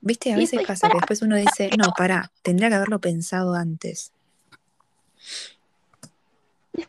Viste, 0.00 0.32
a 0.32 0.36
veces 0.36 0.64
pasa 0.64 0.88
que 0.88 0.98
después 0.98 1.20
uno 1.22 1.34
dice, 1.34 1.70
no, 1.76 1.92
pará, 1.98 2.30
tendría 2.42 2.68
que 2.68 2.76
haberlo 2.76 3.00
pensado 3.00 3.54
antes. 3.54 4.12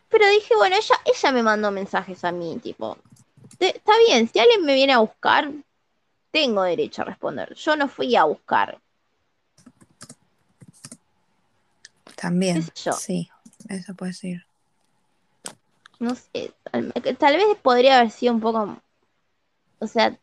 Pero 0.10 0.30
dije, 0.30 0.56
bueno, 0.56 0.76
ella, 0.76 0.96
ella 1.06 1.32
me 1.32 1.44
mandó 1.44 1.72
mensajes 1.72 2.24
a 2.24 2.32
mí, 2.32 2.60
tipo, 2.62 2.98
está 3.60 3.94
bien, 4.08 4.28
si 4.28 4.40
alguien 4.40 4.64
me 4.64 4.74
viene 4.74 4.94
a 4.94 5.00
buscar, 5.00 5.52
tengo 6.32 6.64
derecho 6.64 7.02
a 7.02 7.06
responder. 7.06 7.54
Yo 7.56 7.76
no 7.76 7.88
fui 7.88 8.16
a 8.16 8.26
buscar. 8.26 8.80
También. 12.16 12.66
Sí, 12.74 13.30
eso 13.70 13.94
puede 13.94 14.14
ser. 14.14 14.46
No 16.00 16.14
sé, 16.14 16.54
tal, 16.72 17.38
vez 17.38 17.58
podría 17.62 18.00
haber 18.00 18.12
sido 18.12 18.34
un 18.34 18.40
poco, 18.40 18.78
o 19.80 19.88
sea, 19.88 20.16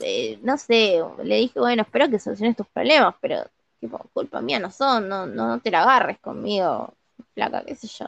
eh, 0.00 0.38
no 0.42 0.58
sé, 0.58 1.02
le 1.22 1.36
dije, 1.36 1.58
bueno, 1.58 1.82
espero 1.82 2.10
que 2.10 2.18
soluciones 2.18 2.56
tus 2.56 2.66
problemas, 2.66 3.14
pero 3.22 3.48
tipo, 3.80 3.98
culpa 4.12 4.42
mía 4.42 4.58
no 4.58 4.70
son, 4.70 5.08
no, 5.08 5.26
no, 5.26 5.60
te 5.60 5.70
la 5.70 5.82
agarres 5.82 6.18
conmigo, 6.18 6.92
placa, 7.32 7.64
qué 7.64 7.74
sé 7.74 7.88
yo. 7.88 8.06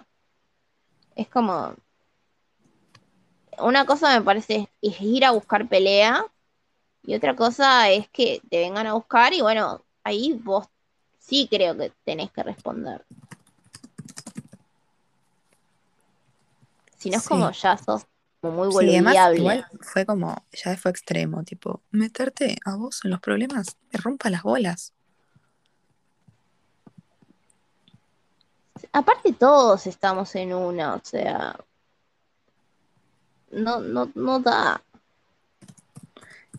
Es 1.16 1.28
como, 1.28 1.74
una 3.58 3.86
cosa 3.86 4.18
me 4.18 4.24
parece 4.24 4.70
es 4.82 5.00
ir 5.00 5.24
a 5.24 5.30
buscar 5.30 5.66
pelea 5.66 6.24
y 7.02 7.14
otra 7.14 7.34
cosa 7.34 7.90
es 7.90 8.08
que 8.10 8.42
te 8.50 8.58
vengan 8.58 8.86
a 8.86 8.92
buscar 8.92 9.32
y 9.32 9.40
bueno, 9.40 9.82
ahí 10.04 10.34
vos 10.34 10.66
sí 11.18 11.48
creo 11.50 11.76
que 11.76 11.92
tenés 12.04 12.30
que 12.30 12.42
responder. 12.42 13.04
Si 16.98 17.10
no 17.10 17.16
es 17.16 17.26
como 17.26 17.50
ya 17.50 17.78
sos 17.78 18.06
como 18.40 18.58
muy 18.58 18.68
boliviable. 18.68 19.64
fue 19.80 20.04
como, 20.04 20.44
ya 20.52 20.76
fue 20.76 20.90
extremo, 20.90 21.44
tipo, 21.44 21.82
meterte 21.90 22.58
a 22.64 22.76
vos 22.76 23.00
en 23.04 23.10
los 23.10 23.20
problemas, 23.20 23.76
me 23.90 23.98
rompa 24.00 24.28
las 24.28 24.42
bolas. 24.42 24.92
Aparte 28.92 29.32
todos 29.32 29.86
estamos 29.86 30.34
en 30.34 30.52
una, 30.52 30.94
o 30.94 31.00
sea, 31.02 31.56
no, 33.50 33.80
no, 33.80 34.10
no 34.14 34.40
da. 34.40 34.82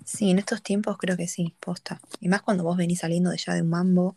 Sí, 0.06 0.32
en 0.32 0.40
estos 0.40 0.62
tiempos 0.62 0.98
creo 0.98 1.18
que 1.18 1.28
sí, 1.28 1.54
posta. 1.60 2.00
Y 2.20 2.30
más 2.30 2.42
cuando 2.42 2.64
vos 2.64 2.78
venís 2.78 3.00
saliendo 3.00 3.30
de 3.30 3.38
ya 3.38 3.54
de 3.54 3.62
un 3.62 3.70
mambo, 3.70 4.16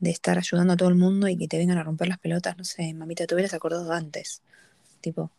de 0.00 0.10
estar 0.10 0.36
ayudando 0.36 0.72
a 0.72 0.76
todo 0.76 0.88
el 0.88 0.96
mundo 0.96 1.28
y 1.28 1.36
que 1.36 1.46
te 1.46 1.58
vengan 1.58 1.78
a 1.78 1.84
romper 1.84 2.08
las 2.08 2.18
pelotas, 2.18 2.56
no 2.58 2.64
sé, 2.64 2.92
mamita, 2.92 3.26
te 3.26 3.34
hubieras 3.34 3.54
acordado 3.54 3.92
antes. 3.92 4.42
Tipo. 5.00 5.30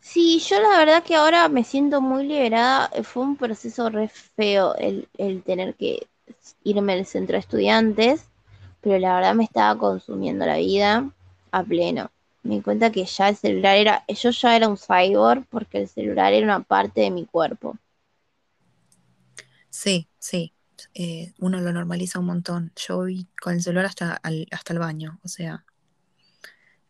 Sí, 0.00 0.38
yo 0.40 0.60
la 0.60 0.78
verdad 0.78 1.02
que 1.02 1.16
ahora 1.16 1.48
me 1.48 1.64
siento 1.64 2.00
muy 2.00 2.26
liberada. 2.26 2.90
Fue 3.02 3.22
un 3.22 3.36
proceso 3.36 3.88
re 3.90 4.08
feo 4.08 4.74
el, 4.76 5.08
el 5.16 5.42
tener 5.42 5.74
que 5.74 6.06
irme 6.62 6.92
al 6.92 7.06
centro 7.06 7.34
de 7.34 7.40
estudiantes, 7.40 8.24
pero 8.80 8.98
la 8.98 9.16
verdad 9.16 9.34
me 9.34 9.44
estaba 9.44 9.78
consumiendo 9.78 10.46
la 10.46 10.56
vida 10.56 11.10
a 11.50 11.62
pleno 11.62 12.10
me 12.48 12.56
di 12.56 12.62
cuenta 12.62 12.90
que 12.90 13.04
ya 13.04 13.28
el 13.28 13.36
celular 13.36 13.76
era, 13.76 14.04
yo 14.08 14.30
ya 14.30 14.56
era 14.56 14.68
un 14.68 14.78
cyborg 14.78 15.44
porque 15.50 15.78
el 15.78 15.88
celular 15.88 16.32
era 16.32 16.44
una 16.44 16.60
parte 16.60 17.02
de 17.02 17.10
mi 17.10 17.26
cuerpo. 17.26 17.76
Sí, 19.68 20.08
sí, 20.18 20.54
eh, 20.94 21.34
uno 21.38 21.60
lo 21.60 21.72
normaliza 21.72 22.18
un 22.18 22.26
montón. 22.26 22.72
Yo 22.74 22.96
voy 22.96 23.26
con 23.40 23.54
el 23.54 23.62
celular 23.62 23.86
hasta, 23.86 24.20
hasta 24.50 24.72
el 24.72 24.78
baño, 24.78 25.20
o 25.22 25.28
sea, 25.28 25.64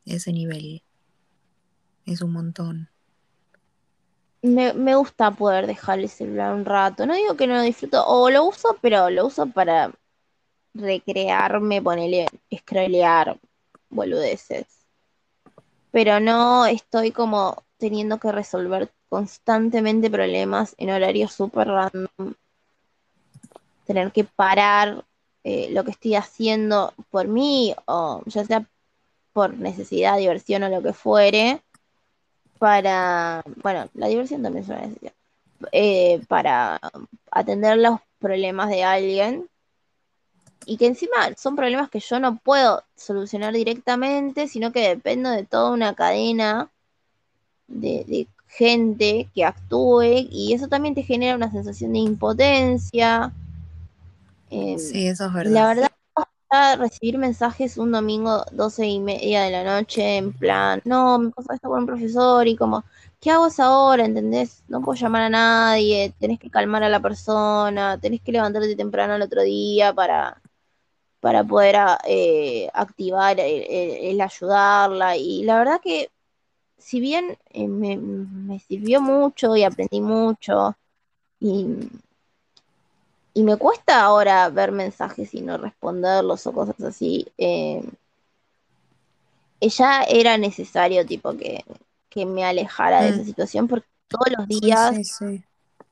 ese 0.05 0.32
nivel 0.32 0.82
es 2.07 2.22
un 2.22 2.32
montón. 2.32 2.89
Me, 4.43 4.72
me, 4.72 4.95
gusta 4.95 5.32
poder 5.32 5.66
dejar 5.66 5.99
el 5.99 6.09
celular 6.09 6.55
un 6.55 6.64
rato. 6.64 7.05
No 7.05 7.14
digo 7.14 7.36
que 7.36 7.49
no 7.49 7.55
lo 7.55 7.62
disfruto, 7.62 8.07
o 8.07 8.30
lo 8.30 8.45
uso, 8.45 8.78
pero 8.80 9.11
lo 9.11 9.26
uso 9.26 9.47
para 9.47 9.93
recrearme, 10.79 11.83
ponerle, 11.83 12.26
scrollear 12.51 13.39
boludeces 13.91 14.79
pero 15.91 16.20
no 16.20 16.66
estoy 16.66 17.12
como 17.12 17.64
teniendo 17.79 18.18
que 18.18 18.33
resolver 18.33 18.91
constantemente 19.09 20.11
problemas 20.11 20.74
en 20.79 20.91
horarios 20.91 21.33
súper 21.33 21.68
random. 21.68 22.35
Tener 23.87 24.12
que 24.12 24.24
parar 24.24 25.05
eh, 25.45 25.70
lo 25.70 25.85
que 25.85 25.93
estoy 25.93 26.14
haciendo 26.14 26.93
por 27.11 27.26
mí, 27.26 27.74
o 27.87 28.22
ya 28.26 28.45
sea 28.45 28.66
por 29.33 29.57
necesidad, 29.57 30.18
diversión 30.18 30.62
o 30.64 30.68
lo 30.68 30.83
que 30.83 30.93
fuere, 30.93 31.62
para, 32.59 33.43
bueno, 33.62 33.89
la 33.95 34.09
diversión 34.09 34.43
también 34.43 34.64
es 34.64 34.68
una 34.68 34.81
necesidad, 34.81 35.12
eh, 35.72 36.20
para 36.29 36.81
atender 37.31 37.79
los 37.79 38.01
problemas 38.18 38.68
de 38.68 38.85
alguien 38.85 39.49
y 40.69 40.77
que 40.77 40.87
encima 40.87 41.35
son 41.39 41.57
problemas 41.57 41.89
que 41.89 41.99
yo 41.99 42.21
no 42.21 42.37
puedo 42.37 42.85
solucionar 42.95 43.55
directamente, 43.55 44.49
sino 44.49 44.71
que 44.71 44.87
dependo 44.87 45.31
de 45.31 45.45
toda 45.45 45.73
una 45.73 45.95
cadena 45.95 46.69
de, 47.66 48.29
gente 48.49 49.29
que 49.35 49.45
actúe 49.45 50.27
y 50.31 50.53
eso 50.53 50.69
también 50.69 50.95
te 50.95 51.03
genera 51.03 51.37
una 51.37 51.51
sensación 51.51 51.93
de 51.93 52.01
impotencia. 52.01 53.33
Em, 54.51 54.79
sí, 54.79 55.07
eso 55.07 55.27
es 55.27 55.33
verdad. 55.33 55.53
La 55.53 55.66
verdad, 55.66 56.79
recibir 56.79 57.16
mensajes 57.16 57.79
un 57.79 57.93
domingo 57.93 58.45
12 58.53 58.87
y 58.87 59.01
media 59.01 59.45
de 59.45 59.51
la 59.51 59.64
noche 59.64 60.16
en 60.19 60.33
plan, 60.35 60.83
no, 60.85 61.19
me 61.19 61.31
pasa 61.31 61.55
esto 61.55 61.69
con 61.69 61.81
un 61.81 61.87
profesor 61.87 62.47
y 62.47 62.57
como, 62.57 62.85
¿qué 63.21 63.31
hago 63.31 63.49
ahora? 63.59 64.05
¿Entendés? 64.05 64.64
No 64.69 64.83
puedo 64.83 65.01
llamar 65.01 65.23
a 65.23 65.31
nadie, 65.31 66.12
tenés 66.19 66.39
que 66.39 66.51
calmar 66.51 66.83
a 66.83 66.91
la 66.91 67.01
persona, 67.01 67.99
tenés 67.99 68.21
que 68.21 68.33
levantarte 68.33 68.77
temprano 68.77 69.14
el 69.14 69.23
otro 69.23 69.43
día 69.43 69.95
para, 69.95 70.41
para 71.21 71.45
poder 71.45 71.77
ah, 71.77 71.99
eh, 72.05 72.69
activar 72.73 73.39
el, 73.41 74.21
ayudarla. 74.21 75.16
Y 75.16 75.45
la 75.45 75.59
verdad 75.59 75.81
que 75.83 76.11
si 76.79 77.01
bien 77.01 77.37
eh, 77.51 77.69
me, 77.69 78.59
sirvió 78.61 79.01
mucho 79.01 79.57
y 79.57 79.64
aprendí 79.64 80.01
mucho 80.01 80.77
y, 81.41 81.66
y 83.35 83.43
me 83.43 83.57
cuesta 83.57 84.03
ahora 84.03 84.49
ver 84.49 84.73
mensajes 84.73 85.35
y 85.35 85.41
no 85.43 85.59
responderlos 85.59 86.47
o 86.47 86.53
cosas 86.53 86.81
así. 86.81 87.27
Eh, 87.39 87.83
ella 89.61 90.03
era 90.05 90.39
necesario, 90.39 91.05
tipo, 91.07 91.37
que, 91.37 91.64
me 92.27 92.45
alejara 92.45 93.03
de 93.03 93.11
esa 93.11 93.23
mm. 93.23 93.27
situación 93.27 93.69
porque 93.69 93.87
todos 94.09 94.27
los 94.37 94.49
días, 94.49 94.93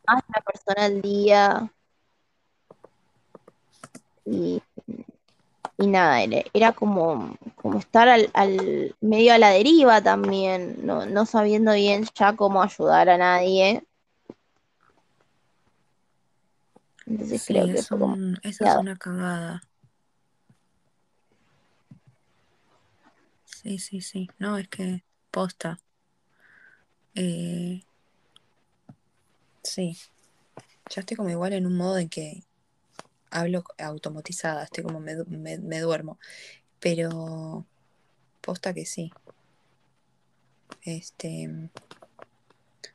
más 0.09 0.25
una 0.29 0.41
persona 0.45 0.87
al 0.87 1.01
día. 1.01 1.73
Y, 4.25 4.61
nada, 5.79 6.23
era, 6.55 6.73
como, 6.73 7.37
como 7.57 7.79
estar 7.79 8.09
al, 8.09 8.97
medio 9.01 9.35
a 9.35 9.39
la 9.39 9.51
deriva 9.51 10.01
también, 10.01 10.77
no, 10.87 11.07
no 11.07 11.27
sabiendo 11.27 11.73
bien 11.75 12.07
ya 12.15 12.35
cómo 12.35 12.63
ayudar 12.63 13.09
a 13.09 13.19
nadie. 13.19 13.85
Entonces 17.07 17.45
creo 17.47 17.67
que 17.67 17.73
es 17.73 17.91
esa 18.43 18.73
es 18.73 18.77
una 18.77 18.97
cagada. 18.97 19.63
Sí, 23.45 23.79
sí, 23.79 24.01
sí. 24.01 24.29
No, 24.39 24.59
es 24.59 24.69
que 24.69 25.03
posta. 25.31 25.79
Eh, 27.15 27.83
sí. 29.63 29.97
Ya 30.91 31.01
estoy 31.01 31.17
como 31.17 31.31
igual 31.31 31.53
en 31.53 31.67
un 31.67 31.77
modo 31.77 31.99
en 31.99 32.09
que 32.09 32.45
hablo 33.37 33.65
automatizada, 33.79 34.65
estoy 34.65 34.85
como 34.85 35.01
me, 35.01 35.81
duermo. 35.81 36.19
Pero 36.81 37.67
posta 38.41 38.73
que 38.73 38.87
sí. 38.87 39.13
Este. 40.83 41.71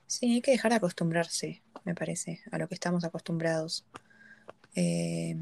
Sí, 0.07 0.33
hay 0.33 0.41
que 0.41 0.51
dejar 0.51 0.71
de 0.71 0.77
acostumbrarse, 0.77 1.61
me 1.83 1.95
parece, 1.95 2.41
a 2.51 2.57
lo 2.57 2.67
que 2.67 2.73
estamos 2.73 3.03
acostumbrados. 3.03 3.85
Eh, 4.75 5.35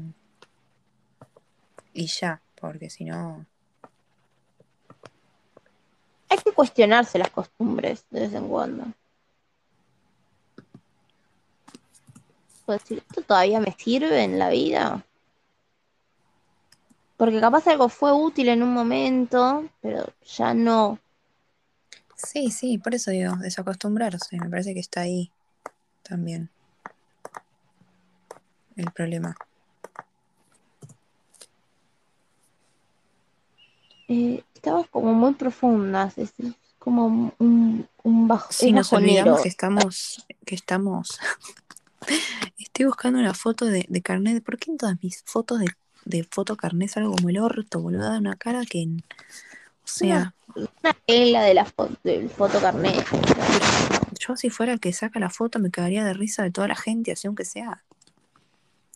y 1.92 2.06
ya, 2.06 2.40
porque 2.60 2.90
si 2.90 3.04
no... 3.04 3.46
Hay 6.28 6.38
que 6.38 6.52
cuestionarse 6.52 7.18
las 7.18 7.30
costumbres 7.30 8.04
de 8.10 8.20
vez 8.20 8.34
en 8.34 8.48
cuando. 8.48 8.84
Decir, 12.72 13.02
¿esto 13.08 13.22
todavía 13.22 13.60
me 13.60 13.72
sirve 13.78 14.22
en 14.24 14.38
la 14.38 14.48
vida? 14.50 15.04
Porque 17.16 17.40
capaz 17.40 17.66
algo 17.66 17.88
fue 17.88 18.12
útil 18.12 18.48
en 18.48 18.62
un 18.62 18.72
momento, 18.72 19.68
pero 19.82 20.06
ya 20.24 20.54
no. 20.54 20.98
Sí, 22.14 22.50
sí, 22.50 22.78
por 22.78 22.94
eso 22.94 23.10
digo, 23.10 23.36
desacostumbrarse, 23.36 24.38
me 24.38 24.48
parece 24.48 24.74
que 24.74 24.80
está 24.80 25.02
ahí 25.02 25.30
también 26.02 26.50
el 28.76 28.90
problema. 28.92 29.36
Eh, 34.08 34.42
estamos 34.54 34.88
como 34.88 35.14
muy 35.14 35.34
profundas, 35.34 36.18
es 36.18 36.32
como 36.78 37.32
un, 37.38 37.88
un 38.02 38.28
bajo. 38.28 38.52
Sí, 38.52 38.72
nos 38.72 38.92
olvidamos 38.92 39.42
que 39.42 39.48
estamos, 39.48 40.26
que 40.44 40.54
estamos. 40.54 41.20
Estoy 42.58 42.86
buscando 42.86 43.18
una 43.18 43.34
foto 43.34 43.66
de, 43.66 43.86
de 43.88 44.02
carnet. 44.02 44.42
¿Por 44.42 44.58
qué 44.58 44.70
en 44.70 44.78
todas 44.78 44.96
mis 45.02 45.22
fotos 45.24 45.60
de, 45.60 45.66
de 46.04 46.24
foto 46.24 46.56
carnet 46.56 46.96
algo 46.96 47.12
como 47.12 47.28
el 47.28 47.38
orto, 47.38 47.80
boludo? 47.80 48.18
Una 48.18 48.36
cara 48.36 48.64
que. 48.64 48.84
O 48.84 49.86
sea. 49.86 50.34
Una 50.54 50.96
tela 51.06 51.42
de 51.42 51.54
la 51.54 51.64
foto, 51.64 51.96
del 52.02 52.28
foto 52.28 52.60
carnet. 52.60 53.04
Yo, 54.18 54.36
si 54.36 54.50
fuera 54.50 54.72
el 54.72 54.80
que 54.80 54.92
saca 54.92 55.20
la 55.20 55.30
foto, 55.30 55.58
me 55.58 55.70
quedaría 55.70 56.04
de 56.04 56.12
risa 56.12 56.42
de 56.42 56.50
toda 56.50 56.68
la 56.68 56.76
gente, 56.76 57.12
así 57.12 57.26
aunque 57.26 57.44
sea 57.44 57.84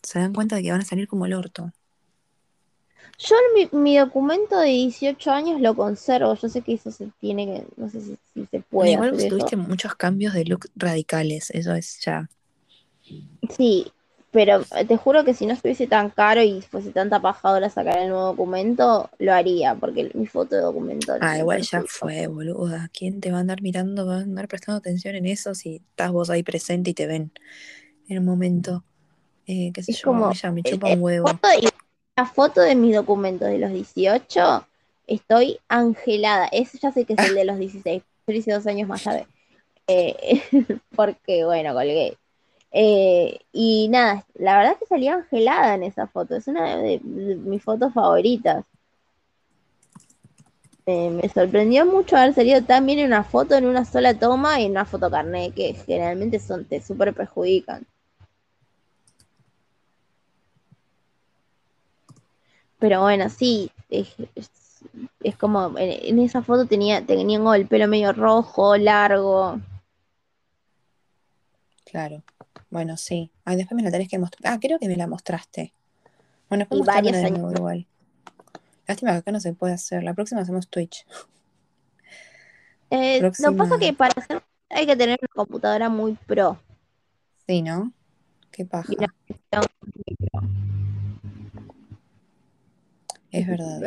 se 0.05 0.19
dan 0.19 0.33
cuenta 0.33 0.55
de 0.55 0.63
que 0.63 0.71
van 0.71 0.81
a 0.81 0.85
salir 0.85 1.07
como 1.07 1.25
el 1.25 1.33
orto. 1.33 1.71
Yo 3.17 3.35
mi, 3.71 3.97
documento 3.97 4.59
de 4.59 4.69
18 4.69 5.31
años 5.31 5.61
lo 5.61 5.73
conservo. 5.73 6.35
Yo 6.35 6.49
sé 6.49 6.61
que 6.61 6.73
eso 6.73 6.91
se 6.91 7.09
tiene 7.19 7.45
que, 7.45 7.65
no 7.77 7.89
sé 7.89 8.01
si, 8.01 8.45
se 8.51 8.59
puede. 8.59 8.91
igual 8.91 9.11
tuviste 9.11 9.55
muchos 9.55 9.95
cambios 9.95 10.33
de 10.33 10.45
look 10.45 10.69
radicales, 10.75 11.49
eso 11.51 11.73
es 11.73 11.99
ya. 12.01 12.29
Sí, 13.55 13.91
pero 14.31 14.63
te 14.87 14.97
juro 14.97 15.23
que 15.23 15.33
si 15.33 15.45
no 15.45 15.53
estuviese 15.53 15.87
tan 15.87 16.09
caro 16.09 16.41
y 16.41 16.61
fuese 16.61 16.91
tanta 16.91 17.21
paja 17.21 17.47
ahora 17.47 17.69
sacar 17.69 17.99
el 17.99 18.09
nuevo 18.09 18.25
documento, 18.25 19.09
lo 19.17 19.33
haría, 19.33 19.75
porque 19.75 20.11
mi 20.13 20.27
foto 20.27 20.55
de 20.55 20.61
documento. 20.61 21.13
Ah, 21.21 21.37
igual 21.37 21.61
ya 21.61 21.83
fue, 21.87 22.27
boluda. 22.27 22.89
¿Quién 22.91 23.21
te 23.21 23.31
va 23.31 23.37
a 23.37 23.39
andar 23.39 23.61
mirando, 23.61 24.05
va 24.05 24.17
a 24.17 24.19
andar 24.19 24.49
prestando 24.49 24.79
atención 24.79 25.15
en 25.15 25.25
eso 25.25 25.55
si 25.55 25.77
estás 25.77 26.11
vos 26.11 26.29
ahí 26.29 26.43
presente 26.43 26.89
y 26.89 26.93
te 26.93 27.07
ven 27.07 27.31
en 28.09 28.19
un 28.19 28.25
momento? 28.25 28.83
Eh, 29.47 29.71
qué 29.73 29.83
sé 29.83 29.93
yo, 29.93 30.09
como, 30.09 30.33
ya 30.33 30.51
me 30.51 30.63
chupa 30.63 30.87
un 30.87 31.01
huevo. 31.01 31.39
la 32.17 32.25
foto 32.25 32.59
de 32.59 32.75
mis 32.75 32.93
documentos 32.93 33.47
de 33.47 33.59
los 33.59 33.71
18, 33.71 34.67
estoy 35.07 35.59
angelada. 35.69 36.47
Ese 36.51 36.77
ya 36.77 36.91
sé 36.91 37.05
que 37.05 37.13
es 37.13 37.19
el 37.19 37.35
de 37.35 37.45
los 37.45 37.57
16. 37.57 38.03
Yo 38.27 38.33
hice 38.33 38.51
dos 38.51 38.67
años 38.67 38.89
más 38.89 39.01
tarde. 39.01 39.27
Eh, 39.87 40.41
porque, 40.95 41.45
bueno, 41.45 41.73
colgué. 41.73 42.17
Eh, 42.77 43.39
y 43.53 43.87
nada, 43.87 44.25
la 44.33 44.57
verdad 44.57 44.73
es 44.73 44.79
que 44.79 44.85
salí 44.87 45.07
angelada 45.07 45.75
en 45.75 45.83
esa 45.83 46.07
foto. 46.07 46.35
Es 46.35 46.47
una 46.47 46.75
de, 46.77 46.99
mis 46.99 47.63
fotos 47.63 47.93
favoritas. 47.93 48.65
me 50.85 51.29
sorprendió 51.29 51.85
mucho 51.85 52.17
haber 52.17 52.33
salido 52.33 52.61
tan 52.63 52.85
bien 52.85 52.99
en 52.99 53.07
una 53.07 53.23
foto 53.23 53.55
en 53.55 53.65
una 53.65 53.85
sola 53.85 54.13
toma 54.19 54.59
y 54.59 54.65
en 54.65 54.71
una 54.71 54.85
foto 54.85 55.09
carnet, 55.09 55.53
que 55.53 55.73
generalmente 55.73 56.39
son, 56.39 56.65
te 56.65 56.81
súper 56.81 57.13
perjudican. 57.13 57.85
Pero 62.79 63.01
bueno, 63.01 63.29
sí, 63.29 63.71
es, 63.89 65.37
como, 65.37 65.77
en, 65.77 66.19
esa 66.19 66.43
foto 66.43 66.65
tenía, 66.65 67.05
tenía 67.05 67.39
el 67.55 67.67
pelo 67.67 67.87
medio 67.87 68.11
rojo, 68.13 68.77
largo. 68.77 69.59
Claro, 71.85 72.21
bueno, 72.69 72.97
sí. 72.97 73.31
Ay, 73.43 73.57
después 73.57 73.75
me 73.75 73.83
la 73.83 73.91
tenés 73.91 74.09
que 74.09 74.19
mostrar. 74.19 74.53
Ah, 74.53 74.59
creo 74.59 74.79
que 74.79 74.87
me 74.87 74.95
la 74.95 75.07
mostraste. 75.07 75.73
Bueno, 76.49 76.63
después 76.63 76.81
y 76.81 76.83
varios 76.83 77.17
años. 77.17 77.53
igual. 77.55 77.87
Lástima 78.87 79.11
que 79.13 79.17
acá 79.17 79.31
no 79.31 79.39
se 79.39 79.53
puede 79.53 79.73
hacer. 79.73 80.03
La 80.03 80.13
próxima 80.13 80.41
hacemos 80.41 80.67
Twitch. 80.67 81.05
Eh, 82.91 83.19
Lo 83.21 83.31
que 83.31 83.57
pasa 83.57 83.75
es 83.75 83.81
que 83.81 83.93
para 83.93 84.13
hacer 84.15 84.43
hay 84.69 84.85
que 84.85 84.95
tener 84.95 85.17
una 85.21 85.27
computadora 85.33 85.89
muy 85.89 86.13
pro. 86.27 86.59
Sí, 87.47 87.61
¿no? 87.61 87.91
Qué 88.51 88.65
paja. 88.65 88.93
Es 93.31 93.47
verdad. 93.47 93.81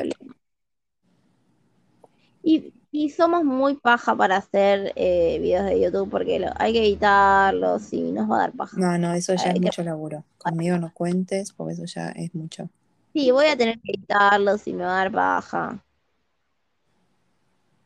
Y, 2.42 2.72
somos 3.11 3.45
muy 3.45 3.76
paja 3.76 4.16
para 4.16 4.36
hacer 4.36 4.93
eh, 4.97 5.39
videos 5.41 5.66
de 5.66 5.80
YouTube 5.80 6.11
porque 6.11 6.45
hay 6.57 6.72
que 6.72 6.80
editarlos 6.80 7.93
y 7.93 8.12
nos 8.12 8.30
va 8.30 8.36
a 8.36 8.41
dar 8.41 8.53
paja. 8.53 8.76
No, 8.78 8.99
no, 8.99 9.12
eso 9.12 9.34
ya 9.34 9.51
es 9.51 9.61
mucho 9.61 9.82
laburo. 9.82 10.24
Conmigo 10.39 10.78
no 10.78 10.93
cuentes 10.93 11.53
porque 11.53 11.74
eso 11.74 11.84
ya 11.84 12.11
es 12.11 12.34
mucho. 12.34 12.68
Sí, 13.12 13.30
voy 13.30 13.47
a 13.47 13.57
tener 13.57 13.78
que 13.80 13.93
editarlos 13.93 14.66
y 14.66 14.72
me 14.72 14.84
va 14.84 14.93
a 14.93 15.05
dar 15.05 15.12
paja. 15.12 15.84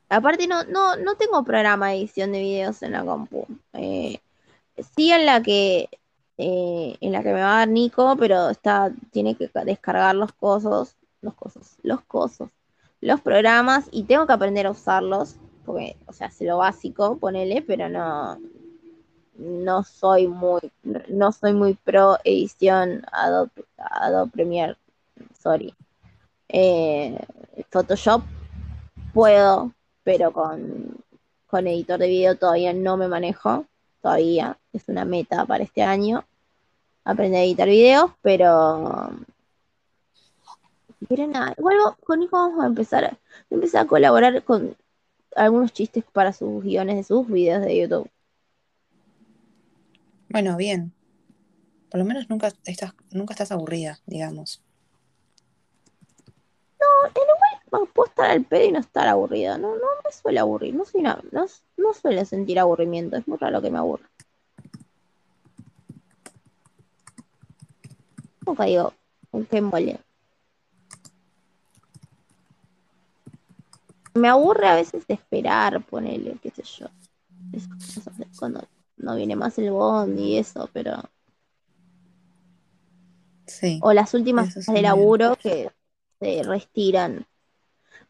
Aparte 0.09 0.47
no, 0.47 0.65
no, 0.65 0.97
no 0.97 1.17
tengo 1.17 1.43
programa 1.43 1.89
de 1.89 1.97
edición 1.97 2.33
de 2.33 2.41
videos 2.41 2.83
en 2.83 2.93
la 2.93 3.05
compu. 3.05 3.47
Eh, 3.73 4.21
sí 4.97 5.11
en 5.11 5.27
la 5.27 5.43
que 5.43 5.89
eh, 6.39 6.97
en 7.01 7.13
la 7.13 7.23
que 7.23 7.33
me 7.33 7.41
va 7.41 7.55
a 7.55 7.59
dar 7.59 7.69
Nico, 7.69 8.17
pero 8.17 8.51
está, 8.51 8.93
tiene 9.11 9.37
que 9.37 9.51
descargar 9.65 10.15
los 10.15 10.33
cosos 10.33 10.97
los 11.23 11.35
cosos, 11.35 11.77
los 11.83 12.03
cosos, 12.03 12.51
los 13.03 13.21
programas 13.21 13.89
y 13.91 14.05
tengo 14.05 14.27
que 14.27 14.33
aprender 14.33 14.67
a 14.67 14.71
usarlos, 14.71 15.37
porque, 15.67 15.97
o 16.07 16.13
sea, 16.13 16.31
sé 16.31 16.45
lo 16.47 16.59
básico, 16.59 17.19
ponele, 17.19 17.61
pero 17.61 17.89
no, 17.89 18.39
no 19.37 19.83
soy 19.83 20.29
muy, 20.29 20.61
no 21.09 21.33
soy 21.33 21.53
muy 21.53 21.75
pro 21.75 22.17
edición 22.25 23.05
Adobe, 23.13 23.51
Adobe 23.77 24.31
Premiere, 24.31 24.77
sorry. 25.39 25.75
Eh, 26.49 27.19
Photoshop 27.71 28.23
puedo, 29.13 29.73
pero 30.05 30.33
con, 30.33 30.97
con 31.49 31.67
editor 31.67 31.99
de 31.99 32.09
video 32.09 32.37
todavía 32.37 32.73
no 32.73 32.97
me 32.97 33.09
manejo, 33.09 33.67
todavía 34.01 34.59
es 34.73 34.89
una 34.89 35.05
meta 35.05 35.45
para 35.45 35.65
este 35.65 35.83
año 35.83 36.25
aprender 37.05 37.41
a 37.41 37.45
editar 37.45 37.69
videos, 37.69 38.13
pero 38.23 39.11
pero 41.09 41.27
nada, 41.27 41.55
igual 41.59 41.77
con 42.05 42.21
Nico 42.21 42.37
vamos 42.37 42.63
a 42.63 42.67
empezar, 42.67 43.05
a, 43.05 43.19
empezar 43.51 43.85
a 43.85 43.89
colaborar 43.89 44.43
con 44.45 44.77
algunos 45.37 45.73
chistes 45.73 46.05
para 46.13 46.33
sus 46.33 46.63
guiones 46.63 46.97
de 46.97 47.05
sus 47.05 47.27
videos 47.27 47.63
de 47.63 47.79
YouTube. 47.79 48.11
Bueno, 50.29 50.57
bien. 50.57 50.93
Por 51.91 51.99
lo 51.99 52.07
menos 52.07 52.29
nunca 52.31 52.53
estás, 52.65 52.95
nunca 53.11 53.35
estás 53.35 53.53
aburrida, 53.53 53.99
digamos. 54.07 54.63
No, 56.81 57.07
en 57.07 57.13
igual 57.67 57.89
puedo 57.93 58.09
estar 58.09 58.31
al 58.31 58.45
pedo 58.45 58.65
y 58.65 58.73
no 58.73 58.81
estar 58.81 59.09
aburrida. 59.09 59.59
No, 59.59 59.75
no 59.75 59.87
me 60.05 60.13
suele 60.13 60.41
aburrir. 60.41 60.75
No, 60.75 60.85
soy 60.85 61.03
no, 61.03 61.19
no 61.77 61.95
suele 61.95 62.25
sentir 62.25 62.59
aburrimiento. 62.59 63.17
Es 63.17 63.29
muy 63.29 63.37
raro 63.39 63.61
que 63.61 63.71
me 63.71 63.79
aburra. 63.79 64.09
Nunca 68.47 68.65
digo, 68.65 68.93
qué 69.51 69.61
mole. 69.61 70.01
Me 74.15 74.29
aburre 74.29 74.69
a 74.69 74.75
veces 74.75 75.05
esperar, 75.09 75.85
ponerle, 75.85 76.37
qué 76.43 76.51
sé 76.51 76.63
yo. 76.63 76.87
cuando 78.39 78.63
no 78.97 79.17
viene 79.17 79.37
más 79.37 79.59
el 79.59 79.71
bond 79.71 80.19
y 80.19 80.39
eso, 80.39 80.69
pero. 80.73 81.03
Sí. 83.47 83.81
O 83.83 83.93
las 83.93 84.15
últimas 84.15 84.55
de 84.67 84.83
laburo 84.83 85.37
que 85.37 85.71
se 86.21 86.43
restiran. 86.43 87.27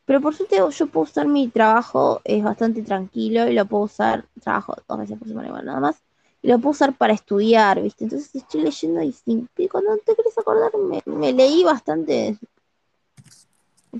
Pero 0.05 0.20
por 0.20 0.34
suerte 0.34 0.57
yo 0.57 0.86
puedo 0.88 1.05
usar 1.05 1.26
mi 1.26 1.48
trabajo, 1.48 2.20
es 2.24 2.42
bastante 2.42 2.82
tranquilo 2.82 3.48
y 3.48 3.55
lo 3.55 3.66
puedo 3.66 3.84
usar, 3.84 4.26
trabajo 4.42 4.74
dos 4.88 4.98
veces 4.98 5.18
por 5.18 5.28
semana 5.28 5.48
igual 5.48 5.64
nada 5.64 5.80
más, 5.80 6.03
y 6.42 6.48
lo 6.48 6.59
puedo 6.59 6.72
usar 6.72 6.96
para 6.96 7.12
estudiar, 7.12 7.80
¿viste? 7.80 8.05
Entonces 8.05 8.34
estoy 8.34 8.62
leyendo 8.62 9.00
y, 9.03 9.68
cuando 9.68 9.96
te 9.98 10.16
querés 10.16 10.36
acordar 10.36 10.72
me, 11.07 11.32
leí 11.32 11.62
bastante, 11.62 12.36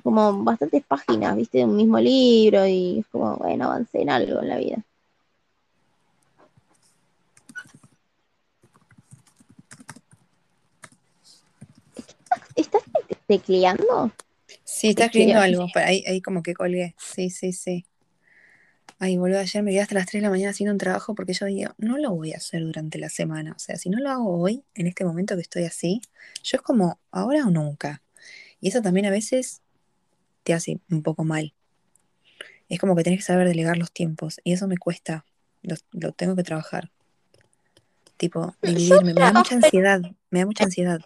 como 0.01 0.43
bastantes 0.43 0.82
páginas, 0.84 1.36
¿viste? 1.36 1.59
De 1.59 1.64
un 1.64 1.76
mismo 1.76 1.99
libro 1.99 2.66
y 2.66 3.01
es 3.01 3.07
como, 3.09 3.36
bueno, 3.36 3.66
avancé 3.66 4.03
en 4.03 4.11
algo 4.11 4.40
en 4.40 4.49
la 4.49 4.57
vida. 4.57 4.84
¿Estás 12.57 12.82
tecleando? 13.26 14.12
Sí, 14.64 14.90
está 14.90 15.07
escribiendo 15.07 15.40
algo, 15.40 15.66
pero 15.72 15.86
ahí, 15.86 16.05
ahí 16.07 16.20
como 16.20 16.43
que 16.43 16.55
colgué. 16.55 16.95
Sí, 16.99 17.30
sí, 17.30 17.53
sí. 17.53 17.84
Ay, 18.99 19.16
boludo, 19.16 19.40
ayer 19.40 19.62
me 19.62 19.72
quedé 19.72 19.80
hasta 19.80 19.97
las 19.97 20.07
3 20.07 20.22
de 20.22 20.26
la 20.26 20.30
mañana 20.30 20.51
haciendo 20.51 20.72
un 20.72 20.78
trabajo 20.78 21.14
porque 21.14 21.32
yo 21.32 21.47
digo, 21.47 21.72
no 21.76 21.99
lo 21.99 22.12
voy 22.12 22.32
a 22.32 22.36
hacer 22.36 22.62
durante 22.62 22.99
la 22.99 23.09
semana. 23.09 23.53
O 23.53 23.59
sea, 23.59 23.76
si 23.76 23.90
no 23.90 23.99
lo 23.99 24.11
hago 24.11 24.40
hoy, 24.40 24.62
en 24.74 24.86
este 24.86 25.05
momento 25.05 25.34
que 25.34 25.43
estoy 25.43 25.64
así, 25.64 26.01
yo 26.45 26.57
es 26.57 26.62
como 26.62 27.01
ahora 27.11 27.45
o 27.47 27.51
nunca. 27.51 28.03
Y 28.61 28.68
eso 28.68 28.80
también 28.80 29.07
a 29.07 29.11
veces 29.11 29.61
te 30.43 30.55
hace 30.55 30.80
un 30.90 31.03
poco 31.03 31.24
mal. 31.24 31.55
Es 32.68 32.78
como 32.78 32.97
que 32.97 33.03
tenés 33.03 33.20
que 33.20 33.24
saber 33.24 33.49
delegar 33.49 33.76
los 33.76 33.93
tiempos. 33.93 34.40
Y 34.45 34.53
eso 34.53 34.66
me 34.66 34.78
cuesta. 34.78 35.24
Lo, 35.62 36.12
tengo 36.12 36.36
que 36.36 36.43
trabajar. 36.43 36.90
Tipo, 38.16 38.55
dividirme. 38.62 39.14
Me 39.14 39.20
da 39.20 39.32
mucha 39.32 39.55
ansiedad. 39.57 40.01
Me 40.30 40.40
da 40.40 40.47
mucha 40.47 40.64
ansiedad 40.64 41.03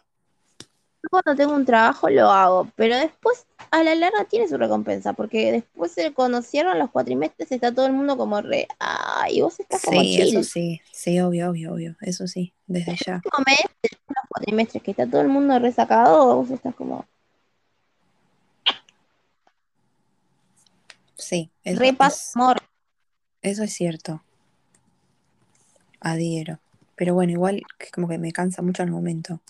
cuando 1.10 1.34
tengo 1.34 1.54
un 1.54 1.64
trabajo 1.64 2.08
lo 2.08 2.30
hago, 2.30 2.68
pero 2.76 2.96
después 2.96 3.46
a 3.70 3.82
la 3.82 3.94
larga 3.94 4.24
tiene 4.24 4.48
su 4.48 4.56
recompensa, 4.56 5.12
porque 5.12 5.52
después 5.52 5.94
cuando 6.14 6.42
cierran 6.42 6.78
los 6.78 6.90
cuatrimestres 6.90 7.52
está 7.52 7.72
todo 7.72 7.86
el 7.86 7.92
mundo 7.92 8.16
como 8.16 8.40
re, 8.40 8.66
ay, 8.78 9.40
vos 9.40 9.58
estás 9.58 9.82
como 9.82 10.00
Sí, 10.00 10.20
eso 10.20 10.42
sí, 10.42 10.80
sí, 10.92 11.20
obvio, 11.20 11.50
obvio, 11.50 11.74
obvio, 11.74 11.96
eso 12.00 12.26
sí, 12.26 12.54
desde 12.66 12.96
ya. 13.04 13.22
los 13.24 14.24
cuatrimestres 14.28 14.82
que 14.82 14.90
está 14.92 15.06
todo 15.06 15.20
el 15.20 15.28
mundo 15.28 15.58
resacado, 15.58 16.36
vos 16.36 16.50
estás 16.50 16.74
como... 16.74 17.04
Sí, 21.16 21.50
eso, 21.64 21.80
Repas, 21.80 22.32
amor. 22.36 22.62
Eso 23.42 23.62
es 23.62 23.72
cierto. 23.72 24.22
Adhiero. 26.00 26.58
Pero 26.94 27.14
bueno, 27.14 27.32
igual 27.32 27.62
es 27.78 27.90
como 27.90 28.08
que 28.08 28.18
me 28.18 28.32
cansa 28.32 28.62
mucho 28.62 28.82
el 28.82 28.90
momento. 28.90 29.40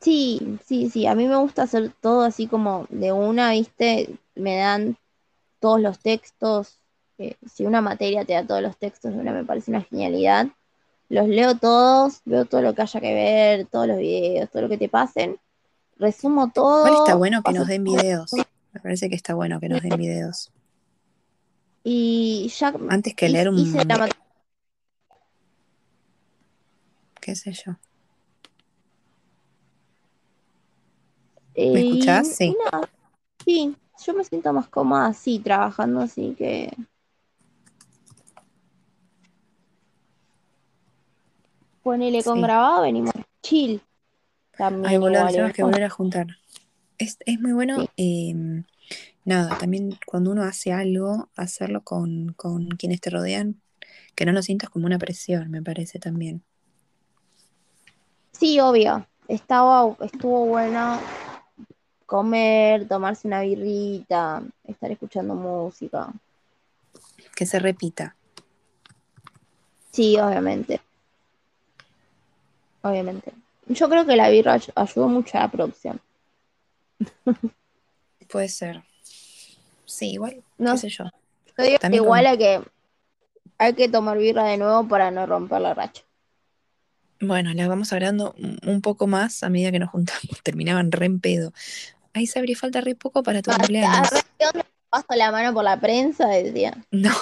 Sí, 0.00 0.58
sí, 0.66 0.90
sí, 0.90 1.06
a 1.06 1.14
mí 1.14 1.26
me 1.26 1.36
gusta 1.36 1.62
hacer 1.62 1.92
todo 2.00 2.22
así 2.22 2.46
como 2.46 2.86
de 2.90 3.12
una, 3.12 3.52
¿viste? 3.52 4.18
Me 4.34 4.56
dan 4.56 4.98
todos 5.60 5.80
los 5.80 5.98
textos, 5.98 6.78
eh, 7.16 7.36
si 7.50 7.64
una 7.64 7.80
materia 7.80 8.24
te 8.24 8.34
da 8.34 8.46
todos 8.46 8.60
los 8.60 8.76
textos, 8.76 9.14
una 9.14 9.32
me 9.32 9.44
parece 9.44 9.70
una 9.70 9.80
genialidad. 9.80 10.48
Los 11.08 11.28
leo 11.28 11.56
todos, 11.56 12.20
veo 12.24 12.44
todo 12.44 12.60
lo 12.60 12.74
que 12.74 12.82
haya 12.82 13.00
que 13.00 13.14
ver, 13.14 13.66
todos 13.66 13.86
los 13.86 13.98
videos, 13.98 14.50
todo 14.50 14.62
lo 14.62 14.68
que 14.68 14.78
te 14.78 14.88
pasen, 14.88 15.38
resumo 15.96 16.50
todo. 16.50 16.86
Igual 16.86 17.02
está 17.02 17.14
bueno 17.14 17.42
que 17.42 17.52
nos 17.52 17.66
den 17.66 17.84
videos. 17.84 18.30
Me 18.74 18.80
parece 18.80 19.08
que 19.08 19.14
está 19.14 19.34
bueno 19.34 19.60
que 19.60 19.68
nos 19.68 19.82
den 19.82 19.96
videos. 19.96 20.52
Y 21.86 22.50
ya. 22.56 22.72
Antes 22.88 23.14
que 23.14 23.28
leer 23.28 23.50
un. 23.50 23.56
¿Qué 27.20 27.36
sé 27.36 27.52
yo? 27.52 27.76
¿Me 31.54 31.80
escuchás? 31.80 32.36
Sí. 32.36 32.56
sí, 33.44 33.76
yo 34.04 34.14
me 34.14 34.24
siento 34.24 34.50
más 34.54 34.68
cómoda 34.68 35.06
así, 35.06 35.38
trabajando 35.40 36.00
así 36.00 36.34
que. 36.36 36.74
Ponele 41.82 42.24
con 42.24 42.40
grabado, 42.40 42.80
venimos 42.80 43.12
chill. 43.42 43.82
También 44.56 44.86
Ay, 44.86 44.96
boludo, 44.96 45.26
tenemos 45.26 45.52
que 45.52 45.62
volver 45.62 45.84
a 45.84 45.90
juntar. 45.90 46.26
Es, 46.98 47.18
muy 47.40 47.52
bueno, 47.52 47.86
em, 47.96 48.64
nada, 49.24 49.58
también 49.58 49.98
cuando 50.06 50.30
uno 50.30 50.42
hace 50.42 50.72
algo, 50.72 51.28
hacerlo 51.36 51.82
con, 51.82 52.34
con 52.34 52.68
quienes 52.68 53.00
te 53.00 53.10
rodean, 53.10 53.60
que 54.14 54.24
no 54.24 54.32
lo 54.32 54.42
sientas 54.42 54.70
como 54.70 54.86
una 54.86 54.98
presión, 54.98 55.50
me 55.50 55.62
parece 55.62 55.98
también. 55.98 56.42
Sí, 58.32 58.60
obvio. 58.60 59.06
Estaba, 59.28 59.96
estuvo 60.00 60.46
bueno 60.46 61.00
comer, 62.06 62.86
tomarse 62.86 63.26
una 63.26 63.40
birrita, 63.40 64.42
estar 64.64 64.90
escuchando 64.90 65.34
música. 65.34 66.12
Que 67.34 67.46
se 67.46 67.58
repita. 67.58 68.14
Sí, 69.90 70.18
obviamente. 70.18 70.80
Obviamente. 72.82 73.32
Yo 73.66 73.88
creo 73.88 74.04
que 74.04 74.16
la 74.16 74.28
birra 74.28 74.60
ayudó 74.74 75.08
mucho 75.08 75.38
a 75.38 75.42
la 75.42 75.50
producción. 75.50 76.00
Puede 78.28 78.48
ser. 78.48 78.82
Sí, 79.84 80.12
igual, 80.12 80.42
no 80.58 80.76
sé 80.76 80.88
yo. 80.88 81.04
igual 81.90 82.26
hay 82.26 82.38
que 82.38 82.60
hay 83.58 83.74
que 83.74 83.88
tomar 83.88 84.18
birra 84.18 84.44
de 84.44 84.56
nuevo 84.56 84.88
para 84.88 85.10
no 85.10 85.26
romper 85.26 85.60
la 85.60 85.74
racha. 85.74 86.02
Bueno, 87.20 87.54
la 87.54 87.68
vamos 87.68 87.92
hablando 87.92 88.34
un 88.66 88.80
poco 88.82 89.06
más 89.06 89.42
a 89.42 89.50
medida 89.50 89.70
que 89.70 89.78
nos 89.78 89.90
juntamos. 89.90 90.22
Terminaban 90.42 90.92
re 90.92 91.06
en 91.06 91.20
pedo. 91.20 91.52
Ahí 92.12 92.26
se 92.26 92.42
falta 92.54 92.80
re 92.80 92.94
poco 92.94 93.22
para 93.22 93.42
tu 93.42 93.50
cumpleaños. 93.50 94.08
Paso 94.90 95.06
la 95.16 95.32
mano 95.32 95.52
por 95.52 95.64
la 95.64 95.80
prensa, 95.80 96.28
decía. 96.28 96.72
No, 96.92 97.12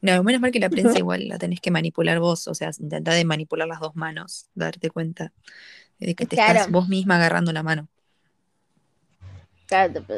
no, 0.00 0.22
menos 0.22 0.40
mal 0.40 0.52
que 0.52 0.60
la 0.60 0.70
prensa 0.70 0.96
igual 0.98 1.26
la 1.28 1.38
tenés 1.38 1.60
que 1.60 1.70
manipular 1.70 2.20
vos, 2.20 2.46
o 2.46 2.54
sea, 2.54 2.70
intentá 2.78 3.12
de 3.12 3.24
manipular 3.24 3.66
las 3.66 3.80
dos 3.80 3.96
manos, 3.96 4.46
darte 4.54 4.90
cuenta 4.90 5.32
de 5.98 6.14
que 6.14 6.26
te 6.26 6.36
estás 6.36 6.70
vos 6.70 6.88
misma 6.88 7.16
agarrando 7.16 7.52
la 7.52 7.62
mano. 7.62 7.88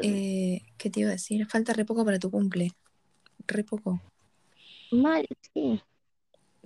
Eh, 0.03 0.63
¿Qué 0.79 0.91
te 0.91 1.01
iba 1.01 1.11
a 1.11 1.13
decir? 1.13 1.47
Falta 1.47 1.73
re 1.73 1.85
poco 1.85 2.05
para 2.05 2.19
tu 2.19 2.31
cumple. 2.31 2.73
Re 3.47 3.65
poco. 3.65 4.01
Mal, 4.91 5.27
sí. 5.53 5.81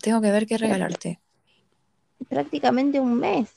Tengo 0.00 0.20
que 0.20 0.30
ver 0.30 0.46
qué 0.46 0.58
regalarte. 0.58 1.20
Prácticamente 2.28 3.00
un 3.00 3.18
mes. 3.18 3.50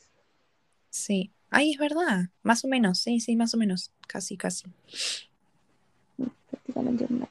Sí. 0.89 1.31
Ay, 1.49 1.71
es 1.71 1.79
verdad. 1.79 2.29
Más 2.43 2.63
o 2.63 2.67
menos, 2.67 2.99
sí, 2.99 3.19
sí, 3.19 3.35
más 3.35 3.53
o 3.53 3.57
menos. 3.57 3.91
Casi, 4.07 4.37
casi. 4.37 4.65
Prácticamente 6.49 7.05
un 7.09 7.19
mes. 7.19 7.29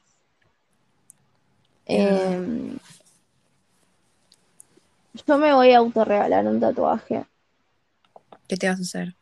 Em, 1.85 2.77
yo 5.27 5.37
me 5.37 5.53
voy 5.53 5.71
a 5.71 5.79
autorregalar 5.79 6.45
un 6.45 6.59
tatuaje. 6.59 7.25
¿Qué 8.47 8.57
te 8.57 8.67
vas 8.67 8.79
a 8.79 8.81
hacer? 8.81 9.15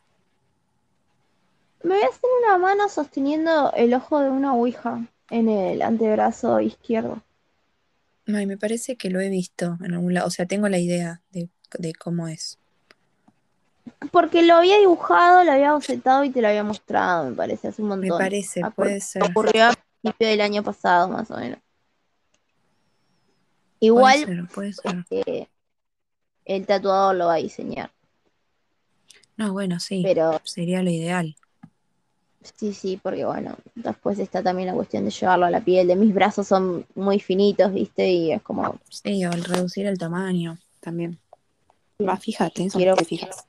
Me 1.88 1.96
voy 1.96 2.04
a 2.04 2.08
hacer 2.08 2.30
una 2.44 2.58
mano 2.58 2.90
sosteniendo 2.90 3.72
el 3.72 3.94
ojo 3.94 4.20
de 4.20 4.30
una 4.30 4.54
ouija 4.54 5.08
en 5.30 5.48
el 5.48 5.82
antebrazo 5.82 6.60
izquierdo. 6.60 7.24
Ay, 8.28 8.46
me 8.46 8.58
parece 8.58 8.98
que 8.98 9.10
lo 9.10 9.22
he 9.22 9.30
visto 9.30 9.78
en 9.82 9.94
algún 9.94 10.14
lado. 10.14 10.28
O 10.28 10.30
sea, 10.30 10.46
tengo 10.46 10.68
la 10.68 10.80
idea 10.80 11.22
de, 11.32 11.48
de 11.80 11.94
cómo 11.94 12.28
es. 12.28 12.60
Porque 14.12 14.44
lo 14.44 14.56
había 14.56 14.78
dibujado, 14.80 15.46
lo 15.46 15.52
había 15.54 15.72
bocetado 15.72 16.26
y 16.26 16.30
te 16.30 16.42
lo 16.42 16.50
había 16.50 16.66
mostrado, 16.66 17.30
me 17.30 17.36
parece, 17.38 17.70
hace 17.70 17.82
un 17.82 17.88
montón. 17.88 18.10
Me 18.10 18.18
parece, 18.18 18.64
puede 18.76 19.00
ser. 19.00 19.24
Ocurrió 19.24 19.68
a 19.68 19.74
principio 20.02 20.28
del 20.28 20.42
año 20.42 20.64
pasado, 20.64 21.08
más 21.08 21.32
o 21.32 21.38
menos. 21.38 21.60
Igual, 23.80 24.50
puede 24.54 24.74
ser, 24.74 25.06
el 26.44 26.66
tatuador 26.66 27.16
lo 27.16 27.28
va 27.28 27.36
a 27.36 27.38
diseñar. 27.38 27.94
No, 29.38 29.54
bueno, 29.54 29.80
sí, 29.80 30.02
pero 30.04 30.42
sería 30.44 30.84
lo 30.84 30.90
ideal. 30.90 31.38
Sí, 32.56 32.74
sí, 32.74 33.00
porque 33.02 33.26
bueno, 33.26 33.56
después 33.76 34.20
está 34.20 34.42
también 34.42 34.68
la 34.68 34.74
cuestión 34.74 35.06
de 35.06 35.12
llevarlo 35.12 35.46
a 35.46 35.52
la 35.52 35.62
piel. 35.62 35.88
De 35.88 35.96
mis 35.96 36.14
brazos 36.14 36.48
son 36.48 36.86
muy 36.96 37.20
finitos, 37.20 37.74
¿viste? 37.74 38.10
Y 38.10 38.32
es 38.32 38.42
como. 38.42 38.80
Sí, 38.90 39.26
o 39.26 39.32
el 39.32 39.44
reducir 39.44 39.86
el 39.86 39.98
tamaño 39.98 40.58
también. 40.80 41.20
Va, 42.06 42.18
fíjate, 42.18 42.66
eso 42.66 42.78
quiero... 42.78 42.96
te 42.96 43.06
fijas. 43.06 43.46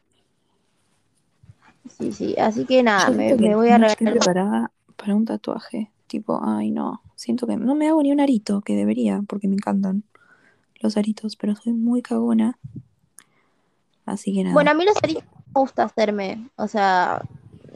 Sí, 1.99 2.13
sí, 2.13 2.35
así 2.39 2.65
que 2.65 2.83
nada, 2.83 3.11
me, 3.11 3.35
voy 3.35 3.71
a 3.71 3.79
preparada 3.97 4.71
para 4.97 5.15
un 5.15 5.25
tatuaje. 5.25 5.91
Tipo, 6.07 6.41
ay, 6.43 6.71
no, 6.71 7.03
siento 7.17 7.47
que 7.47 7.57
no 7.57 7.75
me 7.75 7.89
hago 7.89 8.03
ni 8.03 8.13
un 8.13 8.21
arito, 8.21 8.61
que 8.61 8.75
debería, 8.75 9.23
porque 9.27 9.49
me 9.49 9.55
encantan 9.55 10.05
los 10.81 10.97
aritos, 10.97 11.37
pero 11.37 11.57
soy 11.57 11.73
muy 11.73 12.03
cagona. 12.03 12.59
Así 14.07 14.33
que 14.33 14.45
nada. 14.45 14.55
Bueno, 14.55 14.71
a 14.71 14.75
mí 14.75 14.85
los 14.85 14.97
aritos 15.03 15.25
gusta 15.53 15.85
hacerme, 15.85 16.49
o 16.57 16.69
sea, 16.69 17.23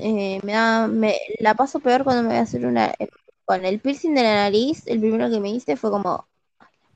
eh, 0.03 0.41
me 0.43 0.53
da, 0.53 0.89
me 0.89 1.17
la 1.39 1.55
paso 1.55 1.81
peor 1.81 2.05
cuando 2.05 2.23
me 2.23 2.31
voy 2.31 2.39
a 2.39 2.43
hacer 2.43 2.67
una, 2.67 2.93
con 3.45 3.65
el 3.65 3.81
piercing 3.81 4.15
de 4.15 4.23
la 4.23 4.35
nariz, 4.35 4.83
el 4.87 5.01
primero 5.01 5.31
que 5.31 5.41
me 5.41 5.51
hice 5.51 5.77
fue 5.77 5.91
como, 5.91 6.27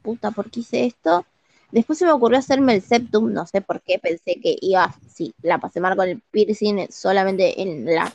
puta, 0.03 0.31
¿por 0.31 0.51
qué 0.51 0.61
hice 0.61 0.87
esto? 0.87 1.25
Después 1.71 1.99
se 1.99 2.05
me 2.05 2.13
ocurrió 2.13 2.39
hacerme 2.39 2.75
el 2.75 2.83
septum, 2.83 3.33
no 3.33 3.47
sé 3.47 3.61
por 3.61 3.81
qué, 3.83 3.99
pensé 3.99 4.41
que 4.41 4.57
iba, 4.61 4.95
sí, 5.09 5.35
la 5.43 5.59
pasé 5.59 5.81
mal 5.81 5.97
con 5.97 6.09
el 6.09 6.21
piercing 6.21 6.89
solamente 6.91 7.61
en 7.61 7.85
la 7.85 8.13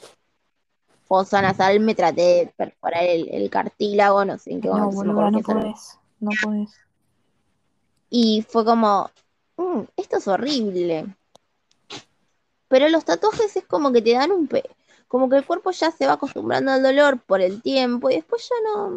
fosa 1.06 1.42
nasal, 1.42 1.80
me 1.80 1.96
traté 1.96 2.22
de 2.22 2.54
perforar 2.56 3.04
el, 3.04 3.50
cartílago, 3.50 4.26
no 4.26 4.38
sé 4.38 4.54
en 4.54 4.62
qué 4.62 4.70
momento. 4.70 5.04
No, 5.04 5.32
no 5.32 5.42
podés, 5.42 6.00
no 6.20 6.32
podés. 6.42 6.70
Y 8.10 8.46
fue 8.48 8.66
como, 8.66 9.10
mm, 9.58 9.82
esto 9.98 10.18
es 10.18 10.28
horrible. 10.28 11.06
Pero 12.68 12.88
los 12.88 13.04
tatuajes 13.04 13.56
es 13.58 13.66
como 13.66 13.92
que 13.92 14.02
te 14.02 14.14
dan 14.14 14.32
un... 14.32 14.48
Pe 14.48 14.64
como 15.12 15.28
que 15.28 15.36
el 15.36 15.46
cuerpo 15.46 15.72
ya 15.72 15.92
se 15.92 16.08
va 16.08 16.14
acostumbrando 16.14 16.72
al 16.72 16.82
dolor 16.82 17.20
por 17.20 17.42
el 17.42 17.62
tiempo 17.62 18.10
y 18.10 18.16
después 18.16 18.50
ya 18.50 18.56
no, 18.64 18.90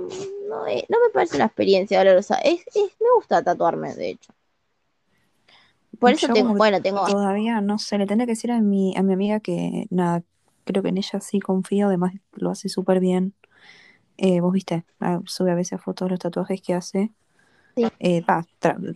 no, 0.49 0.65
eh, 0.69 0.87
me 0.89 1.11
parece 1.13 1.35
una 1.35 1.47
experiencia 1.47 1.99
dolorosa. 1.99 2.37
Es, 2.37 2.65
me 2.77 3.11
gusta 3.17 3.43
tatuarme, 3.43 3.93
de 3.97 4.11
hecho. 4.11 4.33
Por 5.99 6.13
eso 6.13 6.33
tengo, 6.33 6.55
bueno, 6.55 6.81
tengo... 6.81 7.05
Todavía 7.05 7.61
no 7.61 7.79
sé, 7.79 7.99
le 7.99 8.07
tendré 8.07 8.27
que 8.27 8.33
decir 8.35 8.53
a 8.53 8.61
mi, 8.61 8.97
a 8.97 9.03
mi 9.03 9.13
amiga 9.13 9.41
que 9.41 9.89
nada, 9.91 10.23
creo 10.63 10.85
que 10.85 10.91
en 10.91 10.99
ella 10.99 11.19
sí 11.19 11.41
confío, 11.41 11.89
además 11.89 12.13
lo 12.35 12.51
hace 12.51 12.69
súper 12.69 13.01
bien. 13.01 13.35
Eh, 14.17 14.41
vos 14.41 14.53
viste, 14.53 14.85
ah, 15.01 15.19
sube 15.25 15.51
a 15.51 15.57
veces 15.57 15.81
fotos 15.81 16.07
de 16.07 16.11
los 16.11 16.21
tatuajes 16.21 16.63
que 16.63 16.75
hace. 16.75 17.11
Sí. 17.75 17.87
Eh, 17.99 18.25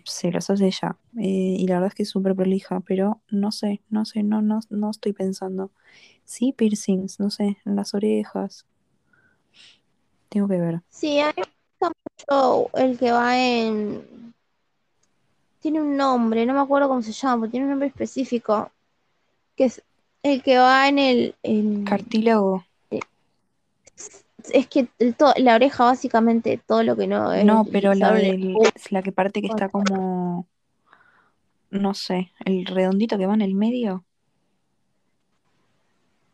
se 0.05 0.31
los 0.31 0.51
hace 0.51 0.67
ella. 0.67 0.97
Eh, 1.19 1.57
y 1.59 1.67
la 1.67 1.75
verdad 1.75 1.89
es 1.89 1.95
que 1.95 2.03
es 2.05 2.11
súper 2.11 2.35
prolija, 2.35 2.81
pero 2.81 3.21
no 3.31 3.51
sé, 3.51 3.81
no 3.91 4.05
sé, 4.05 4.23
no, 4.23 4.41
no, 4.43 4.61
no 4.71 4.91
estoy 4.91 5.13
pensando. 5.13 5.71
Sí, 6.25 6.53
piercings, 6.53 7.19
no 7.19 7.31
sé, 7.31 7.59
en 7.65 7.77
las 7.77 7.95
orejas. 7.95 8.67
Tengo 10.29 10.47
que 10.47 10.59
ver. 10.59 10.83
Sí, 10.89 11.19
a 11.21 11.29
mí 11.29 11.33
me 11.37 11.43
gusta 11.43 11.93
mucho 12.31 12.77
el 12.77 12.99
que 12.99 13.13
va 13.13 13.39
en. 13.39 14.35
Tiene 15.61 15.81
un 15.81 15.97
nombre, 15.97 16.47
no 16.47 16.55
me 16.55 16.61
acuerdo 16.61 16.89
cómo 16.89 17.03
se 17.03 17.13
llama, 17.13 17.43
pero 17.43 17.51
tiene 17.51 17.67
un 17.67 17.71
nombre 17.71 17.89
específico. 17.89 18.71
Que 19.57 19.65
es 19.65 19.83
el 20.23 20.43
que 20.43 20.59
va 20.59 20.89
en 20.89 20.99
el. 20.99 21.85
Cartílago. 21.85 22.65
Es 24.53 24.69
que 24.69 24.89
la 25.37 25.55
oreja, 25.57 25.85
básicamente, 25.85 26.61
todo 26.65 26.83
lo 26.83 26.97
que 26.97 27.07
no 27.07 27.33
es. 27.33 27.45
No, 27.45 27.65
pero 27.65 27.95
la, 27.95 28.13
la 28.91 29.03
que 29.03 29.13
parte 29.13 29.41
que 29.41 29.49
está 29.49 29.69
como. 29.69 30.47
No 31.71 31.93
sé, 31.93 32.33
el 32.45 32.65
redondito 32.65 33.19
que 33.19 33.27
va 33.27 33.35
en 33.35 33.43
el 33.43 33.55
medio. 33.55 34.05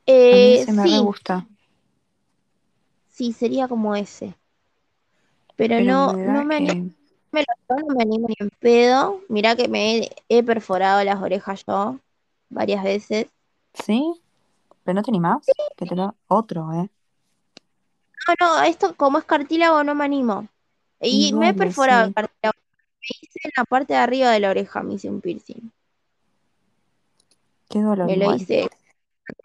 Eh, 0.06 0.64
a 0.68 0.72
mí 0.72 0.90
me 0.92 1.00
gusta. 1.00 1.46
Sí, 3.08 3.32
sería 3.32 3.68
como 3.68 3.96
ese. 3.96 4.34
Pero, 5.56 5.80
no, 5.80 6.12
no 6.12 6.44
me, 6.44 6.56
animo, 6.56 6.90
me 7.30 7.44
no 7.68 7.94
me 7.94 8.02
animo 8.02 8.28
ni 8.28 8.34
en 8.38 8.50
pedo. 8.58 9.20
Mirá 9.28 9.56
que 9.56 9.68
me 9.68 10.10
he, 10.28 10.42
perforado 10.42 11.02
las 11.04 11.22
orejas 11.22 11.64
yo 11.66 11.98
varias 12.48 12.82
veces. 12.82 13.26
¿Sí? 13.72 14.20
¿Pero 14.82 14.96
no 14.96 15.02
te 15.02 15.10
animás? 15.10 15.46
Que 15.76 15.86
te 15.86 15.96
lo... 15.96 16.14
Otro, 16.26 16.72
¿eh? 16.72 16.90
No, 18.28 18.34
no, 18.40 18.62
esto 18.62 18.94
como 18.96 19.18
es 19.18 19.24
cartílago 19.24 19.84
no 19.84 19.94
me 19.94 20.04
animo. 20.04 20.48
Y 21.00 21.32
me 21.32 21.50
he 21.50 21.54
perforado 21.54 22.06
el 22.06 22.14
cartílago. 22.14 22.54
Me 23.00 23.08
hice 23.20 23.40
en 23.44 23.50
la 23.56 23.64
parte 23.64 23.92
de 23.92 23.98
arriba 23.98 24.30
de 24.30 24.40
la 24.40 24.50
oreja, 24.50 24.82
me 24.82 24.94
hice 24.94 25.10
un 25.10 25.20
piercing. 25.20 25.70
Qué 27.68 27.80
dolor. 27.80 28.06
Me 28.06 28.16
lo 28.16 28.34
hice 28.34 28.68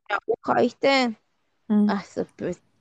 una 0.09 0.19
aguja, 0.25 0.61
¿viste? 0.61 1.17
Mm. 1.67 1.89
Ah, 1.89 2.03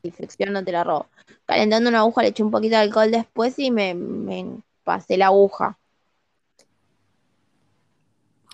infección 0.02 0.52
no 0.52 0.64
te 0.64 0.72
la 0.72 0.84
robo. 0.84 1.06
Calentando 1.46 1.88
una 1.88 2.00
aguja 2.00 2.22
le 2.22 2.28
eché 2.28 2.42
un 2.42 2.50
poquito 2.50 2.76
de 2.76 2.82
alcohol 2.82 3.10
después 3.10 3.58
y 3.58 3.70
me, 3.70 4.62
pasé 4.84 5.16
la 5.16 5.26
aguja. 5.26 5.78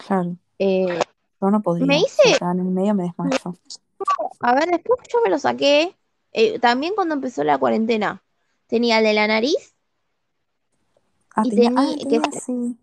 Claro. 0.06 0.36
Eh, 0.58 0.98
yo 1.40 1.50
no 1.50 1.60
podía. 1.60 1.86
Me 1.86 1.98
hice. 1.98 2.36
en 2.40 2.58
el 2.58 2.64
medio 2.64 2.94
me 2.94 3.04
desmayó. 3.04 3.56
A 4.40 4.54
ver, 4.54 4.68
después 4.70 5.00
yo 5.12 5.20
me 5.22 5.30
lo 5.30 5.38
saqué. 5.38 5.94
Eh, 6.34 6.58
también 6.58 6.94
cuando 6.94 7.14
empezó 7.14 7.44
la 7.44 7.58
cuarentena. 7.58 8.22
Tenía 8.66 8.98
el 8.98 9.04
de 9.04 9.14
la 9.14 9.26
nariz. 9.28 9.74
Ah, 11.34 11.42
y 11.44 11.50
tenía, 11.50 11.70
ah, 11.76 11.94
que, 12.08 12.40
sí. 12.40 12.76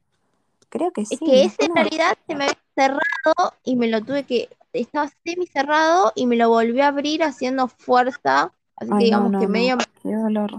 Creo 0.70 0.92
que 0.92 1.06
sí. 1.06 1.18
Que 1.18 1.44
ese 1.44 1.66
en 1.66 1.76
realidad 1.76 2.18
se 2.26 2.36
me 2.36 2.46
había 2.46 2.58
cerrado 2.76 3.54
y 3.64 3.76
me 3.76 3.88
lo 3.88 4.02
tuve 4.02 4.24
que 4.24 4.50
estaba 4.74 5.12
semi 5.24 5.48
cerrado 5.48 6.14
y 6.16 6.28
me 6.28 6.38
lo 6.38 6.50
volvió 6.50 6.84
a 6.84 6.88
abrir 6.88 7.24
haciendo 7.24 7.68
fuerza. 7.68 8.54
Así 8.78 8.90
que 8.90 9.04
digamos 9.04 9.40
que 9.40 9.48
medio 9.48 9.78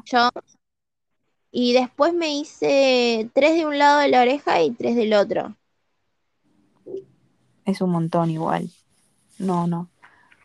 Yo. 0.05 0.29
Y 1.51 1.73
después 1.73 2.15
me 2.15 2.35
hice 2.35 3.31
tres 3.35 3.55
de 3.55 3.67
un 3.67 3.79
lado 3.79 4.01
de 4.01 4.09
la 4.09 4.21
oreja 4.21 4.63
y 4.63 4.71
tres 4.71 4.97
del 4.97 5.15
otro. 5.15 5.57
Es 7.65 7.81
un 7.81 7.91
montón 7.91 8.31
igual. 8.31 8.71
No, 9.39 9.67
no. 9.67 9.89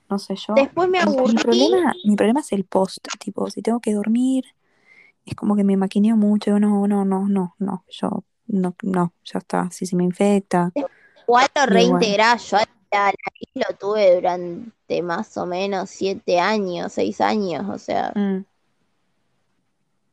No 0.10 0.20
sé 0.20 0.36
yo. 0.36 0.54
Después 0.56 0.90
me 0.90 1.00
aburrí. 1.00 1.34
Mi 1.34 1.42
problema, 1.42 1.94
mi 2.06 2.16
problema 2.16 2.40
es 2.40 2.52
el 2.52 2.64
post. 2.64 3.08
Tipo, 3.20 3.50
si 3.50 3.62
tengo 3.62 3.80
que 3.80 3.94
dormir, 3.94 4.46
es 5.26 5.36
como 5.36 5.56
que 5.56 5.64
me 5.64 5.76
maquineo 5.78 6.16
mucho. 6.16 6.60
No, 6.60 6.88
no, 6.88 7.04
no, 7.04 7.28
no, 7.28 7.56
no. 7.60 7.84
Yo, 7.90 8.24
no, 8.48 8.76
no, 8.84 9.14
ya 9.24 9.40
está. 9.40 9.70
Si 9.72 9.86
se 9.86 9.96
me 9.96 10.04
infecta. 10.04 10.72
Igual 11.28 11.48
lo 11.56 11.66
reintegras. 11.66 12.50
Yo 12.50 12.58
la 12.92 13.12
lo 13.54 13.76
tuve 13.78 14.16
durante 14.16 15.02
más 15.02 15.36
o 15.38 15.46
menos 15.46 15.90
siete 15.90 16.40
años, 16.40 16.94
seis 16.94 17.22
años, 17.22 17.66
o 17.70 17.78
sea, 17.78 18.12
mm. 18.16 18.46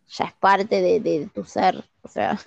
ya 0.09 0.25
es 0.25 0.33
parte 0.35 0.81
de, 0.81 1.31
tu 1.33 1.45
ser, 1.45 1.85
o 2.03 2.09
sea. 2.09 2.39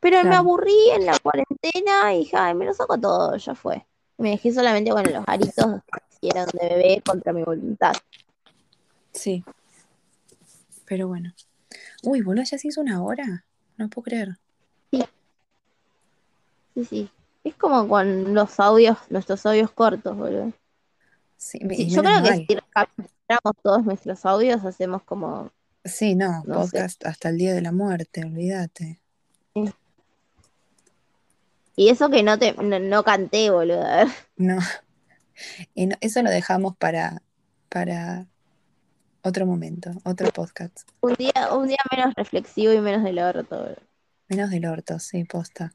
Pero 0.00 0.22
me 0.22 0.36
aburrí 0.36 0.90
en 0.92 1.04
la 1.04 1.18
cuarentena 1.18 2.14
y 2.14 2.20
dije, 2.20 2.36
ay, 2.36 2.54
me 2.54 2.64
lo 2.64 2.72
saco 2.74 2.98
todo, 2.98 3.36
ya 3.36 3.54
fue. 3.54 3.84
Me 4.16 4.30
dejé 4.30 4.52
solamente 4.52 4.92
con 4.92 5.02
los 5.02 5.24
aritos 5.26 5.66
eran 6.28 6.46
de 6.52 6.68
bebé 6.68 7.02
contra 7.04 7.32
mi 7.32 7.42
voluntad. 7.42 7.94
Sí. 9.12 9.44
Pero 10.86 11.08
bueno. 11.08 11.32
Uy, 12.02 12.20
boludo, 12.20 12.44
ya 12.44 12.58
se 12.58 12.68
hizo 12.68 12.80
una 12.80 13.02
hora. 13.02 13.44
No 13.76 13.88
puedo 13.88 14.04
creer. 14.04 14.36
Sí. 14.90 15.04
Sí, 16.74 16.84
sí. 16.84 17.10
Es 17.44 17.54
como 17.56 17.88
con 17.88 18.34
los 18.34 18.58
audios, 18.58 18.98
nuestros 19.10 19.44
audios 19.46 19.70
cortos, 19.70 20.16
boludo. 20.16 20.52
Sí, 21.36 21.58
yo 21.88 22.02
creo 22.02 22.22
que 22.22 22.36
si 22.36 22.46
capturamos 22.70 23.62
todos 23.62 23.84
nuestros 23.84 24.24
audios, 24.24 24.64
hacemos 24.64 25.02
como. 25.02 25.50
Sí, 25.84 26.14
no, 26.14 26.42
podcast 26.46 27.04
hasta 27.04 27.28
el 27.28 27.36
día 27.36 27.52
de 27.52 27.60
la 27.60 27.70
muerte, 27.70 28.24
olvídate. 28.24 28.98
Y 31.76 31.88
eso 31.88 32.08
que 32.08 32.22
no 32.22 32.38
te 32.38 32.54
no, 32.54 33.02
canté, 33.04 33.50
boludo. 33.50 33.84
No. 34.36 34.58
Y 35.74 35.88
eso 36.00 36.22
lo 36.22 36.30
dejamos 36.30 36.76
para, 36.76 37.22
para 37.68 38.26
otro 39.22 39.46
momento, 39.46 39.90
otro 40.04 40.30
podcast. 40.30 40.88
Un 41.00 41.14
día, 41.14 41.48
un 41.52 41.68
día 41.68 41.78
menos 41.90 42.14
reflexivo 42.14 42.72
y 42.72 42.80
menos 42.80 43.02
del 43.02 43.18
orto. 43.18 43.74
Menos 44.28 44.50
del 44.50 44.66
orto, 44.66 44.98
sí, 44.98 45.24
posta. 45.24 45.74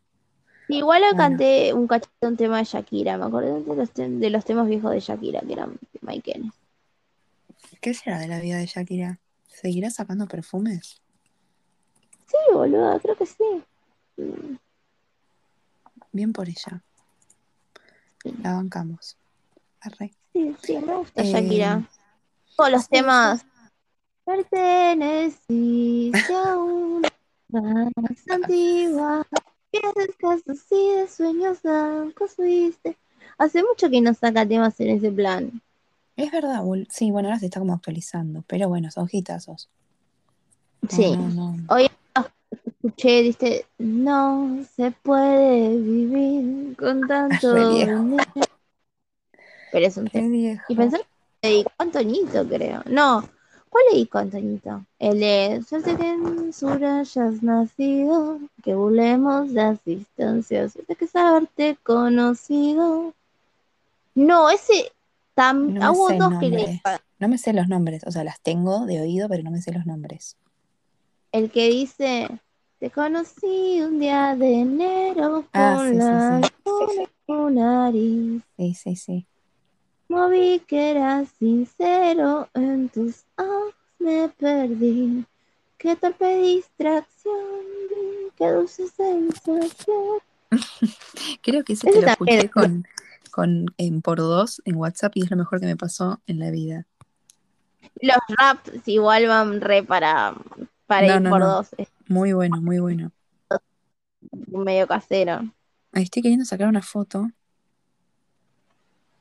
Igual 0.67 1.01
le 1.01 1.17
canté 1.17 1.73
un 1.73 1.87
cachito 1.87 2.27
un 2.27 2.37
tema 2.37 2.59
de 2.59 2.63
Shakira, 2.63 3.17
me 3.17 3.25
acuerdo 3.25 3.59
de 3.59 3.75
los, 3.75 3.93
de 3.93 4.29
los 4.29 4.45
temas 4.45 4.67
viejos 4.67 4.91
de 4.91 4.99
Shakira, 4.99 5.41
que 5.41 5.53
eran 5.53 5.79
Michael. 6.01 6.51
¿Qué 7.81 7.93
será 7.95 8.19
de 8.19 8.27
la 8.27 8.39
vida 8.39 8.57
de 8.57 8.67
Shakira? 8.67 9.19
¿Seguirá 9.47 9.89
sacando 9.89 10.27
perfumes? 10.27 11.01
Sí, 12.27 12.37
boludo, 12.53 12.99
creo 12.99 13.15
que 13.15 13.25
sí. 13.25 13.63
Bien 16.11 16.33
por 16.33 16.47
ella. 16.47 16.83
La 18.43 18.53
bancamos. 18.53 19.18
Arre. 19.81 20.13
Sí, 20.33 20.55
sí, 20.61 20.77
me 20.77 20.95
gusta 20.95 21.23
Shakira. 21.23 21.83
Eh, 21.83 21.87
Todos 22.55 22.71
los 22.71 22.89
temas. 22.89 23.45
Perteneciste 24.25 26.33
a 26.33 26.57
una 26.57 27.09
más 27.95 28.29
antigua 28.29 29.25
haces 29.77 30.15
caso 30.17 30.55
sí 30.55 30.89
de 30.95 31.07
sueños 31.07 31.61
blancos 31.61 32.35
fuiste. 32.35 32.97
Hace 33.37 33.63
mucho 33.63 33.89
que 33.89 34.01
no 34.01 34.13
saca 34.13 34.45
temas 34.45 34.79
en 34.79 34.89
ese 34.89 35.11
plan. 35.11 35.61
Es 36.15 36.31
verdad, 36.31 36.63
sí, 36.89 37.11
bueno, 37.11 37.29
ahora 37.29 37.39
se 37.39 37.45
está 37.45 37.59
como 37.59 37.73
actualizando, 37.73 38.43
pero 38.47 38.67
bueno, 38.67 38.91
son 38.91 39.07
hitazos. 39.09 39.69
Sí. 40.89 41.15
Hoy 41.69 41.87
escuché, 42.51 43.21
dice, 43.21 43.65
no 43.77 44.59
se 44.75 44.91
puede 44.91 45.77
vivir 45.77 46.75
con 46.77 47.01
tanto 47.07 47.55
Pero 49.71 49.85
es 49.85 49.97
un 49.97 50.07
tema. 50.07 50.27
Y 50.67 50.75
pensar 50.75 51.01
que 51.41 51.65
Antonito, 51.77 52.47
creo. 52.47 52.81
No, 52.85 53.27
¿Cuál 53.69 53.83
le 53.93 54.09
Antonito? 54.11 54.85
El 54.97 55.19
de 55.19 55.63
Suerte 55.67 55.95
que 55.95 56.09
en 56.09 56.51
Sura 56.53 56.99
hayas 56.99 57.43
nacido, 57.43 58.39
que 58.63 58.73
volemos 58.73 59.49
las 59.51 59.83
distancias, 59.85 60.73
de 60.87 60.95
que 60.95 61.05
saberte 61.07 61.77
conocido. 61.83 63.13
No, 64.15 64.49
ese 64.49 64.91
tam, 65.35 65.73
No 65.73 65.81
me 65.81 65.89
hubo 65.89 66.07
dos 66.09 66.17
que 66.17 66.49
nombre. 66.49 66.49
le- 66.65 66.81
No 67.19 67.27
me 67.27 67.37
sé 67.37 67.53
los 67.53 67.67
nombres, 67.67 68.03
o 68.05 68.11
sea, 68.11 68.23
las 68.23 68.41
tengo 68.41 68.85
de 68.85 69.01
oído, 69.01 69.29
pero 69.29 69.43
no 69.43 69.51
me 69.51 69.61
sé 69.61 69.71
los 69.71 69.85
nombres. 69.85 70.35
el 71.31 71.51
que 71.51 71.69
dice 71.69 72.27
te 72.79 72.89
conocí 72.89 73.81
un 73.81 73.99
día 73.99 74.35
de 74.35 74.61
enero 74.61 75.41
por 75.41 75.53
Ah, 75.53 75.77
sí, 75.77 75.93
sí, 75.93 75.97
la 75.97 76.41
sí. 76.41 77.07
tu 77.27 77.49
nariz. 77.51 78.41
Sí, 78.57 78.73
sí, 78.73 78.95
sí. 78.95 79.27
No 80.09 80.29
vi 80.29 80.59
que 80.67 80.91
eras 80.91 81.29
sincero 81.39 82.49
en 82.53 82.89
tus 82.89 83.23
ojos 83.37 83.73
me 83.99 84.29
perdí. 84.29 85.25
Qué 85.77 85.95
torpe 85.95 86.37
distracción, 86.37 87.61
qué 88.35 88.47
dulce 88.51 88.87
sensación. 88.87 90.19
Creo 91.41 91.63
que 91.63 91.73
ese 91.73 91.87
Ese 91.87 91.99
te 91.99 92.05
lo 92.05 92.11
escuché 92.11 92.39
es- 92.45 92.51
con, 92.51 92.85
con 93.31 93.65
en 93.77 94.01
por 94.01 94.17
dos 94.17 94.61
en 94.65 94.75
WhatsApp 94.77 95.13
y 95.15 95.23
es 95.23 95.31
lo 95.31 95.37
mejor 95.37 95.59
que 95.59 95.67
me 95.67 95.77
pasó 95.77 96.21
en 96.27 96.39
la 96.39 96.49
vida. 96.51 96.85
Los 98.01 98.17
raps 98.37 98.87
igual 98.87 99.27
van 99.27 99.61
re 99.61 99.83
para, 99.83 100.35
para 100.87 101.07
No, 101.07 101.15
ir 101.17 101.23
no, 101.23 101.29
por 101.29 101.39
no. 101.39 101.47
dos, 101.47 101.69
es 101.77 101.87
Muy 102.07 102.33
bueno, 102.33 102.61
muy 102.61 102.79
bueno. 102.79 103.11
medio 104.47 104.87
casero. 104.87 105.41
Ahí 105.91 106.03
estoy 106.03 106.21
queriendo 106.21 106.45
sacar 106.45 106.67
una 106.67 106.81
foto. 106.81 107.29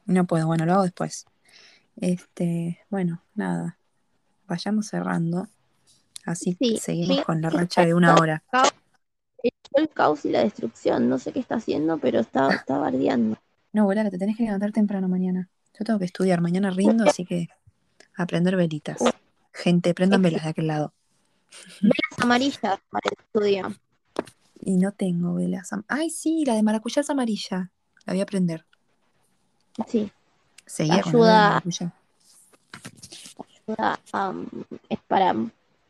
No 0.08 0.26
puedo, 0.26 0.46
bueno, 0.46 0.64
lo 0.64 0.72
hago 0.72 0.82
después. 0.84 1.26
Este, 2.00 2.80
bueno, 2.88 3.22
nada. 3.34 3.78
Vayamos 4.46 4.86
cerrando. 4.86 5.48
Así 6.24 6.56
Sí, 6.58 6.78
seguimos 6.78 7.18
sí. 7.18 7.22
con 7.24 7.42
la 7.42 7.50
racha 7.50 7.84
de 7.84 7.92
una 7.92 8.14
hora. 8.14 8.42
El 9.74 9.88
caos 9.90 10.24
y 10.24 10.30
la 10.30 10.40
destrucción, 10.40 11.08
no 11.10 11.18
sé 11.18 11.32
qué 11.32 11.40
está 11.40 11.56
haciendo, 11.56 11.98
pero 11.98 12.20
está, 12.20 12.48
está 12.54 12.78
bardeando. 12.78 13.38
No, 13.74 13.86
que 13.86 14.10
te 14.10 14.18
tenés 14.18 14.36
que 14.38 14.44
levantar 14.44 14.72
temprano 14.72 15.08
mañana. 15.08 15.50
Yo 15.78 15.84
tengo 15.84 15.98
que 15.98 16.06
estudiar. 16.06 16.40
Mañana 16.40 16.70
rindo, 16.70 17.04
así 17.04 17.26
que 17.26 17.48
aprender 18.16 18.56
velitas. 18.56 18.98
Gente, 19.52 19.92
prendan 19.92 20.22
velas 20.22 20.42
de 20.44 20.48
aquel 20.48 20.68
lado. 20.68 20.94
Velas 21.82 22.18
amarillas 22.18 22.60
para 22.62 23.10
el 23.10 23.24
estudio. 23.24 23.76
Y 24.60 24.78
no 24.78 24.92
tengo 24.92 25.34
velas. 25.34 25.70
am- 25.74 25.84
Ay, 25.86 26.08
sí, 26.08 26.44
la 26.46 26.54
de 26.54 26.62
maracuyá 26.62 27.02
es 27.02 27.10
amarilla. 27.10 27.70
La 28.06 28.14
voy 28.14 28.22
a 28.22 28.26
prender. 28.26 28.64
Sí, 29.86 30.10
Seguía 30.66 31.02
Ayuda. 31.04 31.62
ayuda, 33.66 34.00
am, 34.12 34.46
es 34.88 34.98
para, 35.06 35.34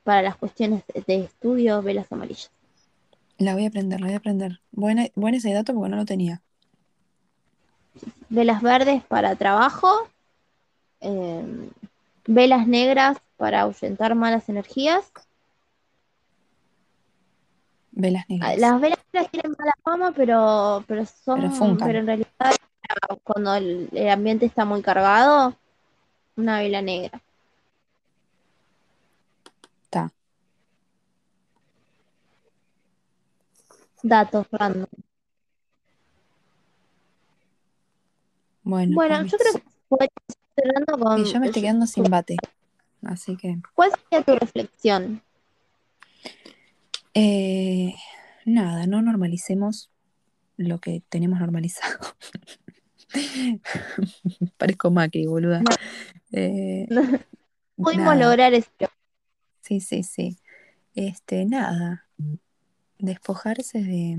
para 0.04 0.22
las 0.22 0.36
cuestiones 0.36 0.82
de, 1.06 1.24
estudio, 1.24 1.82
velas 1.82 2.10
amarillas. 2.12 2.50
La 3.38 3.54
voy 3.54 3.66
a 3.66 3.70
prender, 3.70 4.00
la 4.00 4.06
voy 4.06 4.16
a 4.16 4.20
prender. 4.20 4.60
Buena, 4.72 5.06
buen 5.14 5.34
ese 5.34 5.52
dato 5.52 5.74
porque 5.74 5.90
no 5.90 5.96
lo 5.96 6.04
tenía. 6.04 6.42
Velas 8.28 8.62
verdes 8.62 9.02
para 9.04 9.34
trabajo. 9.36 10.08
em, 11.00 11.70
velas 12.26 12.66
negras 12.66 13.18
para 13.36 13.62
ahuyentar 13.62 14.14
malas 14.14 14.48
energías. 14.48 15.10
Velas 17.92 18.24
negras. 18.28 18.58
Las 18.58 18.80
velas 18.80 18.98
negras 19.12 19.30
tienen 19.32 19.56
mala 19.58 19.72
fama, 19.82 20.12
pero, 20.12 20.84
pero 20.86 21.04
son, 21.06 21.40
Pero 21.40 21.76
pero 21.78 21.98
en 21.98 22.06
realidad 22.06 22.57
cuando 23.22 23.54
el, 23.54 23.88
el 23.92 24.08
ambiente 24.08 24.46
está 24.46 24.64
muy 24.64 24.82
cargado, 24.82 25.56
una 26.36 26.60
vela 26.60 26.82
negra. 26.82 27.22
Está. 29.84 30.12
Datos 34.02 34.46
random. 34.50 34.86
Bueno, 38.62 38.94
Bueno, 38.94 39.24
yo 39.24 39.38
creo 39.38 39.52
que 39.54 40.08
cerrando 40.54 40.98
con. 40.98 41.20
Y 41.20 41.24
yo 41.24 41.40
me 41.40 41.46
estoy 41.46 41.62
quedando 41.62 41.86
sin 41.86 42.04
bate. 42.04 42.36
Así 43.02 43.36
que. 43.36 43.58
¿Cuál 43.74 43.92
sería 43.92 44.24
tu 44.24 44.34
reflexión? 44.36 45.22
eh, 47.14 47.94
nada, 48.44 48.86
no 48.86 49.02
normalicemos 49.02 49.90
lo 50.56 50.78
que 50.78 51.02
tenemos 51.08 51.40
normalizado. 51.40 51.98
Parezco 54.58 54.90
Macri, 54.90 55.26
boluda. 55.26 55.60
No. 55.60 55.70
Eh, 56.32 56.86
Pudimos 57.76 58.14
nada. 58.14 58.26
lograr 58.28 58.54
eso. 58.54 58.68
Sí, 59.62 59.80
sí, 59.80 60.02
sí. 60.02 60.38
Este, 60.94 61.44
nada. 61.46 62.06
Despojarse 62.98 63.82
de, 63.82 64.16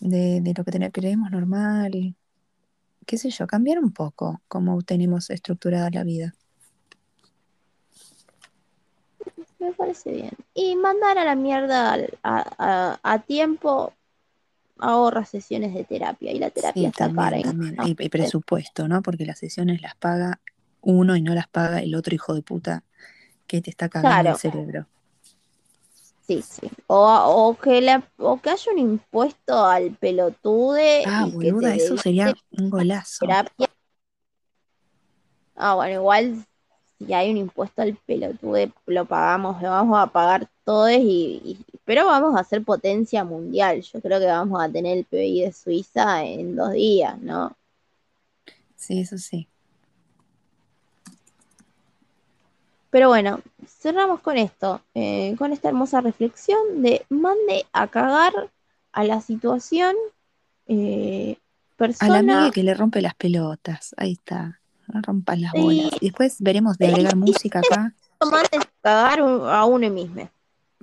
de, 0.00 0.40
de 0.40 0.54
lo 0.56 0.64
que 0.64 0.70
tener- 0.72 0.92
creemos 0.92 1.30
normal. 1.30 2.14
Qué 3.06 3.18
sé 3.18 3.30
yo, 3.30 3.46
cambiar 3.46 3.78
un 3.78 3.92
poco 3.92 4.40
cómo 4.48 4.80
tenemos 4.82 5.28
estructurada 5.30 5.90
la 5.90 6.04
vida. 6.04 6.34
Me 9.58 9.72
parece 9.72 10.12
bien. 10.12 10.30
Y 10.54 10.76
mandar 10.76 11.18
a 11.18 11.24
la 11.24 11.34
mierda 11.34 11.94
a, 11.94 11.98
a- 12.22 13.00
a 13.02 13.18
tiempo 13.22 13.92
ahorra 14.78 15.24
sesiones 15.24 15.74
de 15.74 15.84
terapia. 15.84 16.32
Y 16.32 16.38
la 16.38 16.50
terapia 16.50 16.82
Sí, 16.82 16.86
está 16.86 17.06
también, 17.08 17.40
y 17.40 17.42
también. 17.42 17.74
no- 17.76 17.86
Y, 17.86 17.96
y 17.98 18.08
presupuesto, 18.08 18.88
¿no? 18.88 19.02
Porque 19.02 19.26
las 19.26 19.38
sesiones 19.38 19.82
las 19.82 19.94
paga 19.96 20.40
uno 20.80 21.16
y 21.16 21.22
no 21.22 21.34
las 21.34 21.48
paga 21.48 21.80
el 21.80 21.94
otro 21.94 22.14
hijo 22.14 22.34
de 22.34 22.42
puta 22.42 22.84
que 23.46 23.60
te 23.62 23.70
está 23.70 23.88
cagando 23.88 24.10
Claro. 24.10 24.30
el 24.30 24.36
cerebro. 24.38 24.86
Sí, 26.26 26.40
sí. 26.42 26.70
O, 26.86 26.96
o 26.98 27.54
que 27.58 27.80
la, 27.82 28.02
o 28.18 28.40
que 28.40 28.50
haya 28.50 28.72
un 28.72 28.78
impuesto 28.78 29.64
al 29.64 29.90
pelotude. 29.92 31.04
Ah, 31.06 31.26
y 31.26 31.30
boluda, 31.30 31.74
eso 31.74 31.96
sería 31.98 32.34
un 32.52 32.70
golazo. 32.70 33.26
terapia. 33.26 33.68
Ah, 35.56 35.74
bueno, 35.74 35.94
igual 35.94 36.44
si 36.98 37.12
hay 37.14 37.30
un 37.30 37.36
impuesto 37.38 37.82
al 37.82 37.96
pelotude, 38.06 38.72
lo 38.86 39.04
pagamos, 39.06 39.62
lo 39.62 39.70
vamos 39.70 39.98
a 40.00 40.06
pagar 40.08 40.48
todos 40.64 40.90
y, 40.92 41.40
y- 41.44 41.73
pero 41.84 42.06
vamos 42.06 42.38
a 42.38 42.44
ser 42.44 42.62
potencia 42.64 43.24
mundial. 43.24 43.80
Yo 43.82 44.00
creo 44.00 44.18
que 44.20 44.26
vamos 44.26 44.62
a 44.62 44.68
tener 44.68 44.98
el 44.98 45.04
PBI 45.04 45.42
de 45.42 45.52
Suiza 45.52 46.24
en 46.24 46.56
dos 46.56 46.72
días, 46.72 47.18
¿no? 47.20 47.56
Sí, 48.76 49.00
eso 49.00 49.18
sí. 49.18 49.46
Pero 52.90 53.08
bueno, 53.08 53.40
cerramos 53.66 54.20
con 54.20 54.36
esto, 54.36 54.80
eh, 54.94 55.34
con 55.36 55.52
esta 55.52 55.68
hermosa 55.68 56.00
reflexión 56.00 56.82
de 56.82 57.04
mande 57.08 57.66
a 57.72 57.88
cagar 57.88 58.50
a 58.92 59.04
la 59.04 59.20
situación 59.20 59.96
eh, 60.68 61.36
A 61.36 61.36
la 61.36 61.76
persona. 61.76 62.18
amiga 62.18 62.50
que 62.52 62.62
le 62.62 62.72
rompe 62.74 63.02
las 63.02 63.14
pelotas. 63.16 63.94
Ahí 63.96 64.12
está. 64.12 64.60
No 64.86 65.00
rompas 65.02 65.40
las 65.40 65.54
Y- 65.54 65.60
bolas. 65.60 65.90
Y 66.00 66.06
después 66.06 66.36
veremos 66.40 66.78
de 66.78 66.86
agregar 66.88 67.16
música 67.16 67.58
acá. 67.60 67.92
mande 68.20 68.48
a 68.58 68.70
cagar 68.80 69.20
a 69.20 69.64
uno 69.64 69.90
mismo. 69.90 70.30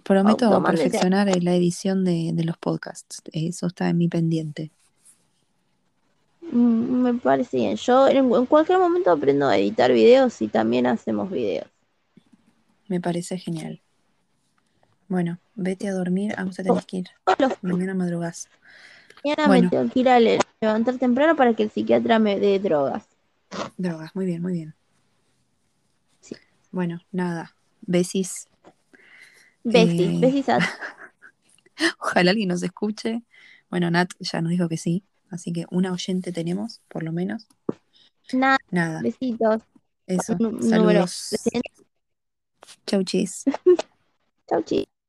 Prometo 0.04 0.64
perfeccionar 0.64 1.30
eh, 1.30 1.42
la 1.42 1.56
edición 1.56 2.04
de, 2.04 2.32
de 2.34 2.44
los 2.44 2.58
podcasts. 2.58 3.22
Eso 3.32 3.68
está 3.68 3.90
en 3.90 3.98
mi 3.98 4.08
pendiente. 4.08 4.72
Mm, 6.52 7.02
Me 7.02 7.14
parece 7.14 7.58
bien. 7.58 7.76
Yo 7.78 8.08
en, 8.08 8.46
cualquier 8.46 8.80
momento 8.80 9.12
aprendo 9.12 9.48
a 9.48 9.58
editar 9.58 9.92
videos 9.92 10.42
y 10.42 10.48
también 10.48 10.86
hacemos 10.88 11.30
videos. 11.30 11.68
Me 12.88 13.00
parece 13.00 13.38
genial. 13.38 13.82
Bueno, 15.08 15.40
vete 15.56 15.88
a 15.88 15.94
dormir. 15.94 16.34
A 16.38 16.44
vos 16.44 16.56
te 16.56 16.64
tenés 16.64 16.86
que 16.86 16.98
ir. 16.98 17.08
Mañana 17.62 17.94
madrugás. 17.94 18.50
mañana 19.24 19.48
Bueno. 19.48 19.64
me 19.64 19.70
tengo 19.70 19.94
que 19.94 20.00
ir 20.00 20.10
a 20.10 20.20
le- 20.20 20.40
levantar 20.60 20.98
temprano 20.98 21.36
para 21.36 21.54
que 21.54 21.64
el 21.64 21.72
psiquiatra 21.72 22.20
me 22.20 22.40
dé 22.40 22.60
drogas. 22.60 23.06
Drogas. 23.78 24.16
Muy 24.16 24.26
bien, 24.26 24.42
muy 24.42 24.54
bien. 24.54 24.74
Sí. 26.22 26.36
Bueno, 26.72 27.02
nada. 27.12 27.56
Besis. 27.82 28.48
Besis, 29.64 30.48
Eh, 31.78 31.90
Ojalá 32.00 32.32
alguien 32.32 32.50
nos 32.50 32.62
escuche. 32.62 33.24
Bueno, 33.70 33.90
Nat 33.90 34.12
ya 34.20 34.42
nos 34.42 34.52
dijo 34.52 34.68
que 34.68 34.78
sí. 34.78 35.04
Así 35.30 35.54
que 35.54 35.66
una 35.72 35.92
oyente 35.94 36.32
tenemos, 36.32 36.82
por 36.90 37.04
lo 37.04 37.12
menos. 37.12 37.48
nada. 38.34 38.58
Nada. 38.70 39.02
Besitos. 39.02 39.62
Eso. 40.06 40.38
Saludos. 40.62 41.30
Chau, 42.86 43.04
chis. 43.04 43.46
Chau, 44.50 44.62
chicos. 44.64 45.01